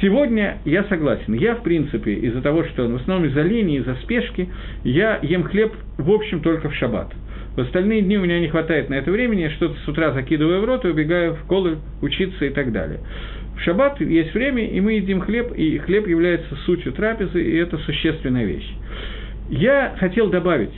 Сегодня 0.00 0.58
я 0.64 0.84
согласен. 0.84 1.34
Я, 1.34 1.56
в 1.56 1.64
принципе, 1.64 2.12
из-за 2.14 2.40
того, 2.40 2.62
что 2.64 2.86
в 2.86 2.96
основном 2.96 3.28
из-за 3.28 3.42
лени, 3.42 3.78
из-за 3.78 3.96
спешки, 3.96 4.48
я 4.84 5.18
ем 5.22 5.42
хлеб, 5.42 5.72
в 5.96 6.10
общем, 6.12 6.40
только 6.40 6.68
в 6.68 6.74
шаббат. 6.76 7.12
В 7.56 7.60
остальные 7.60 8.02
дни 8.02 8.16
у 8.16 8.22
меня 8.22 8.38
не 8.38 8.46
хватает 8.46 8.88
на 8.88 8.94
это 8.94 9.10
времени, 9.10 9.40
я 9.40 9.50
что-то 9.50 9.76
с 9.84 9.88
утра 9.88 10.12
закидываю 10.12 10.60
в 10.60 10.64
рот 10.64 10.84
и 10.84 10.88
убегаю 10.88 11.34
в 11.34 11.42
колы 11.48 11.78
учиться 12.00 12.44
и 12.44 12.50
так 12.50 12.70
далее. 12.70 13.00
В 13.56 13.60
шаббат 13.62 14.00
есть 14.00 14.32
время, 14.32 14.64
и 14.64 14.80
мы 14.80 14.92
едим 14.92 15.20
хлеб, 15.20 15.52
и 15.56 15.78
хлеб 15.78 16.06
является 16.06 16.54
сутью 16.64 16.92
трапезы, 16.92 17.42
и 17.42 17.56
это 17.56 17.76
существенная 17.78 18.44
вещь. 18.44 18.72
Я 19.50 19.96
хотел 19.98 20.28
добавить, 20.28 20.70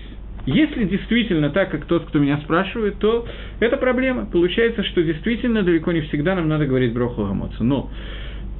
если 0.47 0.85
действительно 0.85 1.51
так, 1.51 1.71
как 1.71 1.85
тот, 1.87 2.07
кто 2.07 2.19
меня 2.19 2.39
спрашивает, 2.39 2.99
то 2.99 3.27
это 3.61 3.77
проблема. 3.77 4.27
Получается, 4.27 4.83
что 4.85 5.03
действительно 5.03 5.63
далеко 5.63 5.93
не 5.93 6.03
всегда 6.03 6.35
нам 6.35 6.49
надо 6.49 6.67
говорить 6.67 6.93
броху 6.93 7.25
гамоцу. 7.25 7.63
Но 7.65 7.91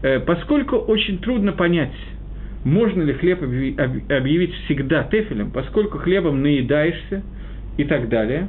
э, 0.03 0.21
поскольку 0.21 0.77
очень 0.77 1.19
трудно 1.19 1.53
понять, 1.53 1.93
можно 2.65 3.03
ли 3.03 3.15
хлеб 3.15 3.43
объявить 3.43 4.55
всегда 4.65 5.05
тефелем, 5.05 5.51
поскольку 5.51 5.99
хлебом 5.99 6.43
наедаешься 6.43 7.23
и 7.79 7.85
так 7.85 8.09
далее, 8.09 8.49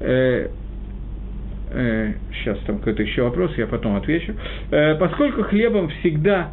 э, 0.00 0.48
э, 1.70 2.12
сейчас 2.32 2.58
там 2.66 2.78
какой-то 2.78 3.02
еще 3.02 3.22
вопрос, 3.22 3.52
я 3.56 3.66
потом 3.66 3.96
отвечу, 3.96 4.34
э, 4.70 4.96
поскольку 4.96 5.44
хлебом 5.44 5.88
всегда 6.00 6.52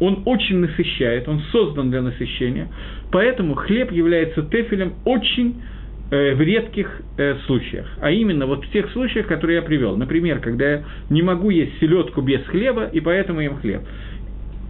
он 0.00 0.22
очень 0.24 0.58
насыщает, 0.58 1.28
он 1.28 1.40
создан 1.52 1.90
для 1.90 2.02
насыщения, 2.02 2.68
поэтому 3.10 3.54
хлеб 3.54 3.92
является 3.92 4.42
тефелем 4.42 4.94
очень 5.04 5.62
э, 6.10 6.34
в 6.34 6.40
редких 6.40 7.02
э, 7.18 7.36
случаях, 7.46 7.86
а 8.00 8.10
именно 8.10 8.46
вот 8.46 8.64
в 8.64 8.70
тех 8.70 8.90
случаях, 8.92 9.26
которые 9.26 9.56
я 9.56 9.62
привел. 9.62 9.96
Например, 9.96 10.40
когда 10.40 10.70
я 10.70 10.84
не 11.10 11.22
могу 11.22 11.50
есть 11.50 11.78
селедку 11.78 12.20
без 12.22 12.42
хлеба, 12.46 12.86
и 12.86 13.00
поэтому 13.00 13.40
ем 13.40 13.56
хлеб. 13.56 13.82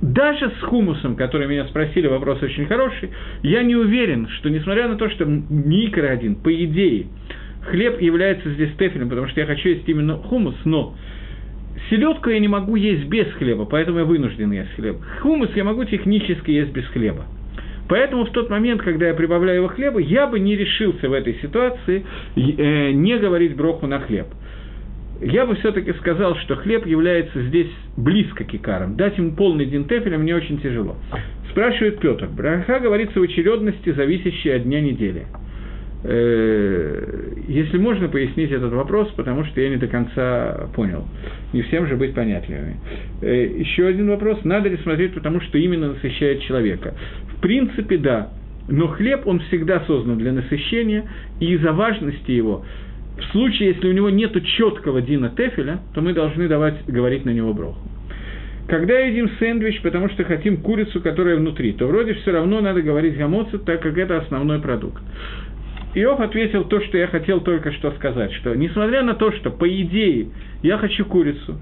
Даже 0.03 0.51
с 0.59 0.63
хумусом, 0.65 1.15
который 1.15 1.47
меня 1.47 1.65
спросили, 1.67 2.09
вопрос 2.09 2.43
очень 2.43 2.67
хороший, 2.67 3.11
я 3.45 3.63
не 3.63 3.77
уверен, 3.77 4.27
что 4.29 4.51
несмотря 4.51 4.89
на 4.89 4.97
то, 4.97 5.09
что 5.09 5.25
микро 5.25 6.09
один, 6.09 6.35
по 6.35 6.53
идее, 6.53 7.07
хлеб 7.71 8.01
является 8.01 8.51
здесь 8.51 8.73
тефелем, 8.77 9.09
потому 9.09 9.29
что 9.29 9.41
я 9.41 9.47
хочу 9.47 9.69
есть 9.69 9.89
именно 9.89 10.17
хумус, 10.17 10.57
но 10.65 10.97
селедку 11.91 12.31
я 12.31 12.39
не 12.39 12.49
могу 12.49 12.77
есть 12.77 13.05
без 13.05 13.27
хлеба, 13.35 13.65
поэтому 13.65 13.99
я 13.99 14.05
вынужден 14.05 14.53
есть 14.53 14.75
хлеб. 14.75 14.97
Хумус 15.21 15.51
я 15.55 15.65
могу 15.65 15.85
технически 15.85 16.51
есть 16.51 16.73
без 16.73 16.87
хлеба. 16.87 17.25
Поэтому 17.89 18.25
в 18.25 18.31
тот 18.31 18.49
момент, 18.49 18.83
когда 18.83 19.09
я 19.09 19.15
прибавляю 19.15 19.59
его 19.59 19.69
хлеба, 19.69 20.01
я 20.01 20.27
бы 20.27 20.41
не 20.41 20.57
решился 20.57 21.09
в 21.09 21.13
этой 21.13 21.35
ситуации 21.43 22.05
э, 22.37 22.91
не 22.93 23.19
говорить 23.19 23.57
броху 23.57 23.87
на 23.87 24.01
хлеб. 24.01 24.27
Я 25.21 25.47
бы 25.47 25.55
все-таки 25.57 25.93
сказал, 25.95 26.35
что 26.37 26.57
хлеб 26.57 26.87
является 26.87 27.43
здесь 27.43 27.71
близко 27.97 28.45
к 28.45 28.55
икарам. 28.55 28.97
Дать 28.97 29.19
ему 29.19 29.33
полный 29.33 29.67
динтефеля 29.67 30.19
мне 30.19 30.35
очень 30.35 30.59
тяжело. 30.61 30.97
Спрашивает 31.51 32.01
Петр. 32.01 32.27
Браха 32.27 32.81
говорится 32.81 33.21
в 33.21 33.23
очередности, 33.23 33.93
зависящей 33.93 34.57
от 34.57 34.65
дня 34.65 34.81
недели. 34.81 35.27
Э, 36.05 37.33
если 37.47 37.79
можно 37.79 38.09
пояснить 38.09 38.51
этот 38.51 38.73
вопрос, 38.73 39.09
потому 39.17 39.45
что 39.45 39.61
я 39.61 39.69
не 39.69 39.77
до 39.77 39.87
конца 39.87 40.69
понял. 40.75 41.07
Не 41.53 41.63
всем 41.63 41.87
же 41.87 41.97
быть 41.97 42.15
понятливыми. 42.15 42.77
Э, 43.21 43.47
еще 43.59 43.87
один 43.87 44.09
вопрос. 44.09 44.39
Надо 44.45 44.69
ли 44.69 44.77
смотреть, 44.79 45.15
потому 45.15 45.41
что 45.41 45.59
именно 45.59 45.93
насыщает 45.93 46.43
человека? 46.43 46.95
В 47.37 47.41
принципе, 47.41 47.99
да. 47.99 48.31
Но 48.69 48.89
хлеб, 48.89 49.27
он 49.27 49.41
всегда 49.41 49.81
создан 49.87 50.19
для 50.19 50.33
насыщения, 50.33 51.05
и 51.41 51.55
из-за 51.55 51.73
важности 51.73 52.31
его, 52.31 52.65
в 53.19 53.25
случае, 53.33 53.71
если 53.71 53.89
у 53.89 53.93
него 53.93 54.11
нет 54.11 54.33
четкого 54.45 55.03
Дина 55.03 55.31
Тефеля, 55.37 55.81
то 55.95 56.01
мы 56.01 56.13
должны 56.13 56.49
давать, 56.49 56.85
говорить 56.87 57.25
на 57.25 57.31
него 57.31 57.53
броху. 57.53 57.81
Когда 58.69 58.99
едим 59.01 59.29
сэндвич, 59.39 59.83
потому 59.83 60.09
что 60.09 60.25
хотим 60.25 60.59
курицу, 60.59 61.01
которая 61.01 61.37
внутри, 61.37 61.73
то 61.73 61.87
вроде 61.87 62.15
все 62.15 62.31
равно 62.33 62.61
надо 62.61 62.81
говорить 62.81 63.17
гамоци, 63.17 63.59
так 63.59 63.83
как 63.83 63.99
это 63.99 64.19
основной 64.19 64.61
продукт. 64.61 65.03
Иов 65.95 66.21
ответил 66.21 66.65
то, 66.65 66.81
что 66.81 66.97
я 66.97 67.07
хотел 67.07 67.41
только 67.41 67.73
что 67.73 67.91
сказать, 67.93 68.33
что 68.35 68.55
несмотря 68.55 69.03
на 69.03 69.15
то, 69.15 69.31
что 69.33 69.51
по 69.51 69.69
идее 69.69 70.29
я 70.63 70.79
хочу 70.79 71.05
курицу, 71.05 71.59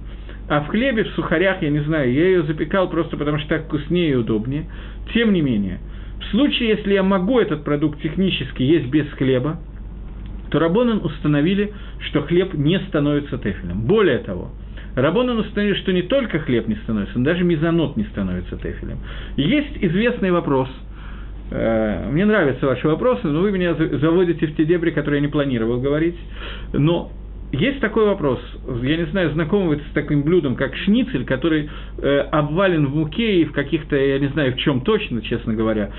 а 0.48 0.60
в 0.60 0.68
хлебе, 0.68 1.04
в 1.04 1.08
сухарях, 1.10 1.62
я 1.62 1.70
не 1.70 1.80
знаю, 1.80 2.12
я 2.12 2.24
ее 2.26 2.42
запекал 2.44 2.88
просто 2.88 3.16
потому, 3.16 3.38
что 3.38 3.48
так 3.48 3.64
вкуснее 3.64 4.12
и 4.12 4.14
удобнее, 4.14 4.66
тем 5.12 5.32
не 5.32 5.42
менее, 5.42 5.78
в 6.20 6.24
случае, 6.30 6.70
если 6.70 6.92
я 6.92 7.02
могу 7.02 7.40
этот 7.40 7.64
продукт 7.64 8.00
технически 8.02 8.62
есть 8.62 8.86
без 8.86 9.08
хлеба, 9.12 9.58
то 10.50 10.58
Рабонан 10.58 11.04
установили, 11.04 11.72
что 12.08 12.22
хлеб 12.22 12.54
не 12.54 12.78
становится 12.88 13.38
тефелем. 13.38 13.82
Более 13.82 14.18
того, 14.18 14.50
Рабонан 14.96 15.38
установили, 15.38 15.74
что 15.74 15.92
не 15.92 16.02
только 16.02 16.40
хлеб 16.40 16.68
не 16.68 16.74
становится, 16.76 17.18
но 17.18 17.24
даже 17.24 17.44
мизанот 17.44 17.96
не 17.96 18.04
становится 18.04 18.56
тефелем. 18.56 18.98
есть 19.36 19.76
известный 19.80 20.30
вопрос– 20.30 20.68
мне 21.50 22.24
нравятся 22.24 22.66
ваши 22.66 22.86
вопросы, 22.86 23.26
но 23.26 23.40
вы 23.40 23.50
меня 23.50 23.74
заводите 23.74 24.46
в 24.46 24.56
те 24.56 24.64
дебри, 24.64 24.90
которые 24.90 25.20
я 25.20 25.26
не 25.26 25.32
планировал 25.32 25.80
говорить. 25.80 26.16
Но 26.72 27.10
есть 27.52 27.80
такой 27.80 28.06
вопрос, 28.06 28.38
я 28.82 28.96
не 28.96 29.06
знаю, 29.06 29.32
знакомы 29.32 29.70
вы 29.70 29.76
с 29.76 29.92
таким 29.92 30.22
блюдом, 30.22 30.54
как 30.54 30.76
шницель, 30.76 31.24
который 31.24 31.68
э, 31.98 32.18
обвален 32.30 32.86
в 32.86 32.94
муке 32.94 33.40
и 33.40 33.44
в 33.44 33.52
каких-то, 33.52 33.96
я 33.96 34.20
не 34.20 34.28
знаю, 34.28 34.52
в 34.52 34.56
чем 34.56 34.82
точно, 34.82 35.20
честно 35.20 35.54
говоря. 35.54 35.90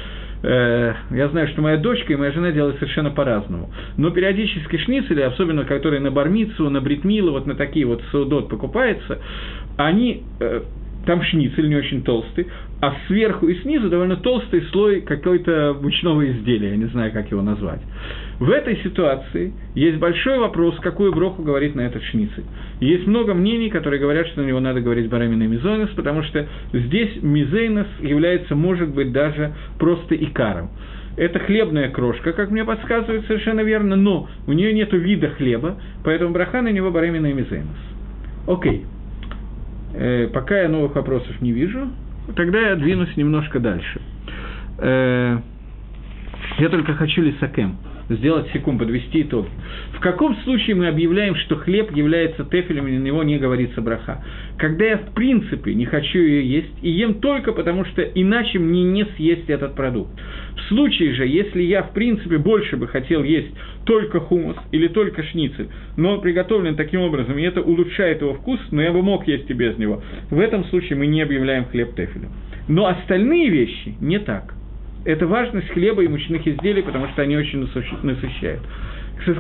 Э, 0.44 0.94
я 1.12 1.28
знаю, 1.28 1.50
что 1.50 1.62
моя 1.62 1.76
дочка 1.76 2.14
и 2.14 2.16
моя 2.16 2.32
жена 2.32 2.52
делают 2.52 2.78
совершенно 2.78 3.12
по-разному. 3.12 3.70
Но 3.98 4.12
периодически 4.12 4.78
шницели, 4.78 5.20
особенно 5.22 5.66
которые 5.66 6.00
на 6.00 6.10
бармицу, 6.10 6.70
на 6.70 6.80
бритмилу, 6.80 7.32
вот 7.32 7.46
на 7.46 7.56
такие 7.56 7.86
вот 7.86 8.02
саудот 8.14 8.48
покупаются, 8.48 9.20
они 9.76 10.24
э, 10.40 10.62
там 11.06 11.22
шницель 11.22 11.68
не 11.68 11.76
очень 11.76 12.04
толстый, 12.04 12.48
а 12.82 12.96
сверху 13.06 13.48
и 13.48 13.62
снизу 13.62 13.90
довольно 13.90 14.18
толстый 14.18 14.64
слой 14.72 15.02
какой-то 15.02 15.78
мучного 15.80 16.30
изделия, 16.32 16.72
я 16.72 16.78
не 16.78 16.86
знаю, 16.86 17.12
как 17.12 17.30
его 17.30 17.44
назвать. 17.44 17.80
В 18.40 18.50
этой 18.50 18.78
ситуации 18.78 19.54
есть 19.76 20.00
большой 20.00 20.40
вопрос, 20.40 20.76
какую 20.80 21.14
броху 21.14 21.44
говорит 21.44 21.76
на 21.76 21.82
этот 21.82 22.02
шницель. 22.06 22.44
Есть 22.80 23.06
много 23.06 23.36
мнений, 23.36 23.70
которые 23.70 24.00
говорят, 24.00 24.28
что 24.30 24.42
на 24.42 24.48
него 24.48 24.60
надо 24.60 24.82
говорить 24.82 25.10
барамина 25.10 25.44
мизонес, 25.44 25.90
потому 25.90 26.24
что 26.24 26.48
здесь 26.74 27.22
мизейнос 27.22 27.86
является, 28.00 28.56
может 28.56 28.90
быть, 28.90 29.12
даже 29.12 29.54
просто 29.78 30.16
икаром. 30.16 30.72
Это 31.18 31.38
хлебная 31.38 31.90
крошка, 31.90 32.34
как 32.34 32.50
мне 32.50 32.66
подсказывают 32.66 33.28
совершенно 33.28 33.62
верно, 33.62 33.96
но 33.96 34.28
у 34.48 34.54
нее 34.54 34.74
нет 34.74 34.92
вида 34.92 35.30
хлеба, 35.30 35.78
поэтому 36.04 36.34
браха 36.34 36.64
на 36.64 36.70
него 36.70 36.90
барамина 36.90 37.28
и 37.28 37.34
мизейнос. 37.34 37.78
Окей. 38.48 38.86
Э, 39.94 40.30
пока 40.34 40.62
я 40.62 40.68
новых 40.68 40.96
вопросов 40.96 41.40
не 41.42 41.52
вижу, 41.52 41.90
тогда 42.36 42.60
я 42.70 42.76
двинусь 42.76 43.16
немножко 43.18 43.60
дальше. 43.60 44.02
Э, 44.80 45.40
я 46.60 46.70
только 46.70 46.94
хочу 46.94 47.22
лисакем, 47.22 47.78
сделать 48.10 48.48
секунд, 48.52 48.80
подвести 48.80 49.22
итог. 49.22 49.48
В 49.94 50.00
каком 50.00 50.36
случае 50.38 50.76
мы 50.76 50.88
объявляем, 50.88 51.36
что 51.36 51.56
хлеб 51.56 51.96
является 51.96 52.44
тефелем, 52.44 52.88
и 52.88 52.98
на 52.98 53.04
него 53.04 53.24
не 53.24 53.38
говорится 53.38 53.82
браха? 53.82 54.24
Когда 54.58 54.86
я 54.86 54.98
в 54.98 55.14
принципе 55.14 55.74
не 55.74 55.86
хочу 55.86 56.20
ее 56.20 56.50
есть, 56.50 56.74
и 56.82 56.90
ем 56.90 57.16
только 57.16 57.54
потому, 57.54 57.86
что 57.86 58.02
иначе 58.02 58.60
мне 58.60 58.84
не 58.84 59.06
съесть 59.16 59.50
этот 59.50 59.76
продукт. 59.76 60.12
В 60.56 60.62
случае 60.68 61.14
же, 61.14 61.28
если 61.28 61.62
я 61.62 61.84
в 61.84 61.94
принципе 61.94 62.38
больше 62.38 62.78
бы 62.78 62.88
хотел 62.88 63.24
есть 63.24 63.52
только 63.86 64.20
хумус 64.20 64.56
или 64.72 64.88
только 64.88 65.24
шницель, 65.24 65.70
но 65.98 66.20
приготовлен 66.20 66.76
таким 66.76 67.02
образом, 67.02 67.38
и 67.38 67.42
это 67.42 67.62
улучшает 67.62 68.22
его 68.22 68.34
вкус, 68.34 68.60
но 68.72 68.82
я 68.82 68.92
бы 68.92 69.02
мог 69.02 69.28
есть 69.28 69.50
и 69.50 69.54
без 69.54 69.78
него, 69.78 70.02
в 70.30 70.40
этом 70.40 70.66
случае 70.66 70.98
мы 70.98 71.08
не 71.08 71.22
объявляем 71.22 71.66
хлеб 71.66 71.96
тефелем. 71.96 72.30
Но 72.68 72.88
остальные 72.88 73.50
вещи 73.50 73.96
не 74.00 74.20
так. 74.20 74.54
Это 75.04 75.26
важность 75.26 75.70
хлеба 75.70 76.04
и 76.04 76.08
мучных 76.08 76.48
изделий, 76.48 76.84
потому 76.84 77.08
что 77.10 77.24
они 77.24 77.36
очень 77.36 77.68
насыщают. 78.04 78.62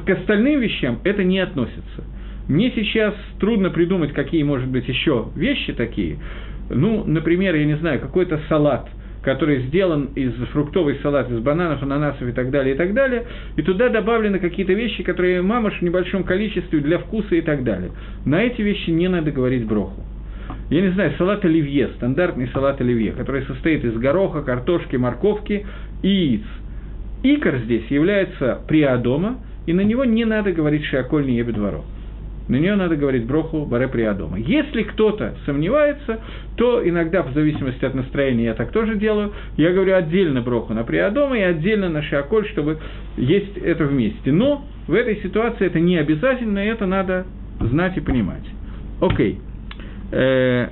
К 0.05 0.09
остальным 0.09 0.59
вещам 0.59 0.99
это 1.03 1.23
не 1.23 1.39
относится. 1.39 2.03
Мне 2.47 2.71
сейчас 2.75 3.13
трудно 3.39 3.69
придумать, 3.69 4.13
какие, 4.13 4.43
может 4.43 4.67
быть, 4.67 4.87
еще 4.87 5.27
вещи 5.35 5.73
такие. 5.73 6.17
Ну, 6.69 7.03
например, 7.05 7.55
я 7.55 7.65
не 7.65 7.77
знаю, 7.77 7.99
какой-то 7.99 8.39
салат– 8.49 8.89
который 9.23 9.61
сделан 9.67 10.09
из 10.15 10.33
фруктовый 10.51 10.97
салат, 11.03 11.29
из 11.31 11.39
бананов, 11.39 11.83
ананасов 11.83 12.27
и 12.27 12.31
так 12.31 12.49
далее, 12.49 12.75
и 12.75 12.77
так 12.77 12.93
далее, 12.93 13.25
и 13.55 13.61
туда 13.61 13.89
добавлены 13.89 14.39
какие-то 14.39 14.73
вещи, 14.73 15.03
которые 15.03 15.41
мамаш 15.41 15.79
в 15.79 15.81
небольшом 15.81 16.23
количестве 16.23 16.79
для 16.79 16.97
вкуса 16.97 17.35
и 17.35 17.41
так 17.41 17.63
далее. 17.63 17.91
На 18.25 18.41
эти 18.43 18.61
вещи 18.61 18.89
не 18.89 19.07
надо 19.07 19.31
говорить 19.31 19.65
броху. 19.65 20.03
Я 20.69 20.81
не 20.81 20.89
знаю, 20.91 21.13
салат 21.17 21.45
оливье, 21.45 21.89
стандартный 21.97 22.49
салат 22.53 22.81
оливье, 22.81 23.11
который 23.11 23.43
состоит 23.43 23.85
из 23.85 23.93
гороха, 23.93 24.41
картошки, 24.41 24.95
морковки 24.95 25.65
и 26.01 26.07
яиц. 26.07 26.43
Икор 27.23 27.57
здесь 27.59 27.85
является 27.89 28.61
приадома, 28.67 29.37
и 29.67 29.73
на 29.73 29.81
него 29.81 30.05
не 30.05 30.25
надо 30.25 30.51
говорить 30.51 30.85
шиакольный 30.85 31.35
ебедворо 31.35 31.83
на 32.51 32.57
нее 32.57 32.75
надо 32.75 32.97
говорить 32.97 33.25
броху 33.25 33.65
баре 33.65 33.87
приадома. 33.87 34.37
Если 34.37 34.83
кто-то 34.83 35.35
сомневается, 35.45 36.19
то 36.57 36.85
иногда, 36.85 37.23
в 37.23 37.33
зависимости 37.33 37.85
от 37.85 37.95
настроения, 37.95 38.43
я 38.43 38.55
так 38.55 38.73
тоже 38.73 38.95
делаю, 38.95 39.31
я 39.55 39.71
говорю 39.71 39.95
отдельно 39.95 40.41
броху 40.41 40.73
на 40.73 40.83
приадома 40.83 41.37
и 41.37 41.41
отдельно 41.41 41.87
на 41.87 42.01
шиаколь, 42.03 42.45
чтобы 42.49 42.77
есть 43.15 43.57
это 43.57 43.85
вместе. 43.85 44.33
Но 44.33 44.65
в 44.85 44.93
этой 44.93 45.21
ситуации 45.21 45.65
это 45.65 45.79
не 45.79 45.95
обязательно, 45.97 46.59
и 46.59 46.67
это 46.67 46.85
надо 46.85 47.25
знать 47.61 47.95
и 47.95 48.01
понимать. 48.01 48.43
Окей. 48.99 49.39
Э, 50.11 50.67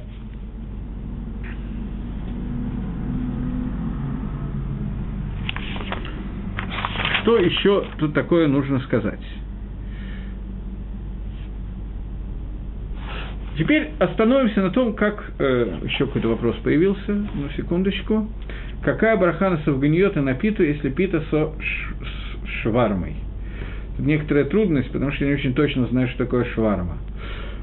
что 7.21 7.38
еще 7.38 7.86
тут 7.99 8.13
такое 8.13 8.49
нужно 8.49 8.82
сказать? 8.82 9.21
Теперь 13.60 13.89
остановимся 13.99 14.62
на 14.62 14.70
том, 14.70 14.93
как... 14.93 15.34
Э, 15.38 15.80
еще 15.84 16.05
какой-то 16.05 16.30
вопрос 16.30 16.55
появился, 16.64 17.12
на 17.12 17.49
секундочку. 17.57 18.30
Какая 18.82 19.18
браха 19.18 19.49
на 19.49 19.57
Савганьота 19.66 20.22
на 20.22 20.34
питу, 20.34 20.64
если 20.64 20.89
пита 20.89 21.22
со 21.30 21.51
швармой? 22.62 23.16
Тут 23.97 24.05
некоторая 24.05 24.45
трудность, 24.45 24.89
потому 24.93 25.12
что 25.12 25.26
я 25.26 25.32
не 25.32 25.36
очень 25.36 25.53
точно 25.53 25.88
знаю, 25.88 26.07
что 26.07 26.20
такое 26.20 26.45
шварма. 26.53 26.99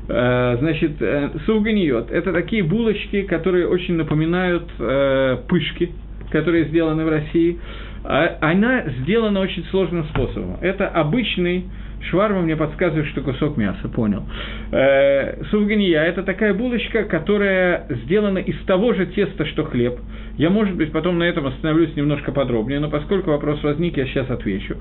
Э, 0.09 0.59
значит, 0.59 1.01
э, 1.01 1.30
сауганиот– 1.47 2.11
это 2.12 2.30
такие 2.30 2.62
булочки, 2.62 3.22
которые 3.22 3.66
очень 3.66 3.94
напоминают 3.94 4.68
э, 4.78 5.38
пышки, 5.49 5.92
которые 6.30 6.66
сделаны 6.66 7.07
в 7.07 7.09
России. 7.09 7.59
А, 8.05 8.36
она 8.42 8.84
сделана 9.01 9.40
очень 9.40 9.64
сложным 9.70 10.05
способом. 10.09 10.59
Это 10.61 10.88
обычный 10.88 11.64
Шварма 12.03 12.42
мне 12.42 12.57
подсказывает, 12.57 13.07
что 13.09 13.20
кусок 13.22 13.57
мяса, 13.57 13.88
понял. 13.88 14.22
Э, 14.70 15.42
это 15.42 16.22
такая 16.22 16.55
булочка, 16.55 17.05
которая 17.05 17.86
сделана 18.05 18.38
из 18.38 18.57
того 18.66 18.92
же 18.92 19.07
теста, 19.07 19.44
что 19.47 19.64
хлеб. 19.64 19.99
Я, 20.36 20.51
может 20.51 20.76
быть, 20.76 20.92
потом 20.92 21.18
на 21.18 21.24
этом 21.24 21.47
остановлюсь 21.47 21.97
немножко 21.97 22.32
подробнее, 22.32 22.80
но 22.80 22.90
поскольку 22.90 23.30
вопрос 23.30 23.62
возник, 23.62 23.97
я 23.97 24.07
сейчас 24.07 24.30
отвечу. 24.30 24.76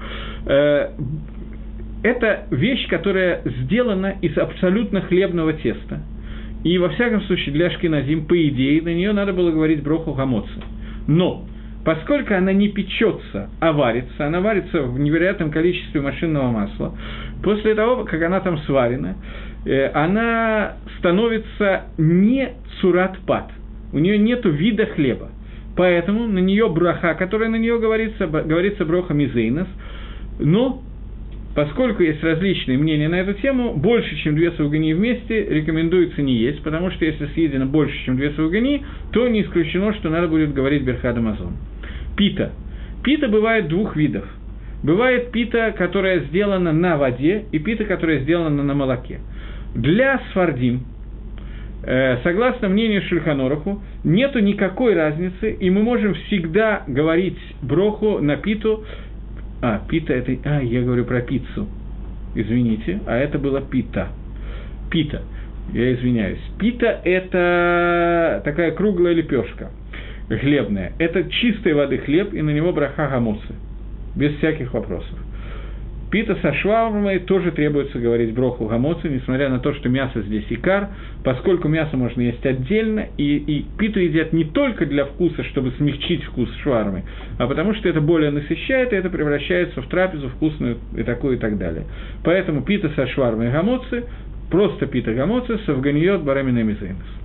Э, 0.46 0.90
это 2.04 2.46
вещь, 2.52 2.88
которая 2.88 3.42
сделана 3.46 4.16
из 4.22 4.38
абсолютно 4.38 5.02
хлебного 5.02 5.54
теста. 5.54 6.02
И, 6.64 6.78
во 6.78 6.90
всяком 6.90 7.22
случае, 7.24 7.54
для 7.54 7.70
шкиназим, 7.72 8.26
по 8.26 8.36
идее, 8.48 8.82
на 8.82 8.94
нее 8.94 9.12
надо 9.12 9.34
было 9.34 9.52
говорить 9.52 9.82
броху 9.82 10.14
гамоца. 10.14 10.62
Но 11.08 11.46
Поскольку 11.86 12.34
она 12.34 12.52
не 12.52 12.70
печется, 12.70 13.52
а 13.60 13.72
варится, 13.72 14.26
она 14.26 14.42
варится 14.42 14.82
в 14.82 15.00
невероятном 15.00 15.52
количестве 15.52 16.02
машинного 16.02 16.52
масла, 16.52 16.98
после 17.44 17.76
того, 17.76 18.06
как 18.06 18.24
она 18.24 18.40
там 18.40 18.58
сварена, 18.60 19.16
э, 19.66 19.92
она 19.94 20.78
становится 20.98 21.84
не 22.00 22.54
цурат-пат, 22.82 23.52
у 23.94 24.00
нее 24.00 24.18
нет 24.18 24.44
вида 24.46 24.88
хлеба. 24.88 25.30
Поэтому 25.78 26.26
на 26.26 26.40
нее 26.40 26.70
браха, 26.70 27.14
которая 27.14 27.50
на 27.50 27.58
нее 27.58 27.80
говорится, 27.80 28.26
говорится 28.26 28.84
броха 28.84 29.14
мизейнос, 29.14 29.68
но 30.40 30.82
Поскольку 31.56 32.04
есть 32.04 32.22
различные 32.22 32.78
мнения 32.78 33.08
на 33.08 33.16
эту 33.16 33.34
тему, 33.36 33.76
больше, 33.76 34.14
чем 34.18 34.36
две 34.36 34.52
саугани 34.52 34.94
вместе 34.94 35.42
рекомендуется 35.42 36.22
не 36.22 36.36
есть, 36.36 36.62
потому 36.64 36.92
что 36.92 37.06
если 37.06 37.28
съедено 37.28 37.66
больше, 37.66 37.96
чем 38.04 38.18
две 38.18 38.32
саугани, 38.32 38.84
то 39.14 39.26
не 39.30 39.42
исключено, 39.42 39.94
что 39.94 40.10
надо 40.10 40.28
будет 40.28 40.54
говорить 40.54 40.84
Берхад 40.84 41.18
Амазон. 41.18 41.54
Пита. 42.16 42.52
Пита 43.04 43.28
бывает 43.28 43.68
двух 43.68 43.96
видов. 43.96 44.26
Бывает 44.84 45.32
пита, 45.32 45.72
которая 45.72 46.22
сделана 46.26 46.72
на 46.72 46.98
воде, 46.98 47.46
и 47.52 47.60
пита, 47.60 47.86
которая 47.86 48.20
сделана 48.20 48.64
на 48.64 48.74
молоке. 48.74 49.20
Для 49.74 50.22
сфардим, 50.30 50.82
э, 51.84 52.18
согласно 52.24 52.70
мнению 52.70 53.02
Шульханораху, 53.04 53.82
нету 54.04 54.40
никакой 54.40 54.94
разницы, 54.94 55.52
и 55.52 55.70
мы 55.70 55.82
можем 55.82 56.14
всегда 56.14 56.84
говорить 56.88 57.38
броху 57.62 58.20
на 58.20 58.38
питу 58.38 58.86
а, 59.62 59.82
пита 59.88 60.14
это... 60.14 60.32
А, 60.44 60.62
я 60.62 60.82
говорю 60.82 61.06
про 61.06 61.22
пиццу. 61.22 61.68
Извините, 62.36 63.00
а 63.08 63.18
это 63.18 63.40
было 63.40 63.62
пита. 63.62 64.10
Пита. 64.92 65.24
Я 65.74 65.94
извиняюсь. 65.96 66.42
Пита– 66.60 67.02
это 67.04 68.42
такая 68.46 68.72
круглая 68.72 69.14
лепешка 69.14 69.72
хлебная. 70.30 70.94
Это 71.00 71.30
чистой 71.30 71.74
воды 71.74 71.98
хлеб, 72.00 72.34
и 72.34 72.42
на 72.42 72.52
него 72.52 72.74
браха 72.74 73.08
гамусы. 73.08 73.54
Без 74.16 74.36
всяких 74.38 74.74
вопросов. 74.74 75.18
Пита 76.12 76.36
со 76.36 76.54
швармой 76.54 77.20
тоже 77.20 77.52
требуется 77.52 78.00
говорить 78.00 78.34
броху 78.34 78.68
гамоци, 78.68 79.10
несмотря 79.10 79.50
на 79.50 79.60
то, 79.60 79.74
что 79.74 79.90
мясо 79.90 80.22
здесь 80.22 80.46
икар, 80.50 80.90
поскольку 81.24 81.68
мясо 81.68 81.98
можно 81.98 82.22
есть 82.22 82.46
отдельно, 82.46 83.08
и, 83.18 83.36
и 83.36 83.66
питу 83.78 84.00
едят 84.00 84.32
не 84.32 84.46
только 84.46 84.86
для 84.86 85.06
вкуса, 85.06 85.44
чтобы 85.46 85.72
смягчить 85.72 86.24
вкус 86.24 86.50
швармы, 86.62 87.04
а 87.38 87.48
потому 87.48 87.74
что 87.74 87.90
это 87.90 88.02
более 88.02 88.32
насыщает, 88.32 88.94
и 88.94 88.96
это 88.96 89.10
превращается 89.10 89.82
в 89.82 89.88
трапезу 89.88 90.30
вкусную 90.30 90.78
и 90.96 91.04
такую 91.04 91.36
и 91.36 91.40
так 91.40 91.58
далее. 91.58 91.84
Поэтому 92.24 92.62
пита 92.62 92.90
со 92.96 93.08
швармой 93.08 93.52
гамоци, 93.52 94.06
просто 94.52 94.86
пита 94.86 95.14
гамоци, 95.14 95.60
совганиот 95.66 96.22
барамина 96.22 96.64
мизейнес. 96.64 97.25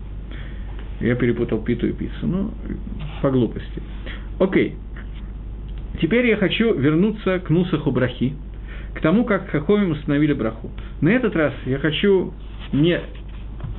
Я 1.01 1.15
перепутал 1.15 1.63
питу 1.63 1.87
и 1.87 1.93
пиццу, 1.93 2.27
ну, 2.27 2.51
по 3.23 3.31
глупости. 3.31 3.83
Окей. 4.39 4.77
Теперь 6.01 6.27
я 6.27 6.37
хочу 6.37 6.75
вернуться 6.75 7.41
к 7.41 7.51
Нусаху 7.51 7.91
Брахи, 7.91 8.35
к 8.95 9.01
тому, 9.01 9.25
как 9.25 9.49
Хахомим 9.49 9.93
установили 9.93 10.33
браху. 10.33 10.71
На 11.01 11.11
этот 11.11 11.35
раз 11.37 11.53
я 11.67 11.79
хочу 11.79 12.33
не 12.73 13.01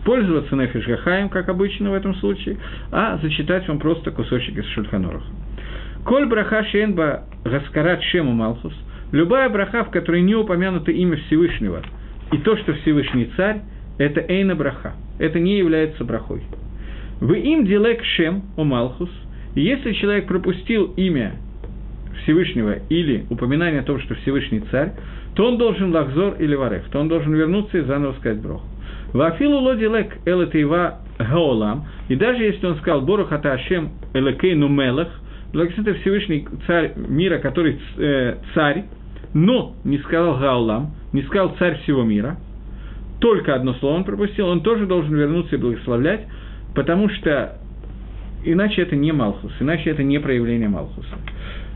пользоваться 0.04 0.56
Нефиш 0.56 0.88
Гахаем, 0.88 1.30
как 1.30 1.50
обычно 1.50 1.92
в 1.92 1.94
этом 1.94 2.16
случае, 2.16 2.58
а 2.92 3.18
зачитать 3.22 3.68
вам 3.68 3.80
просто 3.80 4.12
кусочек 4.12 4.58
из 4.58 4.66
Шульханораха. 4.68 5.26
Коль 6.06 6.26
браха 6.26 6.64
шенба 6.66 7.26
гаскарат 7.44 8.02
шему 8.04 8.32
малхус, 8.32 8.74
любая 9.12 9.50
браха, 9.50 9.84
в 9.84 9.92
которой 9.92 10.22
не 10.22 10.36
упомянуто 10.36 10.92
имя 10.92 11.18
Всевышнего, 11.18 11.82
и 12.32 12.38
то, 12.40 12.58
что 12.58 12.74
Всевышний 12.74 13.32
царь, 13.38 13.62
это 14.00 14.22
эйна 14.22 14.56
браха, 14.56 14.94
это 15.20 15.40
не 15.40 15.60
является 15.60 16.04
брахой. 16.04 16.42
Вы 17.22 17.38
им 17.38 17.66
дилек 17.66 18.04
шем 18.04 18.42
о 18.58 18.64
малхус, 18.64 19.10
если 19.54 19.94
человек 19.94 20.28
пропустил 20.28 20.92
имя 20.98 21.34
Всевышнего 22.24 22.78
или 22.90 23.26
упоминание 23.30 23.82
о 23.82 23.84
том, 23.84 24.00
что 24.02 24.16
Всевышний 24.16 24.62
царь, 24.72 24.94
то 25.36 25.48
он 25.48 25.60
должен 25.60 25.94
лахзор 25.94 26.36
или 26.40 26.56
варех, 26.56 26.90
то 26.92 27.00
он 27.00 27.08
должен 27.08 27.34
вернуться 27.34 27.78
и 27.78 27.82
заново 27.82 28.14
сказать 28.14 28.42
брох. 28.42 28.64
Вафилу 29.14 29.60
лодилек 29.60 30.18
элетейва 30.26 31.00
гаолам, 31.20 31.86
и 32.10 32.16
даже 32.16 32.44
если 32.44 32.66
он 32.66 32.78
сказал 32.78 33.02
Борох 33.02 33.32
ата 33.32 33.54
Ашем 33.54 33.90
элекейну 34.14 34.68
мелах, 34.68 35.10
благословен 35.54 36.00
Всевышний 36.02 36.48
царь 36.66 36.94
мира, 36.96 37.38
который 37.38 37.80
э, 37.98 38.38
царь, 38.56 38.86
но 39.36 39.76
не 39.84 40.00
сказал 40.00 40.40
гаолам, 40.40 40.96
не 41.14 41.22
сказал 41.24 41.56
царь 41.60 41.78
всего 41.84 42.04
мира, 42.04 42.38
только 43.20 43.54
одно 43.54 43.76
слово 43.76 43.98
он 43.98 44.04
пропустил, 44.06 44.48
он 44.48 44.62
тоже 44.62 44.88
должен 44.88 45.14
вернуться 45.14 45.56
и 45.56 45.60
благословлять, 45.60 46.26
потому 46.76 47.10
что 47.10 47.58
иначе 48.44 48.82
это 48.82 48.96
не 48.96 49.12
Малхус, 49.12 49.54
иначе 49.60 49.90
это 49.90 50.04
не 50.04 50.20
проявление 50.20 50.70
Малхуса. 50.70 51.16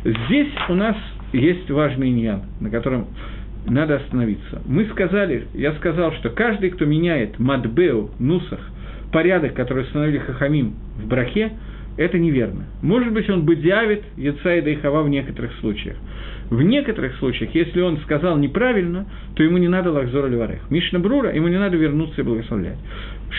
Здесь 0.03 0.53
у 0.69 0.75
нас 0.75 0.95
есть 1.33 1.69
важный 1.69 2.09
иньян, 2.09 2.43
на 2.59 2.69
котором 2.69 3.07
надо 3.67 3.95
остановиться. 3.95 4.61
Мы 4.65 4.85
сказали, 4.85 5.47
я 5.53 5.73
сказал, 5.73 6.13
что 6.13 6.29
каждый, 6.29 6.69
кто 6.69 6.85
меняет 6.85 7.39
мадбеу, 7.39 8.11
нусах, 8.19 8.59
порядок, 9.11 9.53
который 9.53 9.83
установили 9.83 10.19
Хахамим 10.19 10.75
в 10.97 11.07
брахе, 11.07 11.51
это 11.97 12.19
неверно. 12.19 12.65
Может 12.81 13.13
быть, 13.13 13.29
он 13.29 13.45
бы 13.45 13.55
диавит 13.55 14.03
Яца 14.17 14.55
и 14.55 14.61
Дайхава 14.61 15.01
в 15.01 15.09
некоторых 15.09 15.53
случаях. 15.61 15.95
В 16.49 16.61
некоторых 16.61 17.15
случаях, 17.15 17.55
если 17.55 17.81
он 17.81 17.97
сказал 17.99 18.37
неправильно, 18.37 19.05
то 19.35 19.41
ему 19.41 19.57
не 19.57 19.67
надо 19.67 19.91
лахзор 19.91 20.27
или 20.27 20.59
Мишна 20.69 20.99
Брура, 20.99 21.31
ему 21.31 21.47
не 21.47 21.57
надо 21.57 21.77
вернуться 21.77 22.21
и 22.21 22.23
благословлять. 22.23 22.77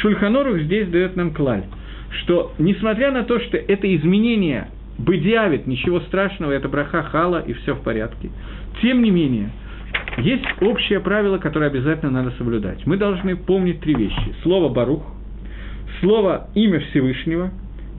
Шульханорух 0.01 0.59
здесь 0.61 0.89
дает 0.89 1.17
нам 1.17 1.33
клаль, 1.33 1.65
что 2.11 2.53
несмотря 2.59 3.11
на 3.11 3.25
то, 3.25 3.39
что 3.41 3.57
это 3.57 3.95
изменение 3.97 4.69
быдиавит, 4.99 5.67
ничего 5.67 6.01
страшного, 6.01 6.53
это 6.53 6.69
браха 6.69 7.03
хала, 7.03 7.43
и 7.47 7.53
все 7.55 7.75
в 7.75 7.81
порядке. 7.83 8.31
Тем 8.83 9.03
не 9.03 9.11
менее, 9.11 9.51
есть 10.19 10.45
общее 10.61 11.01
правило, 11.01 11.39
которое 11.39 11.67
обязательно 11.67 12.11
надо 12.11 12.31
соблюдать. 12.39 12.87
Мы 12.87 12.97
должны 12.97 13.37
помнить 13.37 13.81
три 13.81 13.95
вещи. 13.95 14.35
Слово 14.43 14.69
«барух», 14.69 15.03
слово 16.01 16.49
«имя 16.55 16.81
Всевышнего» 16.81 17.51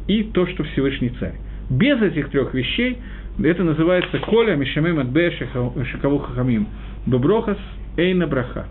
и 0.08 0.24
то, 0.24 0.48
что 0.48 0.64
Всевышний 0.64 1.10
царь. 1.20 1.36
Без 1.70 2.02
этих 2.02 2.30
трех 2.30 2.54
вещей 2.54 2.98
это 3.44 3.64
называется 3.64 4.20
«коля 4.20 4.56
мишамим 4.56 5.00
адбе 5.00 5.32
шакаву 5.32 6.20
хахамим» 6.20 6.68
«беброхас 7.06 7.58
эйна 7.98 8.26
браха» 8.26 8.68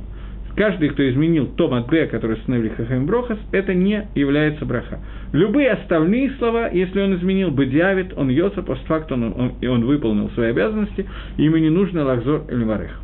каждый, 0.56 0.88
кто 0.88 1.08
изменил 1.08 1.46
то 1.46 1.68
матбе, 1.68 2.06
который 2.06 2.36
установили 2.36 2.70
хахем 2.70 3.06
брохас, 3.06 3.38
это 3.52 3.74
не 3.74 4.08
является 4.14 4.64
браха. 4.64 5.00
Любые 5.32 5.70
остальные 5.70 6.32
слова, 6.38 6.68
если 6.68 7.00
он 7.00 7.14
изменил 7.16 7.50
бедиавит, 7.50 8.16
он 8.16 8.30
йоса, 8.30 8.62
постфактум, 8.62 9.24
он, 9.24 9.52
он, 9.62 9.68
он 9.68 9.84
выполнил 9.84 10.30
свои 10.30 10.50
обязанности, 10.50 11.06
ему 11.36 11.58
не 11.58 11.70
нужно 11.70 12.04
лахзор 12.04 12.44
или 12.50 12.64
варех. 12.64 13.00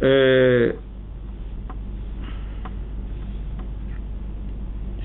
Э, 0.00 0.74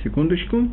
секундочку. 0.03 0.69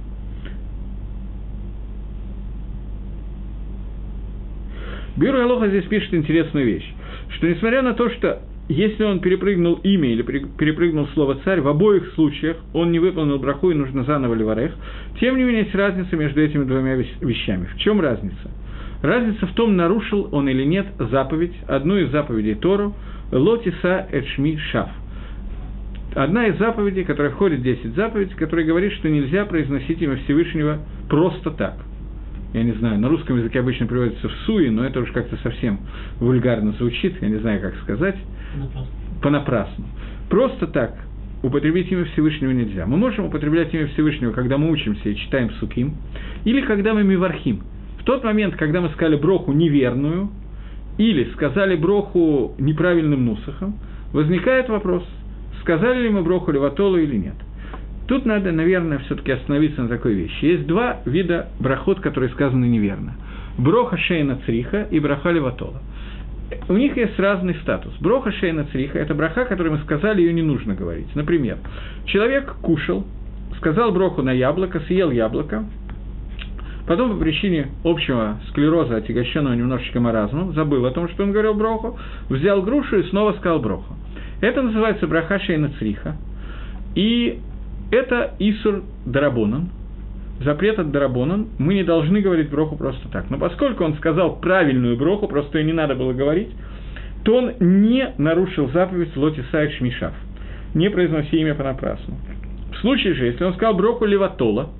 Бюро 5.16 5.42
Алоха 5.42 5.68
здесь 5.68 5.84
пишет 5.84 6.14
интересную 6.14 6.64
вещь, 6.64 6.90
что 7.36 7.46
несмотря 7.46 7.82
на 7.82 7.92
то, 7.92 8.08
что 8.08 8.40
если 8.72 9.04
он 9.04 9.20
перепрыгнул 9.20 9.74
имя 9.82 10.10
или 10.10 10.22
перепрыгнул 10.22 11.08
слово 11.14 11.38
«царь», 11.44 11.60
в 11.60 11.68
обоих 11.68 12.12
случаях 12.14 12.56
он 12.72 12.92
не 12.92 12.98
выполнил 12.98 13.38
браху 13.38 13.70
и 13.70 13.74
нужно 13.74 14.04
заново 14.04 14.34
ливарех, 14.34 14.72
тем 15.20 15.36
не 15.36 15.44
менее 15.44 15.62
есть 15.62 15.74
разница 15.74 16.16
между 16.16 16.40
этими 16.40 16.64
двумя 16.64 16.94
вещами. 16.94 17.66
В 17.74 17.78
чем 17.78 18.00
разница? 18.00 18.50
Разница 19.02 19.46
в 19.46 19.52
том, 19.54 19.76
нарушил 19.76 20.28
он 20.32 20.48
или 20.48 20.64
нет 20.64 20.86
заповедь, 20.98 21.54
одну 21.66 21.96
из 21.98 22.10
заповедей 22.10 22.54
Тору, 22.54 22.94
«Лотиса 23.32 24.06
эчми 24.12 24.58
шаф». 24.70 24.90
Одна 26.14 26.46
из 26.46 26.58
заповедей, 26.58 27.04
которая 27.04 27.32
входит 27.32 27.60
в 27.60 27.62
10 27.62 27.94
заповедей, 27.94 28.34
которая 28.36 28.66
говорит, 28.66 28.92
что 28.92 29.08
нельзя 29.08 29.44
произносить 29.46 30.00
имя 30.02 30.16
Всевышнего 30.16 30.78
просто 31.08 31.50
так– 31.50 31.76
я 32.52 32.62
не 32.62 32.72
знаю, 32.72 32.98
на 32.98 33.08
русском 33.08 33.38
языке 33.38 33.60
обычно 33.60 33.86
приводится 33.86 34.28
в 34.28 34.32
суе, 34.46 34.70
но 34.70 34.84
это 34.84 35.00
уже 35.00 35.12
как-то 35.12 35.36
совсем 35.42 35.80
вульгарно 36.20 36.72
звучит, 36.72 37.20
я 37.22 37.28
не 37.28 37.36
знаю, 37.36 37.60
как 37.60 37.74
сказать. 37.82 38.16
Понапрасну. 38.54 38.86
Понапрасну. 39.22 39.84
Просто 40.28 40.66
так 40.66 40.94
употребить 41.42 41.90
имя 41.90 42.04
Всевышнего 42.04 42.50
нельзя. 42.50 42.86
Мы 42.86 42.96
можем 42.96 43.26
употреблять 43.26 43.72
имя 43.72 43.86
Всевышнего, 43.88 44.32
когда 44.32 44.58
мы 44.58 44.70
учимся 44.70 45.08
и 45.08 45.16
читаем 45.16 45.50
суким, 45.60 45.94
или 46.44 46.60
когда 46.62 46.94
мы 46.94 47.02
мивархим. 47.02 47.62
В 47.98 48.04
тот 48.04 48.22
момент, 48.22 48.56
когда 48.56 48.80
мы 48.80 48.90
сказали 48.90 49.16
броху 49.16 49.52
неверную, 49.52 50.30
или 50.98 51.30
сказали 51.32 51.76
броху 51.76 52.54
неправильным 52.58 53.24
нусахом, 53.24 53.78
возникает 54.12 54.68
вопрос, 54.68 55.04
сказали 55.62 56.02
ли 56.02 56.10
мы 56.10 56.22
броху 56.22 56.52
Леватолу 56.52 56.98
или 56.98 57.16
нет– 57.16 57.34
Тут 58.12 58.26
надо, 58.26 58.52
наверное, 58.52 58.98
все-таки 58.98 59.32
остановиться 59.32 59.80
на 59.80 59.88
такой 59.88 60.12
вещи. 60.12 60.44
Есть 60.44 60.66
два 60.66 60.98
вида 61.06 61.48
брахот, 61.58 62.00
которые 62.00 62.28
сказаны 62.28 62.66
неверно. 62.66 63.14
Броха 63.56 63.96
шейна 63.96 64.38
цриха 64.44 64.82
и 64.90 65.00
браха 65.00 65.30
леватола. 65.30 65.80
У 66.68 66.74
них 66.74 66.94
есть 66.98 67.18
разный 67.18 67.54
статус. 67.62 67.94
Броха 68.00 68.30
шейна 68.30 68.66
цриха– 68.66 68.98
это 68.98 69.14
браха, 69.14 69.46
которую 69.46 69.76
мы 69.76 69.78
сказали, 69.84 70.20
ее 70.20 70.34
не 70.34 70.42
нужно 70.42 70.74
говорить. 70.74 71.06
Например, 71.14 71.56
человек 72.04 72.54
кушал, 72.60 73.06
сказал 73.56 73.92
броху 73.92 74.20
на 74.20 74.32
яблоко, 74.32 74.80
съел 74.80 75.10
яблоко, 75.10 75.64
потом 76.86 77.14
по 77.14 77.16
причине 77.16 77.68
общего 77.82 78.38
склероза, 78.50 78.96
отягощенного 78.96 79.54
немножечко 79.54 80.00
маразмом, 80.00 80.52
забыл 80.52 80.84
о 80.84 80.90
том, 80.90 81.08
что 81.08 81.22
он 81.22 81.32
говорил 81.32 81.54
броху, 81.54 81.98
взял 82.28 82.60
грушу 82.60 82.98
и 82.98 83.08
снова 83.08 83.32
сказал 83.38 83.60
броху. 83.60 83.94
Это 84.42 84.60
называется 84.60 85.06
браха 85.06 85.38
шейна 85.38 85.70
цриха. 85.78 86.18
И 86.94 87.40
это 87.92 88.34
Исур 88.38 88.82
Дарабонан, 89.04 89.68
запрет 90.40 90.78
от 90.78 90.90
Дарабона, 90.90 91.46
мы 91.58 91.74
не 91.74 91.84
должны 91.84 92.20
говорить 92.20 92.50
броху 92.50 92.76
просто 92.76 93.06
так. 93.10 93.30
Но 93.30 93.38
поскольку 93.38 93.84
он 93.84 93.94
сказал 93.94 94.36
правильную 94.40 94.96
броху, 94.96 95.28
просто 95.28 95.58
ее 95.58 95.64
не 95.64 95.72
надо 95.72 95.94
было 95.94 96.12
говорить, 96.12 96.48
то 97.22 97.36
он 97.36 97.52
не 97.60 98.12
нарушил 98.18 98.70
заповедь 98.70 99.14
Лоти 99.14 99.44
Сайт 99.52 99.72
Шмишав, 99.74 100.14
не 100.74 100.88
произноси 100.90 101.36
имя 101.36 101.54
понапрасну. 101.54 102.16
В 102.72 102.78
случае 102.78 103.14
же, 103.14 103.26
если 103.26 103.44
он 103.44 103.52
сказал 103.54 103.74
броху 103.74 104.06
Леватола, 104.06 104.70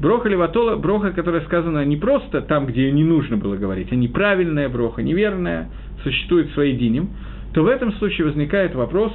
броха 0.00 0.28
Леватола, 0.30 0.76
броха, 0.76 1.12
которая 1.12 1.42
сказана 1.42 1.84
не 1.84 1.98
просто 1.98 2.40
там, 2.40 2.66
где 2.66 2.86
ее 2.86 2.92
не 2.92 3.04
нужно 3.04 3.36
было 3.36 3.56
говорить, 3.56 3.92
а 3.92 3.94
неправильная 3.94 4.70
броха, 4.70 5.02
неверная, 5.02 5.68
существует 6.02 6.50
своей 6.52 6.76
динем, 6.76 7.10
то 7.52 7.62
в 7.62 7.66
этом 7.68 7.92
случае 7.94 8.26
возникает 8.26 8.74
вопрос, 8.74 9.12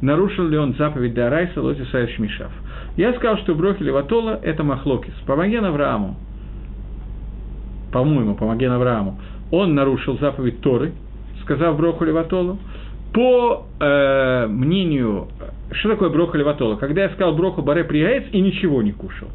нарушил 0.00 0.46
ли 0.48 0.56
он 0.58 0.74
заповедь 0.74 1.14
Дарайса 1.14 1.60
Лоти 1.60 1.84
Сайт 1.90 2.10
Шмишав. 2.10 2.52
Я 2.96 3.12
сказал, 3.14 3.38
что 3.38 3.54
брохи 3.54 3.82
Леватола– 3.82 4.40
это 4.42 4.62
Махлокис. 4.62 5.14
Помоген 5.26 5.64
Аврааму, 5.64 6.16
по-моему, 7.92 8.34
помоген 8.34 8.72
Аврааму, 8.72 9.18
он 9.50 9.74
нарушил 9.74 10.18
заповедь 10.18 10.60
Торы, 10.60 10.92
сказав 11.42 11.76
броху 11.76 12.04
Леватолу, 12.04 12.58
по 13.12 13.66
э, 13.80 14.46
мнению, 14.48 15.28
что 15.72 15.90
такое 15.90 16.10
броха 16.10 16.36
Леватола? 16.36 16.76
Когда 16.76 17.04
я 17.04 17.10
сказал 17.10 17.34
броху 17.34 17.62
Баре 17.62 17.84
Прияец 17.84 18.24
и 18.32 18.40
ничего 18.40 18.82
не 18.82 18.92
кушал. 18.92 19.28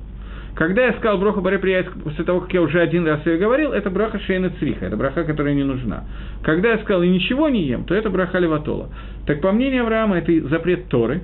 Когда 0.56 0.86
я 0.86 0.94
сказал 0.94 1.18
броху 1.18 1.42
Баре 1.42 1.58
Прияец 1.58 1.88
после 2.04 2.24
того, 2.24 2.42
как 2.42 2.54
я 2.54 2.62
уже 2.62 2.80
один 2.80 3.08
раз 3.08 3.26
ее 3.26 3.38
говорил, 3.38 3.72
это 3.72 3.90
браха 3.90 4.20
Шейна 4.20 4.52
Цриха, 4.60 4.86
это 4.86 4.96
браха, 4.96 5.24
которая 5.24 5.56
не 5.56 5.64
нужна. 5.64 6.04
Когда 6.44 6.72
я 6.72 6.78
сказал 6.80 7.02
и 7.02 7.10
ничего 7.10 7.50
не 7.50 7.64
ем, 7.64 7.86
то 7.86 7.96
это 7.96 8.12
браха 8.12 8.38
Леватола. 8.38 8.90
Так 9.26 9.42
по 9.42 9.52
мнению 9.52 9.84
Авраама, 9.84 10.18
это 10.20 10.48
запрет 10.50 10.90
Торы, 10.90 11.22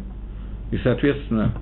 и, 0.72 0.78
соответственно, 0.78 1.54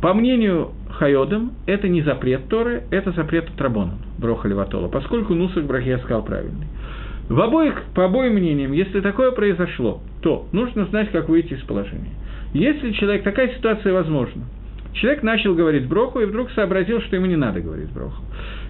по 0.00 0.14
мнению 0.14 0.70
Хайодам, 0.90 1.52
это 1.66 1.88
не 1.88 2.02
запрет 2.02 2.48
Торы, 2.48 2.84
это 2.90 3.12
запрет 3.12 3.48
Трабона, 3.56 3.98
Броха 4.18 4.48
Леватола, 4.48 4.88
поскольку 4.88 5.34
Нусах 5.34 5.64
Брахи 5.64 5.88
я 5.88 5.98
сказал 5.98 6.24
правильный. 6.24 6.68
В 7.28 7.40
обоих, 7.40 7.82
по 7.94 8.04
обоим 8.04 8.34
мнениям, 8.34 8.72
если 8.72 9.00
такое 9.00 9.30
произошло, 9.30 10.00
то 10.22 10.46
нужно 10.52 10.84
знать, 10.86 11.10
как 11.10 11.28
выйти 11.28 11.54
из 11.54 11.62
положения. 11.62 12.12
Если 12.52 12.92
человек, 12.92 13.24
такая 13.24 13.48
ситуация 13.48 13.92
возможна, 13.92 14.44
человек 14.94 15.22
начал 15.22 15.54
говорить 15.54 15.86
броху 15.86 16.20
и 16.20 16.24
вдруг 16.24 16.50
сообразил, 16.52 17.00
что 17.02 17.16
ему 17.16 17.26
не 17.26 17.36
надо 17.36 17.60
говорить 17.60 17.92
броху. 17.92 18.22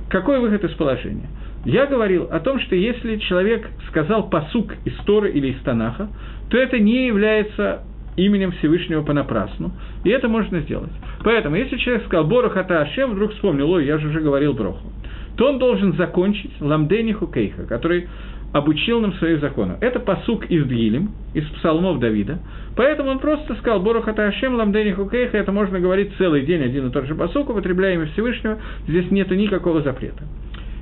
Какой 0.08 0.40
выход 0.40 0.64
из 0.64 0.72
положения? 0.72 1.28
Я 1.64 1.86
говорил 1.86 2.28
о 2.30 2.40
том, 2.40 2.60
что 2.60 2.74
если 2.74 3.16
человек 3.16 3.66
сказал 3.88 4.28
посук 4.28 4.74
из 4.84 4.94
Торы 5.06 5.30
или 5.30 5.48
из 5.48 5.60
Танаха, 5.62 6.08
то 6.50 6.58
это 6.58 6.78
не 6.78 7.06
является 7.06 7.82
именем 8.16 8.52
Всевышнего 8.52 9.02
понапрасну, 9.02 9.72
и 10.04 10.10
это 10.10 10.28
можно 10.28 10.60
сделать. 10.60 10.92
Поэтому, 11.24 11.56
если 11.56 11.76
человек 11.78 12.04
сказал 12.04 12.26
«Борох 12.26 12.56
ата 12.56 12.80
Ашем», 12.80 13.12
вдруг 13.12 13.32
вспомнил, 13.32 13.70
ой, 13.70 13.86
я 13.86 13.98
же 13.98 14.08
уже 14.08 14.20
говорил 14.20 14.52
броху, 14.52 14.92
то 15.36 15.48
он 15.48 15.58
должен 15.58 15.94
закончить 15.94 16.52
ламдени 16.60 17.12
хукейха, 17.12 17.64
который 17.64 18.08
обучил 18.54 19.00
нам 19.00 19.12
своих 19.14 19.40
законов. 19.40 19.78
Это 19.80 19.98
посук 19.98 20.46
из 20.46 20.64
Дгилем, 20.64 21.10
из 21.34 21.44
псалмов 21.56 21.98
Давида. 21.98 22.38
Поэтому 22.76 23.10
он 23.10 23.18
просто 23.18 23.56
сказал 23.56 23.80
Боруха 23.80 24.12
Ашем 24.12 24.54
Ламдени 24.54 24.92
Хукейха, 24.92 25.36
это 25.36 25.50
можно 25.50 25.80
говорить 25.80 26.12
целый 26.18 26.46
день, 26.46 26.62
один 26.62 26.86
и 26.86 26.90
тот 26.92 27.06
же 27.06 27.16
посук, 27.16 27.50
употребляя 27.50 27.94
имя 27.94 28.06
Всевышнего, 28.06 28.58
здесь 28.86 29.10
нет 29.10 29.28
никакого 29.32 29.82
запрета. 29.82 30.22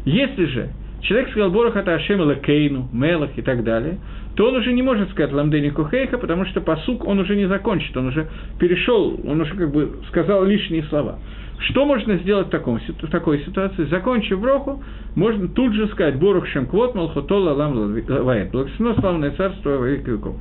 Если 0.04 0.44
же 0.44 0.68
человек 1.00 1.30
сказал 1.30 1.50
Боруха 1.50 1.80
Ашем 1.80 2.30
Лекейну, 2.30 2.90
Мелах 2.92 3.30
и 3.36 3.42
так 3.42 3.64
далее, 3.64 3.98
то 4.36 4.48
он 4.48 4.56
уже 4.56 4.70
не 4.74 4.82
может 4.82 5.10
сказать 5.10 5.32
Ламдени 5.32 5.70
Кухейха, 5.70 6.18
потому 6.18 6.44
что 6.44 6.60
посук 6.60 7.06
он 7.06 7.20
уже 7.20 7.36
не 7.36 7.46
закончит, 7.46 7.96
он 7.96 8.08
уже 8.08 8.28
перешел, 8.60 9.18
он 9.26 9.40
уже 9.40 9.54
как 9.54 9.72
бы 9.72 9.92
сказал 10.10 10.44
лишние 10.44 10.82
слова. 10.84 11.20
Что 11.68 11.84
можно 11.84 12.16
сделать 12.16 12.48
в, 12.48 12.50
таком, 12.50 12.78
в 12.78 13.10
такой 13.10 13.40
ситуации? 13.44 13.84
Закончив 13.84 14.40
броху, 14.40 14.82
можно 15.14 15.46
тут 15.48 15.74
же 15.74 15.86
сказать 15.88 16.18
«Борух 16.18 16.46
шемквот 16.48 16.94
малхотола 16.94 17.52
лам 17.52 17.74
лавает». 18.08 18.50
Благословено 18.50 19.00
славное 19.00 19.30
царство 19.32 19.70
во 19.78 19.86
веки 19.86 20.10
веков. 20.10 20.36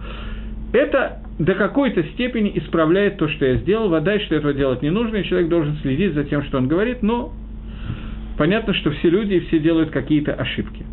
Это 0.73 1.19
до 1.37 1.53
какой-то 1.53 2.03
степени 2.13 2.51
исправляет 2.55 3.17
то, 3.17 3.27
что 3.27 3.45
я 3.45 3.57
сделал. 3.57 3.89
Вода, 3.89 4.19
что 4.19 4.35
этого 4.35 4.53
делать 4.53 4.81
не 4.81 4.89
нужно, 4.89 5.17
и 5.17 5.25
человек 5.25 5.49
должен 5.49 5.75
следить 5.81 6.13
за 6.13 6.23
тем, 6.23 6.43
что 6.43 6.57
он 6.57 6.67
говорит, 6.67 7.03
но 7.03 7.33
понятно, 8.37 8.73
что 8.73 8.89
все 8.91 9.09
люди 9.09 9.33
и 9.35 9.39
все 9.41 9.59
делают 9.59 9.91
какие-то 9.91 10.33
ошибки. 10.33 10.85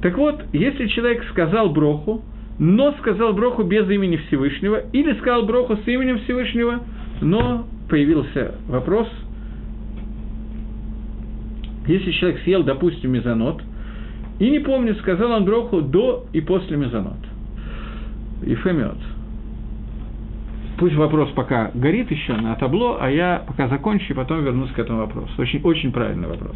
Так 0.00 0.16
вот, 0.16 0.42
если 0.52 0.86
человек 0.86 1.24
сказал 1.30 1.70
броху, 1.70 2.22
но 2.58 2.92
сказал 3.00 3.34
броху 3.34 3.64
без 3.64 3.90
имени 3.90 4.16
Всевышнего, 4.28 4.84
или 4.92 5.12
сказал 5.14 5.44
броху 5.44 5.76
с 5.76 5.88
именем 5.88 6.20
Всевышнего, 6.20 6.80
но 7.20 7.66
появился 7.90 8.54
вопрос– 8.68 9.08
если 11.86 12.10
человек 12.12 12.40
съел, 12.42 12.62
допустим, 12.62 13.12
мезонот, 13.12 13.62
и 14.38 14.50
не 14.50 14.58
помнит, 14.58 14.98
сказал 14.98 15.32
он 15.32 15.44
броху 15.44 15.80
до 15.80 16.26
и 16.32 16.40
после 16.40 16.76
мезонот. 16.76 17.18
И 18.44 18.54
фемет. 18.56 18.96
Пусть 20.78 20.94
вопрос 20.94 21.30
пока 21.30 21.70
горит 21.72 22.10
еще 22.10 22.34
на 22.34 22.54
табло, 22.56 22.98
а 23.00 23.10
я 23.10 23.42
пока 23.46 23.66
закончу 23.68 24.12
и 24.12 24.14
потом 24.14 24.44
вернусь 24.44 24.70
к 24.72 24.78
этому 24.78 25.00
вопросу. 25.00 25.30
Очень, 25.38 25.62
очень 25.62 25.90
правильный 25.90 26.28
вопрос. 26.28 26.54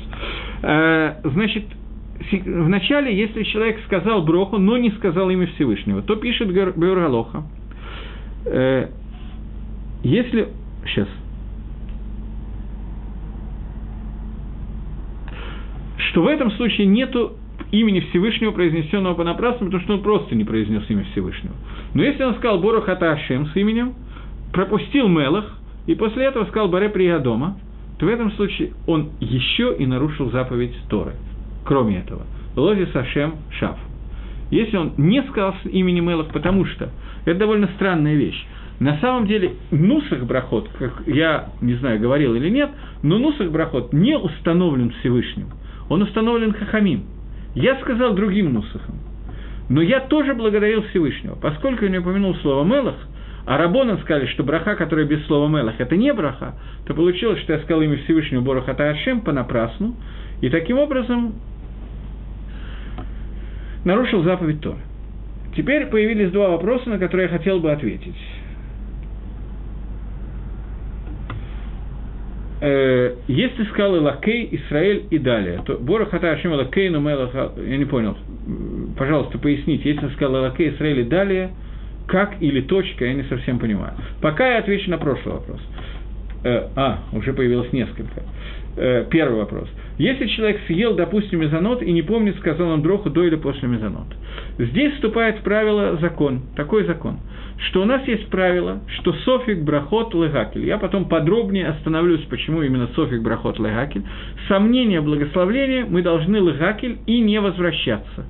Э, 0.62 1.14
значит, 1.24 1.64
вначале, 2.44 3.16
если 3.16 3.44
человек 3.44 3.80
сказал 3.86 4.22
броху, 4.22 4.58
но 4.58 4.76
не 4.76 4.90
сказал 4.90 5.30
имя 5.30 5.46
Всевышнего, 5.54 6.02
то 6.02 6.16
пишет 6.16 6.52
Беургалоха. 6.52 7.44
Э, 8.44 8.88
если... 10.02 10.48
Сейчас. 10.84 11.08
Что 16.10 16.22
в 16.22 16.26
этом 16.26 16.50
случае 16.52 16.86
нету 16.86 17.32
имени 17.70 18.00
Всевышнего, 18.00 18.50
произнесенного 18.50 19.14
понапрасну, 19.14 19.66
потому 19.66 19.82
что 19.82 19.94
он 19.94 20.02
просто 20.02 20.34
не 20.34 20.44
произнес 20.44 20.82
имя 20.88 21.04
Всевышнего. 21.12 21.54
Но 21.94 22.02
если 22.02 22.24
он 22.24 22.34
сказал 22.34 22.58
Борох 22.58 22.88
Аташем 22.88 23.46
с 23.46 23.56
именем, 23.56 23.94
пропустил 24.52 25.08
Мелах, 25.08 25.56
и 25.86 25.94
после 25.94 26.24
этого 26.26 26.44
сказал 26.46 26.68
Баре 26.68 26.88
Приядома, 26.88 27.58
то 27.98 28.06
в 28.06 28.08
этом 28.08 28.32
случае 28.32 28.72
он 28.86 29.10
еще 29.20 29.74
и 29.78 29.86
нарушил 29.86 30.30
заповедь 30.30 30.74
Торы. 30.88 31.12
Кроме 31.64 31.98
этого, 31.98 32.22
Лози 32.56 32.86
Сашем 32.92 33.36
Шаф. 33.58 33.78
Если 34.50 34.76
он 34.76 34.94
не 34.96 35.22
сказал 35.24 35.54
имени 35.64 36.00
Мелах, 36.00 36.28
потому 36.32 36.64
что 36.64 36.90
это 37.24 37.38
довольно 37.38 37.68
странная 37.76 38.16
вещь. 38.16 38.46
На 38.80 38.98
самом 38.98 39.26
деле, 39.26 39.52
Нусах 39.70 40.24
Брахот, 40.24 40.68
как 40.78 41.02
я 41.06 41.50
не 41.60 41.74
знаю, 41.74 42.00
говорил 42.00 42.34
или 42.34 42.48
нет, 42.48 42.70
но 43.02 43.18
Нусах 43.18 43.50
Брахот 43.50 43.92
не 43.92 44.16
установлен 44.16 44.90
Всевышним 45.00 45.48
он 45.90 46.02
установлен 46.02 46.52
Хахамим. 46.54 47.04
Я 47.54 47.78
сказал 47.80 48.14
другим 48.14 48.54
Нусахам. 48.54 48.94
Но 49.68 49.82
я 49.82 50.00
тоже 50.00 50.34
благодарил 50.34 50.82
Всевышнего. 50.84 51.34
Поскольку 51.34 51.84
я 51.84 51.90
не 51.90 51.98
упомянул 51.98 52.34
слово 52.36 52.64
«мелах», 52.64 52.94
а 53.44 53.58
Рабонан 53.58 53.98
сказали, 53.98 54.26
что 54.26 54.44
браха, 54.44 54.76
которая 54.76 55.04
без 55.04 55.24
слова 55.26 55.48
«мелах», 55.48 55.74
это 55.78 55.96
не 55.96 56.12
браха, 56.12 56.54
то 56.86 56.94
получилось, 56.94 57.40
что 57.40 57.54
я 57.54 57.58
сказал 57.60 57.82
имя 57.82 57.98
Всевышнего 58.04 58.40
Борохата 58.40 58.88
Ашем 58.88 59.20
понапрасну, 59.20 59.96
и 60.40 60.48
таким 60.48 60.78
образом 60.78 61.34
нарушил 63.84 64.22
заповедь 64.22 64.60
Торы. 64.60 64.78
Теперь 65.56 65.86
появились 65.86 66.30
два 66.30 66.50
вопроса, 66.50 66.88
на 66.88 66.98
которые 66.98 67.28
я 67.28 67.36
хотел 67.36 67.58
бы 67.58 67.72
ответить. 67.72 68.16
Э, 72.60 73.14
если 73.28 73.64
скалы 73.64 74.00
Лакей, 74.00 74.48
Израиль 74.52 75.04
и 75.10 75.18
далее, 75.18 75.62
то 75.64 75.74
Бора 75.78 76.06
Хата 76.06 76.32
Ашим 76.32 76.52
Лакей, 76.52 76.88
но 76.90 77.08
я 77.08 77.76
не 77.76 77.84
понял, 77.84 78.16
пожалуйста, 78.96 79.38
поясните, 79.38 79.90
если 79.90 80.08
скалы 80.10 80.40
Лакей, 80.40 80.70
Израиль 80.70 81.00
и 81.00 81.04
далее, 81.04 81.50
как 82.06 82.34
или 82.40 82.60
точка, 82.60 83.04
я 83.04 83.14
не 83.14 83.22
совсем 83.24 83.58
понимаю. 83.58 83.94
Пока 84.20 84.52
я 84.54 84.58
отвечу 84.58 84.90
на 84.90 84.98
прошлый 84.98 85.34
вопрос. 85.34 85.60
Э, 86.42 86.68
а, 86.74 86.98
уже 87.12 87.32
появилось 87.32 87.72
несколько. 87.72 88.22
Э, 88.76 89.04
первый 89.10 89.40
вопрос. 89.40 89.68
Если 89.98 90.26
человек 90.28 90.60
съел, 90.66 90.94
допустим, 90.94 91.40
мезонот 91.40 91.82
и 91.82 91.92
не 91.92 92.02
помнит, 92.02 92.36
сказал 92.38 92.70
он 92.70 92.82
дроху 92.82 93.10
до 93.10 93.24
или 93.24 93.36
после 93.36 93.68
мезонот. 93.68 94.06
Здесь 94.58 94.94
вступает 94.94 95.38
в 95.38 95.42
правило 95.42 95.98
закон, 96.00 96.42
такой 96.56 96.84
закон, 96.84 97.18
что 97.68 97.82
у 97.82 97.84
нас 97.84 98.06
есть 98.06 98.28
правило, 98.30 98.80
что 98.98 99.12
софик, 99.12 99.62
брахот, 99.62 100.14
легакель. 100.14 100.64
Я 100.64 100.78
потом 100.78 101.06
подробнее 101.06 101.66
остановлюсь, 101.66 102.22
почему 102.30 102.62
именно 102.62 102.88
софик, 102.94 103.22
брахот, 103.22 103.58
легакель. 103.58 104.04
Сомнение, 104.48 105.00
благословление, 105.00 105.84
мы 105.84 106.02
должны 106.02 106.36
легакель 106.36 106.98
и 107.06 107.20
не 107.20 107.40
возвращаться. 107.40 108.24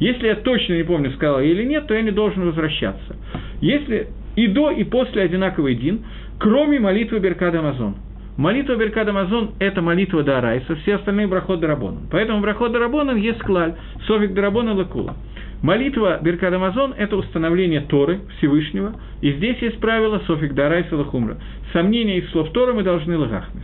Если 0.00 0.26
я 0.26 0.34
точно 0.34 0.74
не 0.74 0.82
помню, 0.82 1.12
сказал 1.12 1.40
я 1.40 1.46
или 1.46 1.64
нет, 1.64 1.86
то 1.86 1.94
я 1.94 2.02
не 2.02 2.10
должен 2.10 2.44
возвращаться. 2.44 3.16
Если 3.60 4.08
и 4.34 4.48
до, 4.48 4.70
и 4.72 4.82
после 4.82 5.22
одинаковый 5.22 5.76
дин, 5.76 6.04
кроме 6.38 6.80
молитвы 6.80 7.20
Беркада 7.20 7.60
Амазон. 7.60 7.94
Молитва 8.36 8.74
Беркада 8.74 9.10
Амазон– 9.10 9.52
это 9.60 9.80
молитва 9.80 10.24
Дарайса, 10.24 10.74
все 10.76 10.96
остальные 10.96 11.28
брахот 11.28 11.60
Дарабонан. 11.60 12.08
Поэтому 12.10 12.40
брахот 12.40 12.72
Дарабонан 12.72 13.16
есть 13.16 13.38
клаль, 13.40 13.74
совик 14.06 14.34
Дарабона 14.34 14.74
Лакула. 14.74 15.14
Молитва 15.62 16.18
Беркад 16.20 16.52
Амазон– 16.52 16.94
это 16.98 17.16
установление 17.16 17.80
Торы 17.80 18.20
Всевышнего, 18.36 18.92
и 19.22 19.32
здесь 19.32 19.56
есть 19.62 19.80
правило 19.80 20.20
Софик 20.26 20.52
Дарайса 20.52 20.94
Лахумра. 20.94 21.38
Сомнения 21.72 22.18
из 22.18 22.30
слов 22.32 22.50
Торы 22.50 22.74
мы 22.74 22.82
должны 22.82 23.16
лагахмир. 23.16 23.62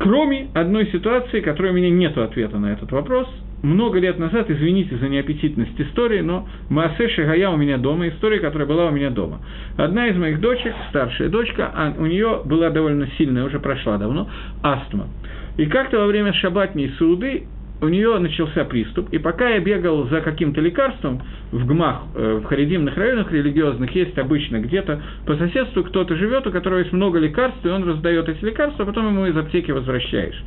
Кроме 0.00 0.48
одной 0.54 0.86
ситуации, 0.86 1.40
которой 1.40 1.70
у 1.70 1.74
меня 1.74 1.90
нет 1.90 2.18
ответа 2.18 2.58
на 2.58 2.72
этот 2.72 2.90
вопрос. 2.90 3.28
Много 3.66 3.98
лет 3.98 4.16
назад, 4.16 4.48
извините 4.48 4.96
за 4.96 5.08
неаппетитность 5.08 5.78
истории, 5.80 6.20
но 6.20 6.48
Маасе 6.70 7.08
Шагая 7.08 7.50
у 7.50 7.56
меня 7.56 7.78
дома, 7.78 8.06
история, 8.06 8.38
которая 8.38 8.68
была 8.68 8.86
у 8.86 8.90
меня 8.92 9.10
дома. 9.10 9.40
Одна 9.76 10.06
из 10.06 10.16
моих 10.16 10.40
дочек, 10.40 10.72
старшая 10.90 11.28
дочка, 11.28 11.72
а 11.74 11.92
у 11.98 12.06
нее 12.06 12.42
была 12.44 12.70
довольно 12.70 13.08
сильная, 13.18 13.42
уже 13.42 13.58
прошла 13.58 13.98
давно, 13.98 14.30
астма. 14.62 15.08
И 15.56 15.66
как-то 15.66 15.98
во 15.98 16.06
время 16.06 16.32
шабатней 16.32 16.92
Сауды 16.96 17.48
у 17.80 17.88
нее 17.88 18.16
начался 18.20 18.64
приступ, 18.64 19.08
и 19.10 19.18
пока 19.18 19.48
я 19.48 19.58
бегал 19.58 20.06
за 20.10 20.20
каким-то 20.20 20.60
лекарством 20.60 21.20
в 21.50 21.66
ГМАХ, 21.66 22.02
э, 22.14 22.40
в 22.42 22.44
харидимных 22.44 22.96
районах 22.96 23.32
религиозных, 23.32 23.90
есть 23.96 24.16
обычно 24.16 24.60
где-то 24.60 25.02
по 25.26 25.34
соседству 25.34 25.82
кто-то 25.82 26.14
живет, 26.14 26.46
у 26.46 26.52
которого 26.52 26.78
есть 26.78 26.92
много 26.92 27.18
лекарств, 27.18 27.66
и 27.66 27.68
он 27.68 27.82
раздает 27.82 28.28
эти 28.28 28.44
лекарства, 28.44 28.84
а 28.84 28.86
потом 28.86 29.08
ему 29.08 29.26
из 29.26 29.36
аптеки 29.36 29.72
возвращаешь. 29.72 30.40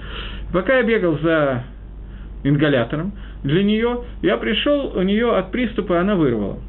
Пока 0.54 0.78
я 0.78 0.84
бегал 0.84 1.20
за 1.22 1.66
ингалятором 2.44 3.14
для 3.44 3.64
нее, 3.64 4.02
я 4.22 4.38
пришел, 4.38 4.94
у 4.96 5.02
нее 5.02 5.36
от 5.36 5.52
приступа 5.52 6.00
она 6.00 6.16
вырвала. 6.16 6.60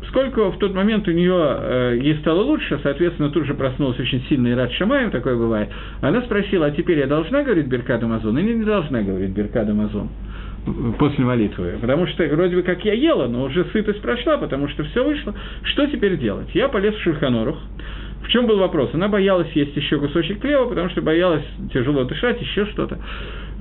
Поскольку 0.00 0.50
в 0.50 0.58
тот 0.58 0.74
момент 0.74 1.06
у 1.06 1.12
нее 1.12 1.36
э, 1.36 1.98
ей 2.00 2.16
стало 2.16 2.42
лучше, 2.42 2.80
соответственно, 2.82 3.30
тут 3.30 3.46
же 3.46 3.54
проснулась 3.54 3.98
очень 4.00 4.22
сильный 4.28 4.54
Рад 4.54 4.72
Шамаем, 4.72 5.10
такое 5.10 5.36
бывает, 5.36 5.68
она 6.00 6.22
спросила, 6.22 6.66
а 6.66 6.70
теперь 6.70 6.98
я 6.98 7.06
должна 7.06 7.42
говорить 7.42 7.66
Беркад 7.66 8.02
Амазон 8.02 8.36
или 8.38 8.54
не 8.54 8.64
должна 8.64 9.02
говорить 9.02 9.30
Беркад 9.30 9.68
Амазон 9.68 10.08
после 10.98 11.24
молитвы? 11.24 11.78
Потому 11.80 12.06
что 12.08 12.24
вроде 12.26 12.56
бы 12.56 12.62
как 12.62 12.84
я 12.84 12.94
ела, 12.94 13.28
но 13.28 13.44
уже 13.44 13.64
сытость 13.72 14.00
прошла, 14.00 14.36
потому 14.38 14.68
что 14.68 14.82
все 14.84 15.04
вышло. 15.04 15.34
Что 15.62 15.86
теперь 15.86 16.18
делать? 16.18 16.48
Я 16.54 16.68
полез 16.68 16.94
в 16.94 17.02
Шульханорух, 17.02 17.58
в 18.24 18.28
чем 18.28 18.46
был 18.46 18.58
вопрос? 18.58 18.90
Она 18.92 19.08
боялась 19.08 19.50
есть 19.52 19.76
еще 19.76 19.98
кусочек 19.98 20.40
хлеба, 20.40 20.68
потому 20.68 20.88
что 20.90 21.02
боялась 21.02 21.44
тяжело 21.72 22.04
дышать, 22.04 22.40
еще 22.40 22.66
что-то. 22.66 22.98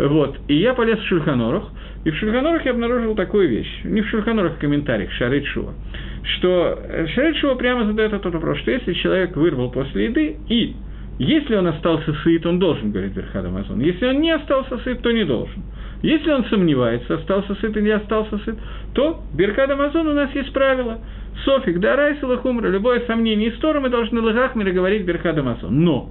Вот. 0.08 0.40
И 0.48 0.56
я 0.56 0.74
полез 0.74 0.98
в 1.00 1.08
Шульханорух, 1.08 1.72
и 2.06 2.12
в 2.12 2.16
Шульханорах 2.16 2.64
я 2.66 2.72
обнаружил 2.72 3.16
такую 3.16 3.50
вещь. 3.50 3.82
Не 3.84 4.02
в 4.02 4.08
Шульханорах, 4.08 4.56
в 4.56 4.60
комментариях, 4.60 5.12
Шарит. 5.12 5.46
Что 5.46 6.80
э, 6.82 7.08
Шарит 7.08 7.58
прямо 7.58 7.86
задает 7.86 8.14
этот 8.14 8.34
вопрос, 8.34 8.60
что 8.60 8.72
если 8.72 8.94
человек 8.94 9.36
вырвал 9.36 9.72
после 9.72 10.06
еды, 10.06 10.38
и 10.48 10.74
если 11.20 11.56
он 11.56 11.68
остался 11.68 12.14
сыт, 12.24 12.46
он 12.46 12.60
должен 12.60 12.92
говорить 12.92 13.14
Верхад 13.14 13.44
Амазон. 13.46 13.82
Если 13.82 14.06
он 14.06 14.22
не 14.22 14.32
остался 14.32 14.78
сыт, 14.78 15.02
то 15.02 15.12
не 15.12 15.26
должен. 15.26 15.64
Если 16.02 16.32
он 16.32 16.46
сомневается, 16.46 17.16
остался 17.16 17.56
сыт 17.56 17.76
или 17.76 17.84
не 17.84 17.92
остался 17.92 18.38
сыт, 18.38 18.56
то 18.94 19.22
Беркад 19.34 19.70
Амазон 19.70 20.08
у 20.08 20.14
нас 20.14 20.34
есть 20.34 20.54
правило. 20.54 21.00
Софик, 21.44 21.82
Дарайс, 21.82 22.24
Лахумра, 22.24 22.70
любое 22.70 23.02
сомнение 23.06 23.50
из 23.50 23.60
Тора 23.60 23.82
мы 23.82 23.90
должны 23.90 24.22
Лыгахмера 24.22 24.72
говорить 24.72 25.04
Беркад 25.04 25.38
Амазон. 25.38 25.84
Но 25.84 26.10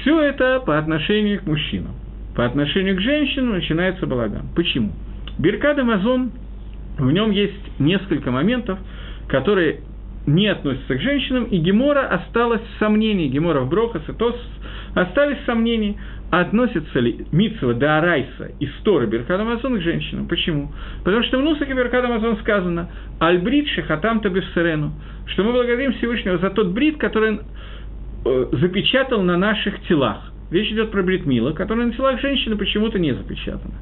все 0.00 0.20
это 0.20 0.58
по 0.66 0.76
отношению 0.76 1.38
к 1.38 1.46
мужчинам. 1.46 1.94
По 2.40 2.46
отношению 2.46 2.96
к 2.96 3.00
женщинам 3.00 3.50
начинается 3.50 4.06
балаган. 4.06 4.46
Почему? 4.56 4.92
Беркад 5.38 5.78
Амазон, 5.78 6.30
в 6.96 7.12
нем 7.12 7.32
есть 7.32 7.78
несколько 7.78 8.30
моментов, 8.30 8.78
которые 9.28 9.80
не 10.26 10.46
относятся 10.46 10.94
к 10.96 11.02
женщинам, 11.02 11.44
и 11.44 11.58
Гемора 11.58 12.08
осталось 12.08 12.62
сомнений, 12.78 13.28
Гемора 13.28 13.60
в 13.60 13.68
Брохас 13.68 14.08
и 14.08 14.12
Тос 14.12 14.34
остались 14.94 15.36
сомнения, 15.44 15.96
относится 16.30 17.00
ли 17.00 17.26
Митсова 17.30 17.74
до 17.74 17.98
Арайса 17.98 18.52
из 18.58 18.70
Торы 18.84 19.06
Беркад 19.06 19.38
Амазон 19.38 19.78
к 19.78 19.82
женщинам. 19.82 20.26
Почему? 20.26 20.72
Потому 21.04 21.22
что 21.24 21.36
в 21.36 21.42
Нусаке 21.42 21.74
Беркад 21.74 22.06
Амазон 22.06 22.38
сказано 22.38 22.88
«Альбрид 23.18 23.68
шахатам 23.68 24.20
табевсерену», 24.20 24.94
что 25.26 25.44
мы 25.44 25.52
благодарим 25.52 25.92
Всевышнего 25.92 26.38
за 26.38 26.48
тот 26.48 26.68
брит, 26.68 26.96
который 26.96 27.32
он 27.32 27.40
э, 28.24 28.46
запечатал 28.52 29.20
на 29.20 29.36
наших 29.36 29.78
телах. 29.82 30.29
Речь 30.50 30.72
идет 30.72 30.90
про 30.90 31.02
бритмила, 31.02 31.52
которая 31.52 31.86
на 31.86 31.92
телах 31.92 32.20
женщины 32.20 32.56
почему-то 32.56 32.98
не 32.98 33.12
запечатана. 33.12 33.74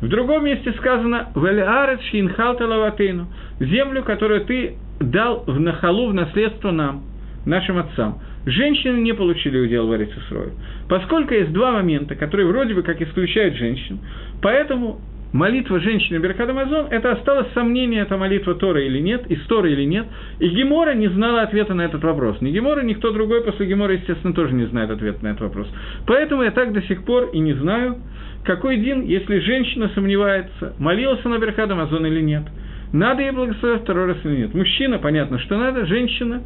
В 0.00 0.08
другом 0.08 0.44
месте 0.44 0.72
сказано 0.78 1.30
«Велиарец 1.34 2.00
шинхалта 2.10 2.66
лаватейну»– 2.66 3.26
землю, 3.60 4.04
которую 4.04 4.44
ты 4.44 4.76
дал 5.00 5.42
в 5.46 5.58
нахалу, 5.58 6.08
в 6.08 6.14
наследство 6.14 6.70
нам, 6.70 7.02
нашим 7.44 7.78
отцам. 7.78 8.20
Женщины 8.46 8.98
не 8.98 9.12
получили 9.12 9.58
удел 9.58 9.86
в 9.86 9.92
Арицесрое. 9.92 10.50
Поскольку 10.88 11.34
есть 11.34 11.52
два 11.52 11.72
момента, 11.72 12.14
которые 12.14 12.46
вроде 12.46 12.74
бы 12.74 12.82
как 12.82 13.00
исключают 13.00 13.56
женщин, 13.56 14.00
поэтому 14.40 15.00
молитва 15.32 15.80
женщины 15.80 16.18
Беркад 16.18 16.50
это 16.90 17.12
осталось 17.12 17.48
сомнение, 17.54 18.02
это 18.02 18.16
молитва 18.16 18.54
Тора 18.54 18.82
или 18.82 18.98
нет, 19.00 19.30
из 19.30 19.44
Торы 19.46 19.72
или 19.72 19.84
нет, 19.84 20.06
и 20.38 20.48
Гемора 20.48 20.94
не 20.94 21.08
знала 21.08 21.42
ответа 21.42 21.74
на 21.74 21.82
этот 21.82 22.02
вопрос. 22.04 22.40
Ни 22.40 22.50
Гемора, 22.50 22.82
никто 22.82 23.12
другой 23.12 23.42
после 23.42 23.66
Гемора, 23.66 23.94
естественно, 23.94 24.34
тоже 24.34 24.54
не 24.54 24.66
знает 24.66 24.90
ответа 24.90 25.24
на 25.24 25.28
этот 25.28 25.42
вопрос. 25.42 25.68
Поэтому 26.06 26.42
я 26.42 26.50
так 26.50 26.72
до 26.72 26.82
сих 26.82 27.04
пор 27.04 27.30
и 27.32 27.38
не 27.38 27.54
знаю, 27.54 27.98
какой 28.44 28.78
день, 28.78 29.06
если 29.06 29.38
женщина 29.40 29.90
сомневается, 29.94 30.74
молилась 30.78 31.20
она 31.24 31.38
Беркад 31.38 31.70
или 31.70 32.20
нет, 32.20 32.44
надо 32.92 33.22
ей 33.22 33.30
благословить 33.30 33.82
второй 33.82 34.06
раз 34.06 34.18
или 34.24 34.42
нет. 34.42 34.54
Мужчина, 34.54 34.98
понятно, 34.98 35.38
что 35.38 35.56
надо, 35.56 35.86
женщина, 35.86 36.42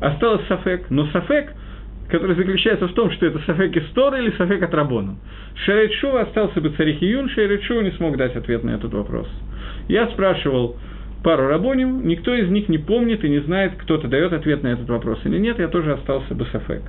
осталось 0.00 0.46
сафек, 0.48 0.90
но 0.90 1.06
сафек– 1.06 1.52
который 2.08 2.36
заключается 2.36 2.88
в 2.88 2.92
том, 2.94 3.10
что 3.10 3.26
это 3.26 3.40
Сафек 3.46 3.76
Истора 3.76 4.18
или 4.18 4.32
Сафек. 4.36 4.68
Шерет 5.64 5.92
Шува 5.94 6.22
остался 6.22 6.60
бы 6.60 6.70
царих 6.70 7.02
Июн, 7.02 7.28
Шерет 7.30 7.62
Шува 7.64 7.82
не 7.82 7.92
смог 7.92 8.16
дать 8.16 8.36
ответ 8.36 8.64
на 8.64 8.70
этот 8.70 8.92
вопрос. 8.92 9.28
Я 9.88 10.08
спрашивал 10.08 10.76
пару 11.24 11.48
рабоним, 11.48 12.06
никто 12.06 12.34
из 12.34 12.48
них 12.48 12.68
не 12.68 12.78
помнит 12.78 13.24
и 13.24 13.28
не 13.28 13.40
знает, 13.40 13.72
кто-то 13.78 14.06
дает 14.08 14.32
ответ 14.32 14.62
на 14.62 14.68
этот 14.68 14.88
вопрос 14.88 15.18
или 15.24 15.38
нет, 15.38 15.58
я 15.58 15.68
тоже 15.68 15.92
остался 15.94 16.34
бы 16.34 16.46
Сафек. 16.52 16.82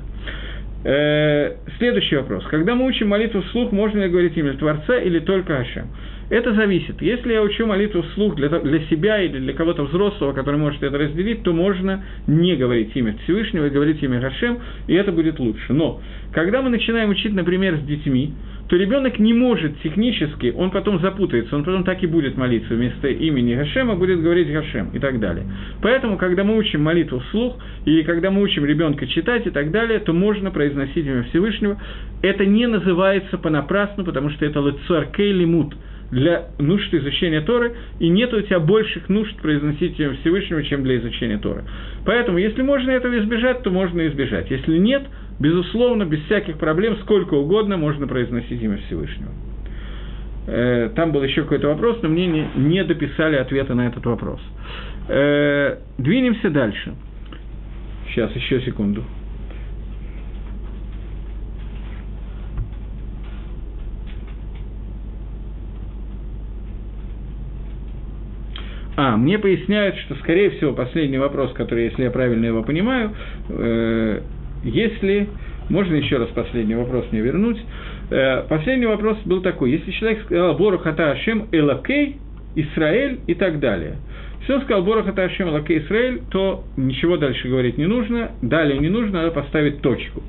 Э, 0.84 1.56
следующий 1.80 2.16
вопрос. 2.18 2.46
Когда 2.46 2.76
мы 2.76 2.86
учим 2.86 3.08
молитву 3.08 3.42
вслух, 3.42 3.72
можно 3.72 4.04
ли 4.04 4.10
говорить 4.10 4.38
имя 4.38 4.54
Творца 4.54 4.98
или 5.00 5.20
только 5.20 5.58
Ашем? 5.58 5.88
Это 6.30 6.54
зависит. 6.54 7.02
Если 7.02 7.32
я 7.32 7.42
учу 7.42 7.66
молитву 7.66 8.02
вслух 8.02 8.36
для, 8.36 8.50
для 8.50 8.80
себя 8.88 9.22
или 9.22 9.40
для 9.40 9.54
кого-то 9.54 9.84
взрослого, 9.84 10.34
который 10.34 10.58
может 10.58 10.84
это 10.84 10.98
разделить, 10.98 11.44
то 11.44 11.54
можно 11.54 12.04
не 12.28 12.58
говорить 12.58 12.92
имя 12.96 13.16
Всевышнего 13.24 13.68
и 13.68 13.70
говорить 13.70 14.04
имя 14.04 14.20
Хашем, 14.20 14.60
и 14.88 14.94
это 14.94 15.14
будет 15.14 15.40
лучше. 15.40 15.72
Но 15.72 16.02
когда 16.34 16.62
мы 16.62 16.70
начинаем 16.70 17.12
учить, 17.12 17.34
например, 17.34 17.78
с 17.78 17.82
детьми, 17.86 18.34
то 18.68 18.76
ребенок 18.76 19.18
не 19.20 19.34
может 19.34 19.80
технически, 19.82 20.54
он 20.54 20.72
потом 20.72 21.00
запутается, 21.00 21.56
он 21.56 21.64
потом 21.64 21.86
так 21.86 22.04
и 22.04 22.08
будет 22.08 22.36
молиться 22.36 22.74
вместо 22.74 23.08
имени 23.08 23.56
Гашема, 23.56 23.96
будет 23.96 24.22
говорить 24.22 24.52
Гашем 24.52 24.90
и 24.92 25.00
так 25.00 25.22
далее. 25.22 25.46
Поэтому, 25.82 26.18
когда 26.18 26.44
мы 26.44 26.58
учим 26.58 26.84
молитву 26.84 27.20
вслух, 27.30 27.58
или 27.86 28.02
когда 28.04 28.32
мы 28.32 28.42
учим 28.42 28.66
ребенка 28.66 29.08
читать 29.08 29.48
и 29.48 29.52
так 29.52 29.72
далее, 29.72 30.00
то 30.00 30.12
можно 30.12 30.52
произносить 30.52 31.06
имя 31.06 31.24
Всевышнего. 31.30 31.82
Это 32.22 32.46
не 32.46 32.68
называется 32.68 33.38
понапрасну, 33.38 34.04
потому 34.04 34.30
что 34.32 34.46
это 34.46 34.60
лицо 34.60 35.06
лимут– 35.16 35.74
для 36.12 36.46
нужд 36.58 36.94
изучения 36.94 37.42
Торы, 37.42 37.74
и 38.00 38.08
нет 38.10 38.34
у 38.34 38.42
тебя 38.42 38.60
больших 38.60 39.10
нужд 39.10 39.36
произносить 39.42 40.00
имя 40.00 40.14
Всевышнего, 40.22 40.64
чем 40.64 40.84
для 40.84 40.98
изучения 40.98 41.38
Торы. 41.38 41.64
Поэтому, 42.06 42.38
если 42.38 42.62
можно 42.62 42.92
этого 42.92 43.18
избежать, 43.20 43.64
то 43.64 43.72
можно 43.72 44.08
избежать. 44.08 44.50
Если 44.50 44.78
нет, 44.78 45.04
безусловно, 45.40 46.06
без 46.06 46.22
всяких 46.24 46.58
проблем, 46.58 46.98
сколько 47.02 47.34
угодно 47.34 47.78
можно 47.78 48.08
произносить 48.08 48.62
имя 48.62 48.78
Всевышнего. 48.88 49.32
Э, 50.48 50.90
там 50.96 51.12
был 51.12 51.24
еще 51.24 51.44
какой-то 51.44 51.68
вопрос, 51.68 52.00
но 52.02 52.10
мне 52.10 52.28
не, 52.28 52.48
не 52.56 52.84
дописали 52.84 53.36
ответа 53.36 53.74
на 53.76 53.88
этот 53.88 54.06
вопрос. 54.06 54.40
Э, 55.10 55.78
двинемся 55.98 56.50
дальше. 56.50 56.94
Сейчас, 58.08 58.34
еще 58.34 58.62
секунду. 58.62 59.04
А, 68.98 69.16
мне 69.16 69.38
поясняют, 69.38 69.96
что, 70.00 70.16
скорее 70.16 70.50
всего, 70.50 70.74
последний 70.74 71.20
вопрос, 71.20 71.54
который, 71.54 71.86
если 71.86 72.04
я 72.04 72.12
правильно 72.12 72.48
его 72.48 72.64
понимаю, 72.64 73.12
э, 73.50 74.22
если... 74.64 75.28
Можно 75.70 75.96
еще 75.96 76.16
раз 76.16 76.30
последний 76.30 76.76
вопрос 76.76 77.06
мне 77.12 77.20
вернуть? 77.20 77.58
Э, 78.10 78.44
последний 78.48 78.86
вопрос 78.86 79.18
был 79.26 79.42
такой. 79.42 79.72
Если 79.72 79.92
человек 79.92 80.24
сказал 80.24 80.56
«Бору 80.58 80.80
хата 80.80 81.12
Ашем 81.12 81.48
Элакей», 81.52 82.18
Исраэль 82.56 83.20
и 83.28 83.36
так 83.36 83.60
далее– 83.60 83.98
он 84.50 84.62
сказал 84.62 84.84
Борах 84.84 85.08
это 85.08 85.24
Ашем 85.24 85.50
Лаке 85.50 85.80
Исраэль, 85.80 86.22
то 86.30 86.64
ничего 86.78 87.18
дальше 87.18 87.50
говорить 87.50 87.78
не 87.78 87.86
нужно, 87.86 88.32
далее 88.42 88.80
не 88.80 88.90
нужно, 88.90 89.20
надо 89.20 89.32
поставить 89.32 89.82
точку. 89.82 90.24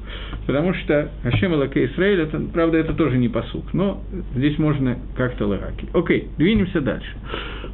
Потому 0.47 0.75
что 0.75 1.11
Ашем 1.25 1.53
Лаке 1.53 1.87
Исраэль, 1.87 2.23
это, 2.23 2.41
правда, 2.53 2.79
это 2.79 2.95
тоже 2.95 3.19
не 3.19 3.29
посук, 3.29 3.73
но 3.73 4.03
здесь 4.35 4.59
можно 4.59 4.99
как-то 5.17 5.47
лараки. 5.47 5.87
Окей, 5.93 6.29
двинемся 6.37 6.81
дальше. 6.81 7.09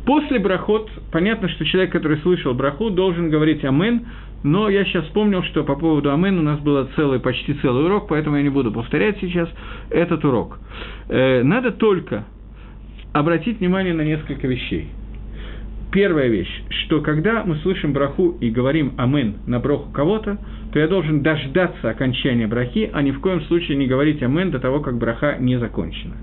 После 0.05 0.39
брахот, 0.39 0.91
понятно, 1.12 1.49
что 1.49 1.64
человек, 1.64 1.93
который 1.93 2.18
слышал 2.18 2.53
браху, 2.53 2.91
должен 2.91 3.30
говорить 3.30 3.64
Амен, 3.64 4.07
но 4.43 4.68
я 4.68 4.85
сейчас 4.85 5.05
вспомнил, 5.07 5.43
что 5.45 5.64
по 5.64 5.76
поводу 5.76 6.12
Амен 6.12 6.39
у 6.39 6.43
нас 6.43 6.61
был 6.61 6.87
целый, 6.97 7.20
почти 7.20 7.55
целый 7.55 7.87
урок, 7.87 8.09
поэтому 8.09 8.37
я 8.37 8.43
не 8.43 8.51
буду 8.51 8.70
повторять 8.70 9.18
сейчас 9.20 9.49
этот 9.89 10.24
урок. 10.24 10.59
Э, 11.09 11.43
надо 11.43 11.70
только 11.70 12.24
обратить 13.14 13.61
внимание 13.61 13.95
на 13.95 14.03
несколько 14.03 14.47
вещей– 14.47 14.89
первая 15.95 16.27
вещь, 16.27 16.51
что 16.71 17.01
когда 17.01 17.45
мы 17.45 17.55
слышим 17.59 17.93
браху 17.93 18.37
и 18.41 18.51
говорим 18.51 18.95
«Амен» 18.99 19.37
на 19.47 19.61
браху 19.61 19.93
кого-то, 19.93 20.39
то 20.73 20.79
я 20.81 20.89
должен 20.89 21.23
дождаться 21.23 21.89
окончания 21.89 22.49
брахи, 22.49 22.91
а 22.93 23.01
ни 23.01 23.13
в 23.13 23.21
коем 23.21 23.41
случае 23.43 23.77
не 23.77 23.87
говорить 23.87 24.21
«Амен» 24.21 24.51
до 24.51 24.59
того, 24.59 24.81
как 24.81 24.99
браха 24.99 25.37
не 25.39 25.57
закончена. 25.57 26.17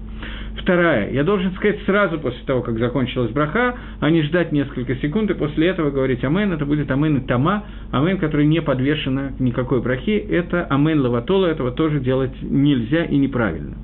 Вторая. 0.62 1.10
Я 1.12 1.24
должен 1.24 1.54
сказать 1.54 1.80
сразу 1.86 2.20
после 2.20 2.42
того, 2.46 2.62
как 2.62 2.78
закончилась 2.78 3.32
браха, 3.32 3.78
а 4.02 4.10
не 4.10 4.24
ждать 4.24 4.52
несколько 4.52 4.96
секунд, 4.98 5.32
и 5.32 5.36
после 5.36 5.68
этого 5.68 5.90
говорить 5.90 6.22
«Амен». 6.26 6.52
Это 6.52 6.66
будет 6.66 6.92
«Амен» 6.92 7.20
и 7.20 7.26
«Тама». 7.26 7.64
«Амен», 7.92 8.18
который 8.18 8.46
не 8.46 8.62
подвешено 8.62 9.32
никакой 9.40 9.82
брахи, 9.82 10.18
это 10.18 10.66
«Амен» 10.66 11.00
лаватола. 11.00 11.48
Этого 11.48 11.72
тоже 11.72 12.02
делать 12.02 12.34
нельзя 12.42 13.06
и 13.06 13.16
неправильно. 13.16 13.78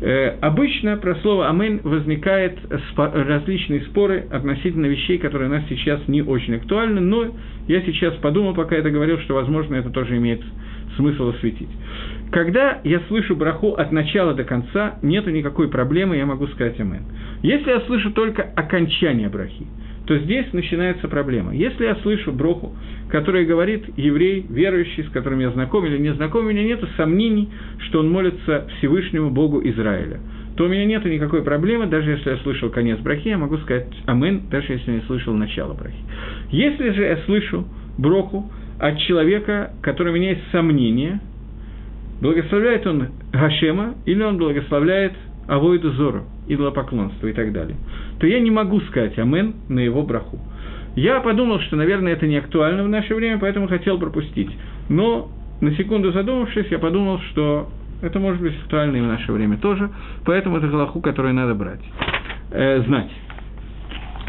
Э, 0.00 0.36
обычно 0.40 0.96
про 0.96 1.16
слово 1.16 1.48
«Амен» 1.48 1.80
возникают 1.82 2.58
различные 2.96 3.80
споры 3.82 4.26
относительно 4.30 4.86
вещей, 4.86 5.18
которые 5.18 5.48
у 5.48 5.52
нас 5.52 5.64
сейчас 5.68 6.00
не 6.06 6.22
очень 6.22 6.54
актуальны, 6.56 7.00
но 7.00 7.34
я 7.66 7.82
сейчас 7.82 8.14
подумал, 8.16 8.54
пока 8.54 8.76
это 8.76 8.90
говорил, 8.90 9.18
что, 9.20 9.34
возможно, 9.34 9.74
это 9.74 9.90
тоже 9.90 10.16
имеет 10.18 10.40
смысл 10.96 11.30
осветить. 11.30 11.68
Когда 12.30 12.78
я 12.84 13.00
слышу 13.08 13.34
браху 13.34 13.72
от 13.72 13.90
начала 13.90 14.34
до 14.34 14.44
конца, 14.44 14.98
нет 15.02 15.26
никакой 15.26 15.68
проблемы, 15.68 16.16
я 16.16 16.26
могу 16.26 16.46
сказать 16.48 16.78
«Амен». 16.78 17.02
Если 17.42 17.68
я 17.68 17.80
слышу 17.80 18.12
только 18.12 18.42
окончание 18.42 19.28
брахи, 19.28 19.66
то 20.08 20.16
здесь 20.20 20.50
начинается 20.54 21.06
проблема. 21.06 21.54
Если 21.54 21.84
я 21.84 21.94
слышу 21.96 22.32
броху, 22.32 22.74
который 23.10 23.44
говорит 23.44 23.84
еврей, 23.98 24.46
верующий, 24.48 25.04
с 25.04 25.10
которым 25.10 25.40
я 25.40 25.50
знаком 25.50 25.84
или 25.84 25.98
не 25.98 26.14
знаком, 26.14 26.46
у 26.46 26.48
меня 26.48 26.64
нет 26.64 26.82
сомнений, 26.96 27.50
что 27.80 28.00
он 28.00 28.10
молится 28.10 28.66
Всевышнему 28.78 29.28
Богу 29.28 29.60
Израиля, 29.62 30.18
то 30.56 30.64
у 30.64 30.68
меня 30.68 30.86
нет 30.86 31.04
никакой 31.04 31.42
проблемы, 31.42 31.88
даже 31.88 32.12
если 32.12 32.30
я 32.30 32.36
слышал 32.38 32.70
конец 32.70 32.98
брахи, 33.00 33.28
я 33.28 33.36
могу 33.36 33.58
сказать 33.58 33.86
«Амен», 34.06 34.48
даже 34.50 34.72
если 34.72 34.92
не 34.92 35.02
слышал 35.02 35.34
начало 35.34 35.74
брахи. 35.74 35.98
Если 36.52 36.88
же 36.88 37.02
я 37.02 37.18
слышу 37.26 37.68
броху 37.98 38.50
от 38.80 38.98
человека, 39.00 39.72
который 39.82 40.10
у 40.10 40.16
меня 40.16 40.30
есть 40.30 40.50
сомнения, 40.52 41.20
благословляет 42.22 42.86
он 42.86 43.08
Гашема 43.30 43.96
или 44.06 44.22
он 44.22 44.38
благословляет 44.38 45.12
Авойду 45.48 45.90
Зору, 45.90 46.24
идолопоклонство 46.48 47.26
и 47.26 47.32
так 47.32 47.52
далее, 47.52 47.76
то 48.18 48.26
я 48.26 48.40
не 48.40 48.50
могу 48.50 48.80
сказать 48.82 49.18
«Амен» 49.18 49.54
на 49.68 49.80
его 49.80 50.02
браху. 50.02 50.38
Я 50.96 51.20
подумал, 51.20 51.60
что, 51.60 51.76
наверное, 51.76 52.12
это 52.12 52.26
не 52.26 52.36
актуально 52.36 52.82
в 52.82 52.88
наше 52.88 53.14
время, 53.14 53.38
поэтому 53.38 53.68
хотел 53.68 53.98
пропустить. 53.98 54.50
Но, 54.88 55.30
на 55.60 55.72
секунду 55.76 56.12
задумавшись, 56.12 56.66
я 56.70 56.78
подумал, 56.78 57.20
что 57.30 57.68
это 58.02 58.18
может 58.18 58.40
быть 58.40 58.54
актуально 58.62 58.96
и 58.96 59.00
в 59.00 59.06
наше 59.06 59.30
время 59.32 59.58
тоже, 59.58 59.90
поэтому 60.24 60.56
это 60.56 60.68
галаху, 60.68 61.00
которую 61.00 61.34
надо 61.34 61.54
брать, 61.54 61.82
э, 62.50 62.82
знать. 62.82 63.10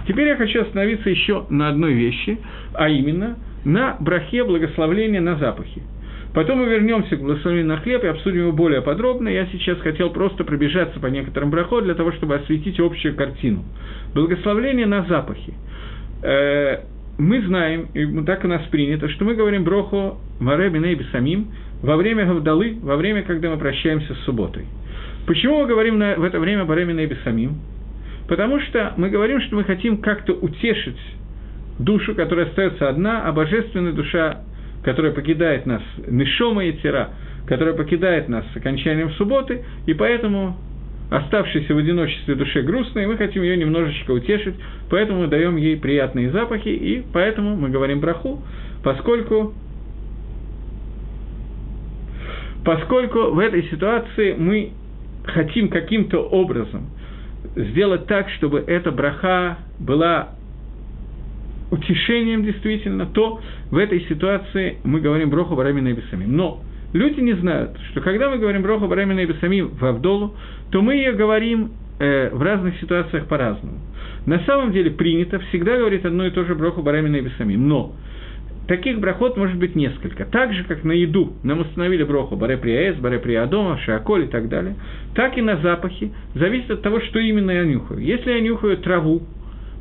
Теперь 0.07 0.27
я 0.27 0.35
хочу 0.35 0.61
остановиться 0.61 1.09
еще 1.09 1.45
на 1.49 1.69
одной 1.69 1.93
вещи, 1.93 2.39
а 2.73 2.89
именно 2.89 3.37
на 3.63 3.95
брахе 3.99 4.43
благословления 4.43 5.21
на 5.21 5.35
запахе. 5.35 5.81
Потом 6.33 6.59
мы 6.59 6.67
вернемся 6.67 7.17
к 7.17 7.21
благословению 7.21 7.67
на 7.67 7.77
хлеб 7.77 8.03
и 8.03 8.07
обсудим 8.07 8.41
его 8.41 8.51
более 8.51 8.81
подробно. 8.81 9.29
Я 9.29 9.47
сейчас 9.47 9.79
хотел 9.79 10.11
просто 10.11 10.43
пробежаться 10.43 10.99
по 10.99 11.07
некоторым 11.07 11.49
брахот 11.49 11.85
для 11.85 11.95
того, 11.95 12.11
чтобы 12.11 12.35
осветить 12.35 12.79
общую 12.79 13.15
картину. 13.15 13.63
Благословление 14.13 14.85
на 14.85 15.03
запахе. 15.05 15.53
Э, 16.21 16.81
мы 17.17 17.41
знаем, 17.41 17.87
и 17.93 18.23
так 18.25 18.43
у 18.43 18.47
нас 18.47 18.61
принято, 18.67 19.09
что 19.09 19.25
мы 19.25 19.33
говорим 19.33 19.63
броху 19.63 20.19
Маре 20.39 20.69
Биней 20.69 20.99
Самим 21.11 21.47
во 21.81 21.97
время 21.97 22.25
Гавдалы, 22.25 22.77
во 22.81 22.95
время, 22.95 23.23
когда 23.23 23.49
мы 23.49 23.57
прощаемся 23.57 24.13
с 24.13 24.19
субботой. 24.19 24.65
Почему 25.25 25.61
мы 25.61 25.67
говорим 25.67 25.97
на, 25.97 26.15
в 26.15 26.23
это 26.23 26.39
время 26.39 26.65
Маре 26.65 26.85
Биней 26.85 27.11
Самим? 27.23 27.57
Потому 28.27 28.59
что 28.61 28.93
мы 28.97 29.09
говорим, 29.09 29.41
что 29.41 29.55
мы 29.55 29.63
хотим 29.63 29.97
как-то 29.97 30.33
утешить 30.33 30.99
душу, 31.79 32.13
которая 32.13 32.45
остается 32.45 32.87
одна, 32.87 33.23
а 33.25 33.31
божественная 33.31 33.93
душа 33.93 34.43
которая 34.83 35.11
покидает 35.11 35.65
нас, 35.65 35.81
Нишома 36.07 36.65
и 36.65 36.73
Тира, 36.73 37.09
которая 37.47 37.73
покидает 37.73 38.29
нас 38.29 38.45
с 38.53 38.57
окончанием 38.57 39.11
субботы, 39.11 39.63
и 39.85 39.93
поэтому 39.93 40.57
оставшейся 41.09 41.73
в 41.73 41.77
одиночестве 41.77 42.35
душе 42.35 42.61
грустной, 42.61 43.07
мы 43.07 43.17
хотим 43.17 43.41
ее 43.41 43.57
немножечко 43.57 44.11
утешить, 44.11 44.55
поэтому 44.89 45.21
мы 45.21 45.27
даем 45.27 45.55
ей 45.57 45.77
приятные 45.77 46.29
запахи, 46.31 46.69
и 46.69 47.03
поэтому 47.11 47.55
мы 47.55 47.69
говорим 47.69 47.99
браху, 47.99 48.41
поскольку, 48.83 49.53
поскольку 52.63 53.31
в 53.31 53.39
этой 53.39 53.63
ситуации 53.63 54.35
мы 54.37 54.71
хотим 55.25 55.69
каким-то 55.69 56.19
образом 56.19 56.89
сделать 57.55 58.05
так, 58.05 58.29
чтобы 58.31 58.63
эта 58.65 58.91
браха 58.91 59.57
была 59.79 60.35
утешением 61.71 62.43
действительно, 62.43 63.05
то 63.05 63.41
в 63.71 63.77
этой 63.77 64.01
ситуации 64.01 64.77
мы 64.83 65.01
говорим 65.01 65.29
броху 65.29 65.55
барамина 65.55 65.89
и. 65.89 65.95
Но 66.25 66.61
люди 66.93 67.19
не 67.19 67.33
знают, 67.33 67.77
что 67.91 68.01
когда 68.01 68.29
мы 68.29 68.37
говорим 68.37 68.61
броху 68.61 68.87
барамина 68.87 69.19
и 69.19 69.61
в 69.61 69.85
Авдолу, 69.85 70.35
то 70.71 70.81
мы 70.81 70.95
ее 70.95 71.13
говорим 71.13 71.71
э, 71.99 72.29
в 72.31 72.41
разных 72.41 72.79
ситуациях 72.79 73.27
по-разному. 73.27 73.79
На 74.25 74.39
самом 74.45 74.71
деле 74.71 74.91
принято 74.91 75.39
всегда 75.49 75.77
говорить 75.77 76.05
одно 76.05 76.25
и 76.25 76.31
то 76.31 76.43
же 76.43 76.55
броху 76.55 76.81
барамина 76.81 77.17
и. 77.17 77.57
Но 77.57 77.95
таких 78.69 78.99
брахот 78.99 79.35
может 79.35 79.57
быть 79.57 79.75
несколько. 79.75 80.25
Так 80.25 80.53
же, 80.53 80.63
как 80.63 80.83
на 80.83 80.91
еду 80.91 81.33
нам 81.43 81.61
установили 81.61 82.03
броху 82.03 82.35
баре 82.35 82.55
приаэс, 82.55 82.97
баре 82.97 83.17
приадома, 83.17 83.79
шиаколь 83.79 84.25
и 84.25 84.27
так 84.27 84.47
далее, 84.47 84.75
так 85.15 85.37
и 85.37 85.41
на 85.41 85.57
запахи, 85.57 86.13
зависит 86.35 86.69
от 86.69 86.83
того, 86.83 87.01
что 87.01 87.19
именно 87.19 87.49
я 87.49 87.65
нюхаю. 87.65 87.99
Если 87.99 88.31
я 88.31 88.39
нюхаю 88.39 88.77
траву, 88.77 89.23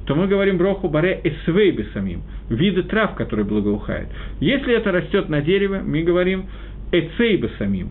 то 0.09 0.15
мы 0.15 0.27
говорим 0.27 0.57
броху 0.57 0.89
баре 0.89 1.21
эсвейбе 1.23 1.87
самим, 1.93 2.23
виды 2.49 2.83
трав, 2.83 3.15
которые 3.15 3.45
благоухают. 3.45 4.09
Если 4.41 4.75
это 4.75 4.91
растет 4.91 5.29
на 5.29 5.43
дереве, 5.43 5.83
мы 5.85 6.03
говорим 6.03 6.47
эцейбе 6.91 7.51
самим, 7.59 7.91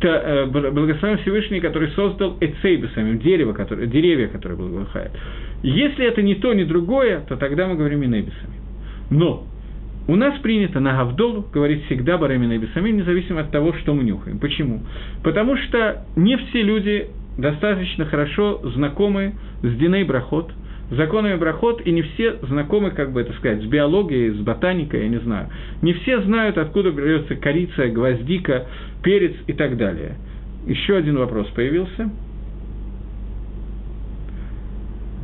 э, 0.00 0.46
благословен 0.46 1.18
Всевышний, 1.18 1.60
который 1.60 1.90
создал 1.90 2.38
эцейбе 2.40 2.88
самим, 2.94 3.18
дерево, 3.18 3.52
которое, 3.52 3.86
деревья, 3.86 4.28
которые 4.28 4.56
благоухают. 4.56 5.12
Если 5.62 6.02
это 6.06 6.22
не 6.22 6.36
то, 6.36 6.54
ни 6.54 6.64
другое, 6.64 7.20
то 7.28 7.36
тогда 7.36 7.66
мы 7.66 7.76
говорим 7.76 8.02
инейбе 8.04 8.32
самим. 8.40 8.62
Но 9.10 9.44
у 10.08 10.16
нас 10.16 10.38
принято 10.38 10.80
на 10.80 10.96
Гавдолу 10.96 11.44
говорить 11.52 11.84
всегда 11.84 12.16
Барамина 12.16 12.54
и 12.54 12.58
независимо 12.58 13.40
от 13.40 13.50
того, 13.50 13.74
что 13.74 13.92
мы 13.92 14.02
нюхаем. 14.02 14.38
Почему? 14.38 14.80
Потому 15.22 15.58
что 15.58 16.06
не 16.16 16.38
все 16.38 16.62
люди 16.62 17.08
достаточно 17.36 18.06
хорошо 18.06 18.62
знакомы 18.64 19.34
с 19.62 19.76
Диней 19.76 20.04
Брахот, 20.04 20.54
законами 20.90 21.36
брахот, 21.36 21.86
и 21.86 21.92
не 21.92 22.02
все 22.02 22.36
знакомы, 22.42 22.90
как 22.90 23.12
бы 23.12 23.20
это 23.20 23.32
сказать, 23.34 23.62
с 23.62 23.66
биологией, 23.66 24.30
с 24.30 24.38
ботаникой, 24.38 25.02
я 25.02 25.08
не 25.08 25.20
знаю. 25.20 25.48
Не 25.82 25.92
все 25.94 26.20
знают, 26.22 26.58
откуда 26.58 26.90
берется 26.90 27.36
корица, 27.36 27.88
гвоздика, 27.88 28.66
перец 29.02 29.34
и 29.46 29.52
так 29.52 29.76
далее. 29.76 30.16
Еще 30.66 30.96
один 30.96 31.16
вопрос 31.16 31.46
появился. 31.48 32.10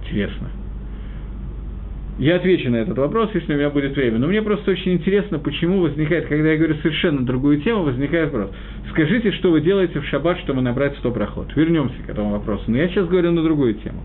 Интересно. 0.02 0.50
Я 2.18 2.36
отвечу 2.36 2.70
на 2.70 2.76
этот 2.76 2.96
вопрос, 2.96 3.28
если 3.34 3.52
у 3.52 3.56
меня 3.56 3.68
будет 3.68 3.94
время. 3.94 4.18
Но 4.18 4.26
мне 4.26 4.40
просто 4.40 4.70
очень 4.70 4.94
интересно, 4.94 5.38
почему 5.38 5.80
возникает, 5.80 6.26
когда 6.26 6.52
я 6.52 6.56
говорю 6.56 6.76
совершенно 6.76 7.26
другую 7.26 7.60
тему, 7.60 7.82
возникает 7.82 8.32
вопрос. 8.32 8.52
Скажите, 8.90 9.32
что 9.32 9.50
вы 9.50 9.60
делаете 9.60 10.00
в 10.00 10.06
шаббат, 10.06 10.38
чтобы 10.38 10.62
набрать 10.62 10.96
100 10.98 11.10
проход. 11.10 11.54
Вернемся 11.54 11.96
к 12.06 12.08
этому 12.08 12.30
вопросу. 12.30 12.64
Но 12.68 12.78
я 12.78 12.88
сейчас 12.88 13.06
говорю 13.06 13.32
на 13.32 13.42
другую 13.42 13.74
тему. 13.74 14.00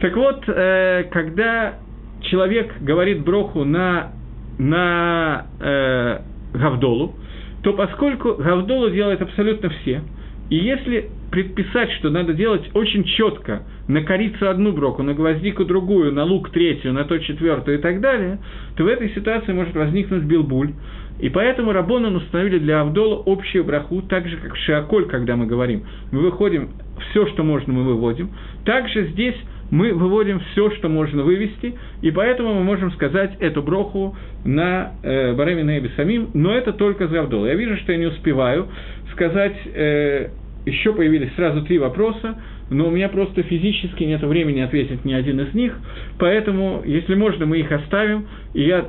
Так 0.00 0.14
вот, 0.16 0.44
э, 0.46 1.04
когда 1.10 1.74
человек 2.22 2.72
говорит 2.80 3.22
броху 3.22 3.64
на, 3.64 4.12
на 4.58 5.46
э, 5.60 6.18
Гавдолу, 6.54 7.14
то 7.62 7.72
поскольку 7.72 8.34
Гавдолу 8.34 8.90
делают 8.90 9.22
абсолютно 9.22 9.70
все, 9.70 10.02
и 10.48 10.56
если 10.56 11.10
предписать, 11.30 11.90
что 11.92 12.10
надо 12.10 12.32
делать 12.32 12.70
очень 12.74 13.04
четко, 13.04 13.62
на 13.88 14.02
корицу 14.02 14.48
одну 14.48 14.72
броку, 14.72 15.02
на 15.02 15.14
гвоздику 15.14 15.64
другую, 15.64 16.12
на 16.12 16.24
лук 16.24 16.50
третью, 16.50 16.92
на 16.92 17.04
то 17.04 17.18
четвертую 17.18 17.78
и 17.78 17.80
так 17.80 18.00
далее, 18.00 18.38
то 18.76 18.84
в 18.84 18.86
этой 18.86 19.10
ситуации 19.10 19.52
может 19.52 19.74
возникнуть 19.74 20.22
билбуль. 20.22 20.72
И 21.18 21.30
поэтому 21.30 21.72
Рабонан 21.72 22.14
установили 22.14 22.58
для 22.58 22.82
Авдола 22.82 23.22
общую 23.26 23.64
браху, 23.64 24.02
так 24.02 24.28
же, 24.28 24.36
как 24.36 24.54
в 24.54 24.58
Шиаколь, 24.58 25.06
когда 25.06 25.34
мы 25.34 25.46
говорим. 25.46 25.84
Мы 26.12 26.20
выходим, 26.20 26.70
все, 27.10 27.26
что 27.28 27.42
можно, 27.42 27.72
мы 27.72 27.84
выводим. 27.84 28.30
Также 28.64 29.06
здесь 29.08 29.36
мы 29.70 29.92
выводим 29.92 30.40
все, 30.52 30.70
что 30.72 30.88
можно 30.88 31.22
вывести, 31.22 31.74
и 32.02 32.10
поэтому 32.10 32.54
мы 32.54 32.62
можем 32.62 32.92
сказать 32.92 33.36
эту 33.40 33.62
броху 33.62 34.16
на 34.44 34.92
э, 35.02 35.34
Баремина 35.34 35.78
и 35.78 35.88
самим, 35.96 36.30
но 36.34 36.54
это 36.54 36.72
только 36.72 37.08
за 37.08 37.20
Авдол. 37.20 37.46
Я 37.46 37.54
вижу, 37.54 37.76
что 37.78 37.92
я 37.92 37.98
не 37.98 38.06
успеваю 38.06 38.68
сказать, 39.12 39.56
э, 39.74 40.28
еще 40.66 40.92
появились 40.92 41.34
сразу 41.36 41.62
три 41.62 41.78
вопроса, 41.78 42.40
но 42.70 42.88
у 42.88 42.90
меня 42.90 43.08
просто 43.08 43.42
физически 43.42 44.04
нет 44.04 44.22
времени 44.22 44.60
ответить 44.60 45.04
ни 45.04 45.12
один 45.12 45.40
из 45.40 45.54
них, 45.54 45.74
поэтому, 46.18 46.82
если 46.84 47.14
можно, 47.14 47.46
мы 47.46 47.58
их 47.58 47.70
оставим, 47.72 48.26
и 48.54 48.62
я 48.62 48.86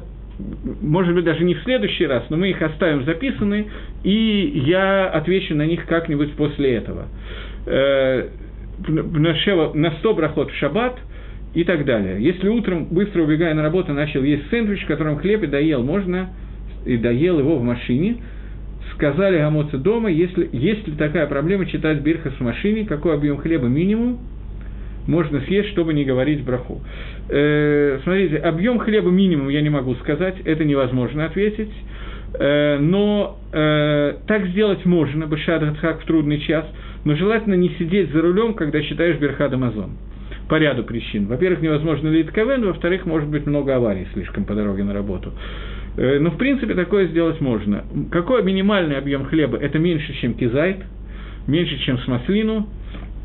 может 0.81 1.15
быть, 1.15 1.25
даже 1.25 1.43
не 1.43 1.55
в 1.55 1.63
следующий 1.63 2.05
раз, 2.05 2.25
но 2.29 2.37
мы 2.37 2.51
их 2.51 2.61
оставим 2.61 3.03
записанные, 3.05 3.65
и 4.03 4.61
я 4.65 5.07
отвечу 5.07 5.55
на 5.55 5.65
них 5.65 5.87
как-нибудь 5.87 6.33
после 6.33 6.75
этого. 6.75 7.07
На 8.85 9.91
100 9.99 10.13
брахот 10.13 10.51
в 10.51 10.55
шаббат, 10.55 10.99
и 11.53 11.63
так 11.63 11.85
далее. 11.85 12.17
Если 12.19 12.47
утром, 12.49 12.85
быстро 12.85 13.23
убегая 13.23 13.55
на 13.55 13.63
работу, 13.63 13.91
начал 13.91 14.21
есть 14.21 14.47
сэндвич, 14.49 14.83
в 14.83 14.87
котором 14.87 15.17
хлеб 15.17 15.41
и 15.43 15.47
доел, 15.47 15.83
можно, 15.83 16.29
и 16.85 16.97
доел 16.97 17.39
его 17.39 17.57
в 17.57 17.63
машине, 17.63 18.17
сказали 18.93 19.39
Гамоцы 19.39 19.77
дома, 19.77 20.09
если, 20.09 20.49
есть 20.51 20.87
ли 20.87 20.93
такая 20.95 21.25
проблема 21.25 21.65
читать 21.65 22.01
Бирхас 22.01 22.33
в 22.33 22.41
машине, 22.41 22.85
какой 22.85 23.15
объем 23.15 23.37
хлеба 23.37 23.67
минимум, 23.67 24.19
можно 25.07 25.39
съесть, 25.41 25.69
чтобы 25.69 25.93
не 25.93 26.03
говорить 26.03 26.43
браху. 26.43 26.81
Э, 27.29 27.99
смотрите, 28.03 28.37
объем 28.37 28.77
хлеба 28.77 29.09
минимум 29.09 29.49
я 29.49 29.61
не 29.61 29.69
могу 29.69 29.95
сказать, 29.95 30.35
это 30.43 30.63
невозможно 30.63 31.25
ответить. 31.25 31.71
Э, 32.37 32.77
но 32.77 33.39
э, 33.51 34.15
так 34.27 34.47
сделать 34.47 34.85
можно, 34.85 35.25
Башад 35.27 35.63
Хак 35.79 36.01
в 36.01 36.05
трудный 36.05 36.39
час, 36.41 36.65
но 37.07 37.15
желательно 37.15 37.53
не 37.53 37.69
сидеть 37.79 38.11
за 38.11 38.21
рулем, 38.21 38.53
когда 38.53 38.81
читаешь 38.81 39.17
Берхад 39.17 39.53
Амазон. 39.53 39.91
По 40.49 40.55
ряду 40.55 40.83
причин. 40.83 41.27
Во-первых, 41.27 41.61
невозможно 41.61 42.09
лить 42.09 42.29
КВН, 42.31 42.65
во-вторых, 42.65 43.05
может 43.05 43.29
быть 43.29 43.45
много 43.45 43.77
аварий 43.77 44.07
слишком 44.11 44.43
по 44.43 44.53
дороге 44.53 44.83
на 44.83 44.93
работу. 44.93 45.31
Э, 45.95 46.19
но, 46.19 46.31
в 46.31 46.37
принципе, 46.37 46.73
такое 46.73 47.07
сделать 47.07 47.39
можно. 47.39 47.85
Какой 48.11 48.43
минимальный 48.43 48.97
объем 48.97 49.23
хлеба? 49.23 49.57
Это 49.57 49.79
меньше, 49.79 50.13
чем 50.19 50.33
кизайт, 50.33 50.79
меньше, 51.47 51.77
чем 51.85 51.97
с 51.97 52.07
маслину. 52.07 52.67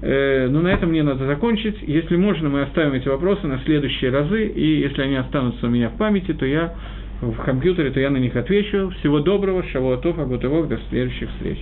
Э, 0.00 0.46
но 0.48 0.60
на 0.60 0.68
этом 0.68 0.90
мне 0.90 1.02
надо 1.02 1.26
закончить. 1.26 1.82
Если 1.82 2.14
можно, 2.14 2.48
мы 2.48 2.62
оставим 2.62 2.92
эти 2.92 3.08
вопросы 3.08 3.48
на 3.48 3.58
следующие 3.64 4.12
разы, 4.12 4.46
и 4.46 4.78
если 4.78 5.02
они 5.02 5.16
останутся 5.16 5.66
у 5.66 5.70
меня 5.70 5.88
в 5.88 5.96
памяти, 5.98 6.34
то 6.34 6.46
я 6.46 6.72
в 7.20 7.34
компьютере, 7.42 7.90
то 7.90 7.98
я 7.98 8.10
на 8.10 8.18
них 8.18 8.36
отвечу. 8.36 8.92
Всего 9.00 9.18
доброго, 9.18 9.64
шавуатов, 9.72 10.20
агутывок, 10.20 10.68
до 10.68 10.78
следующих 10.88 11.28
встреч. 11.30 11.58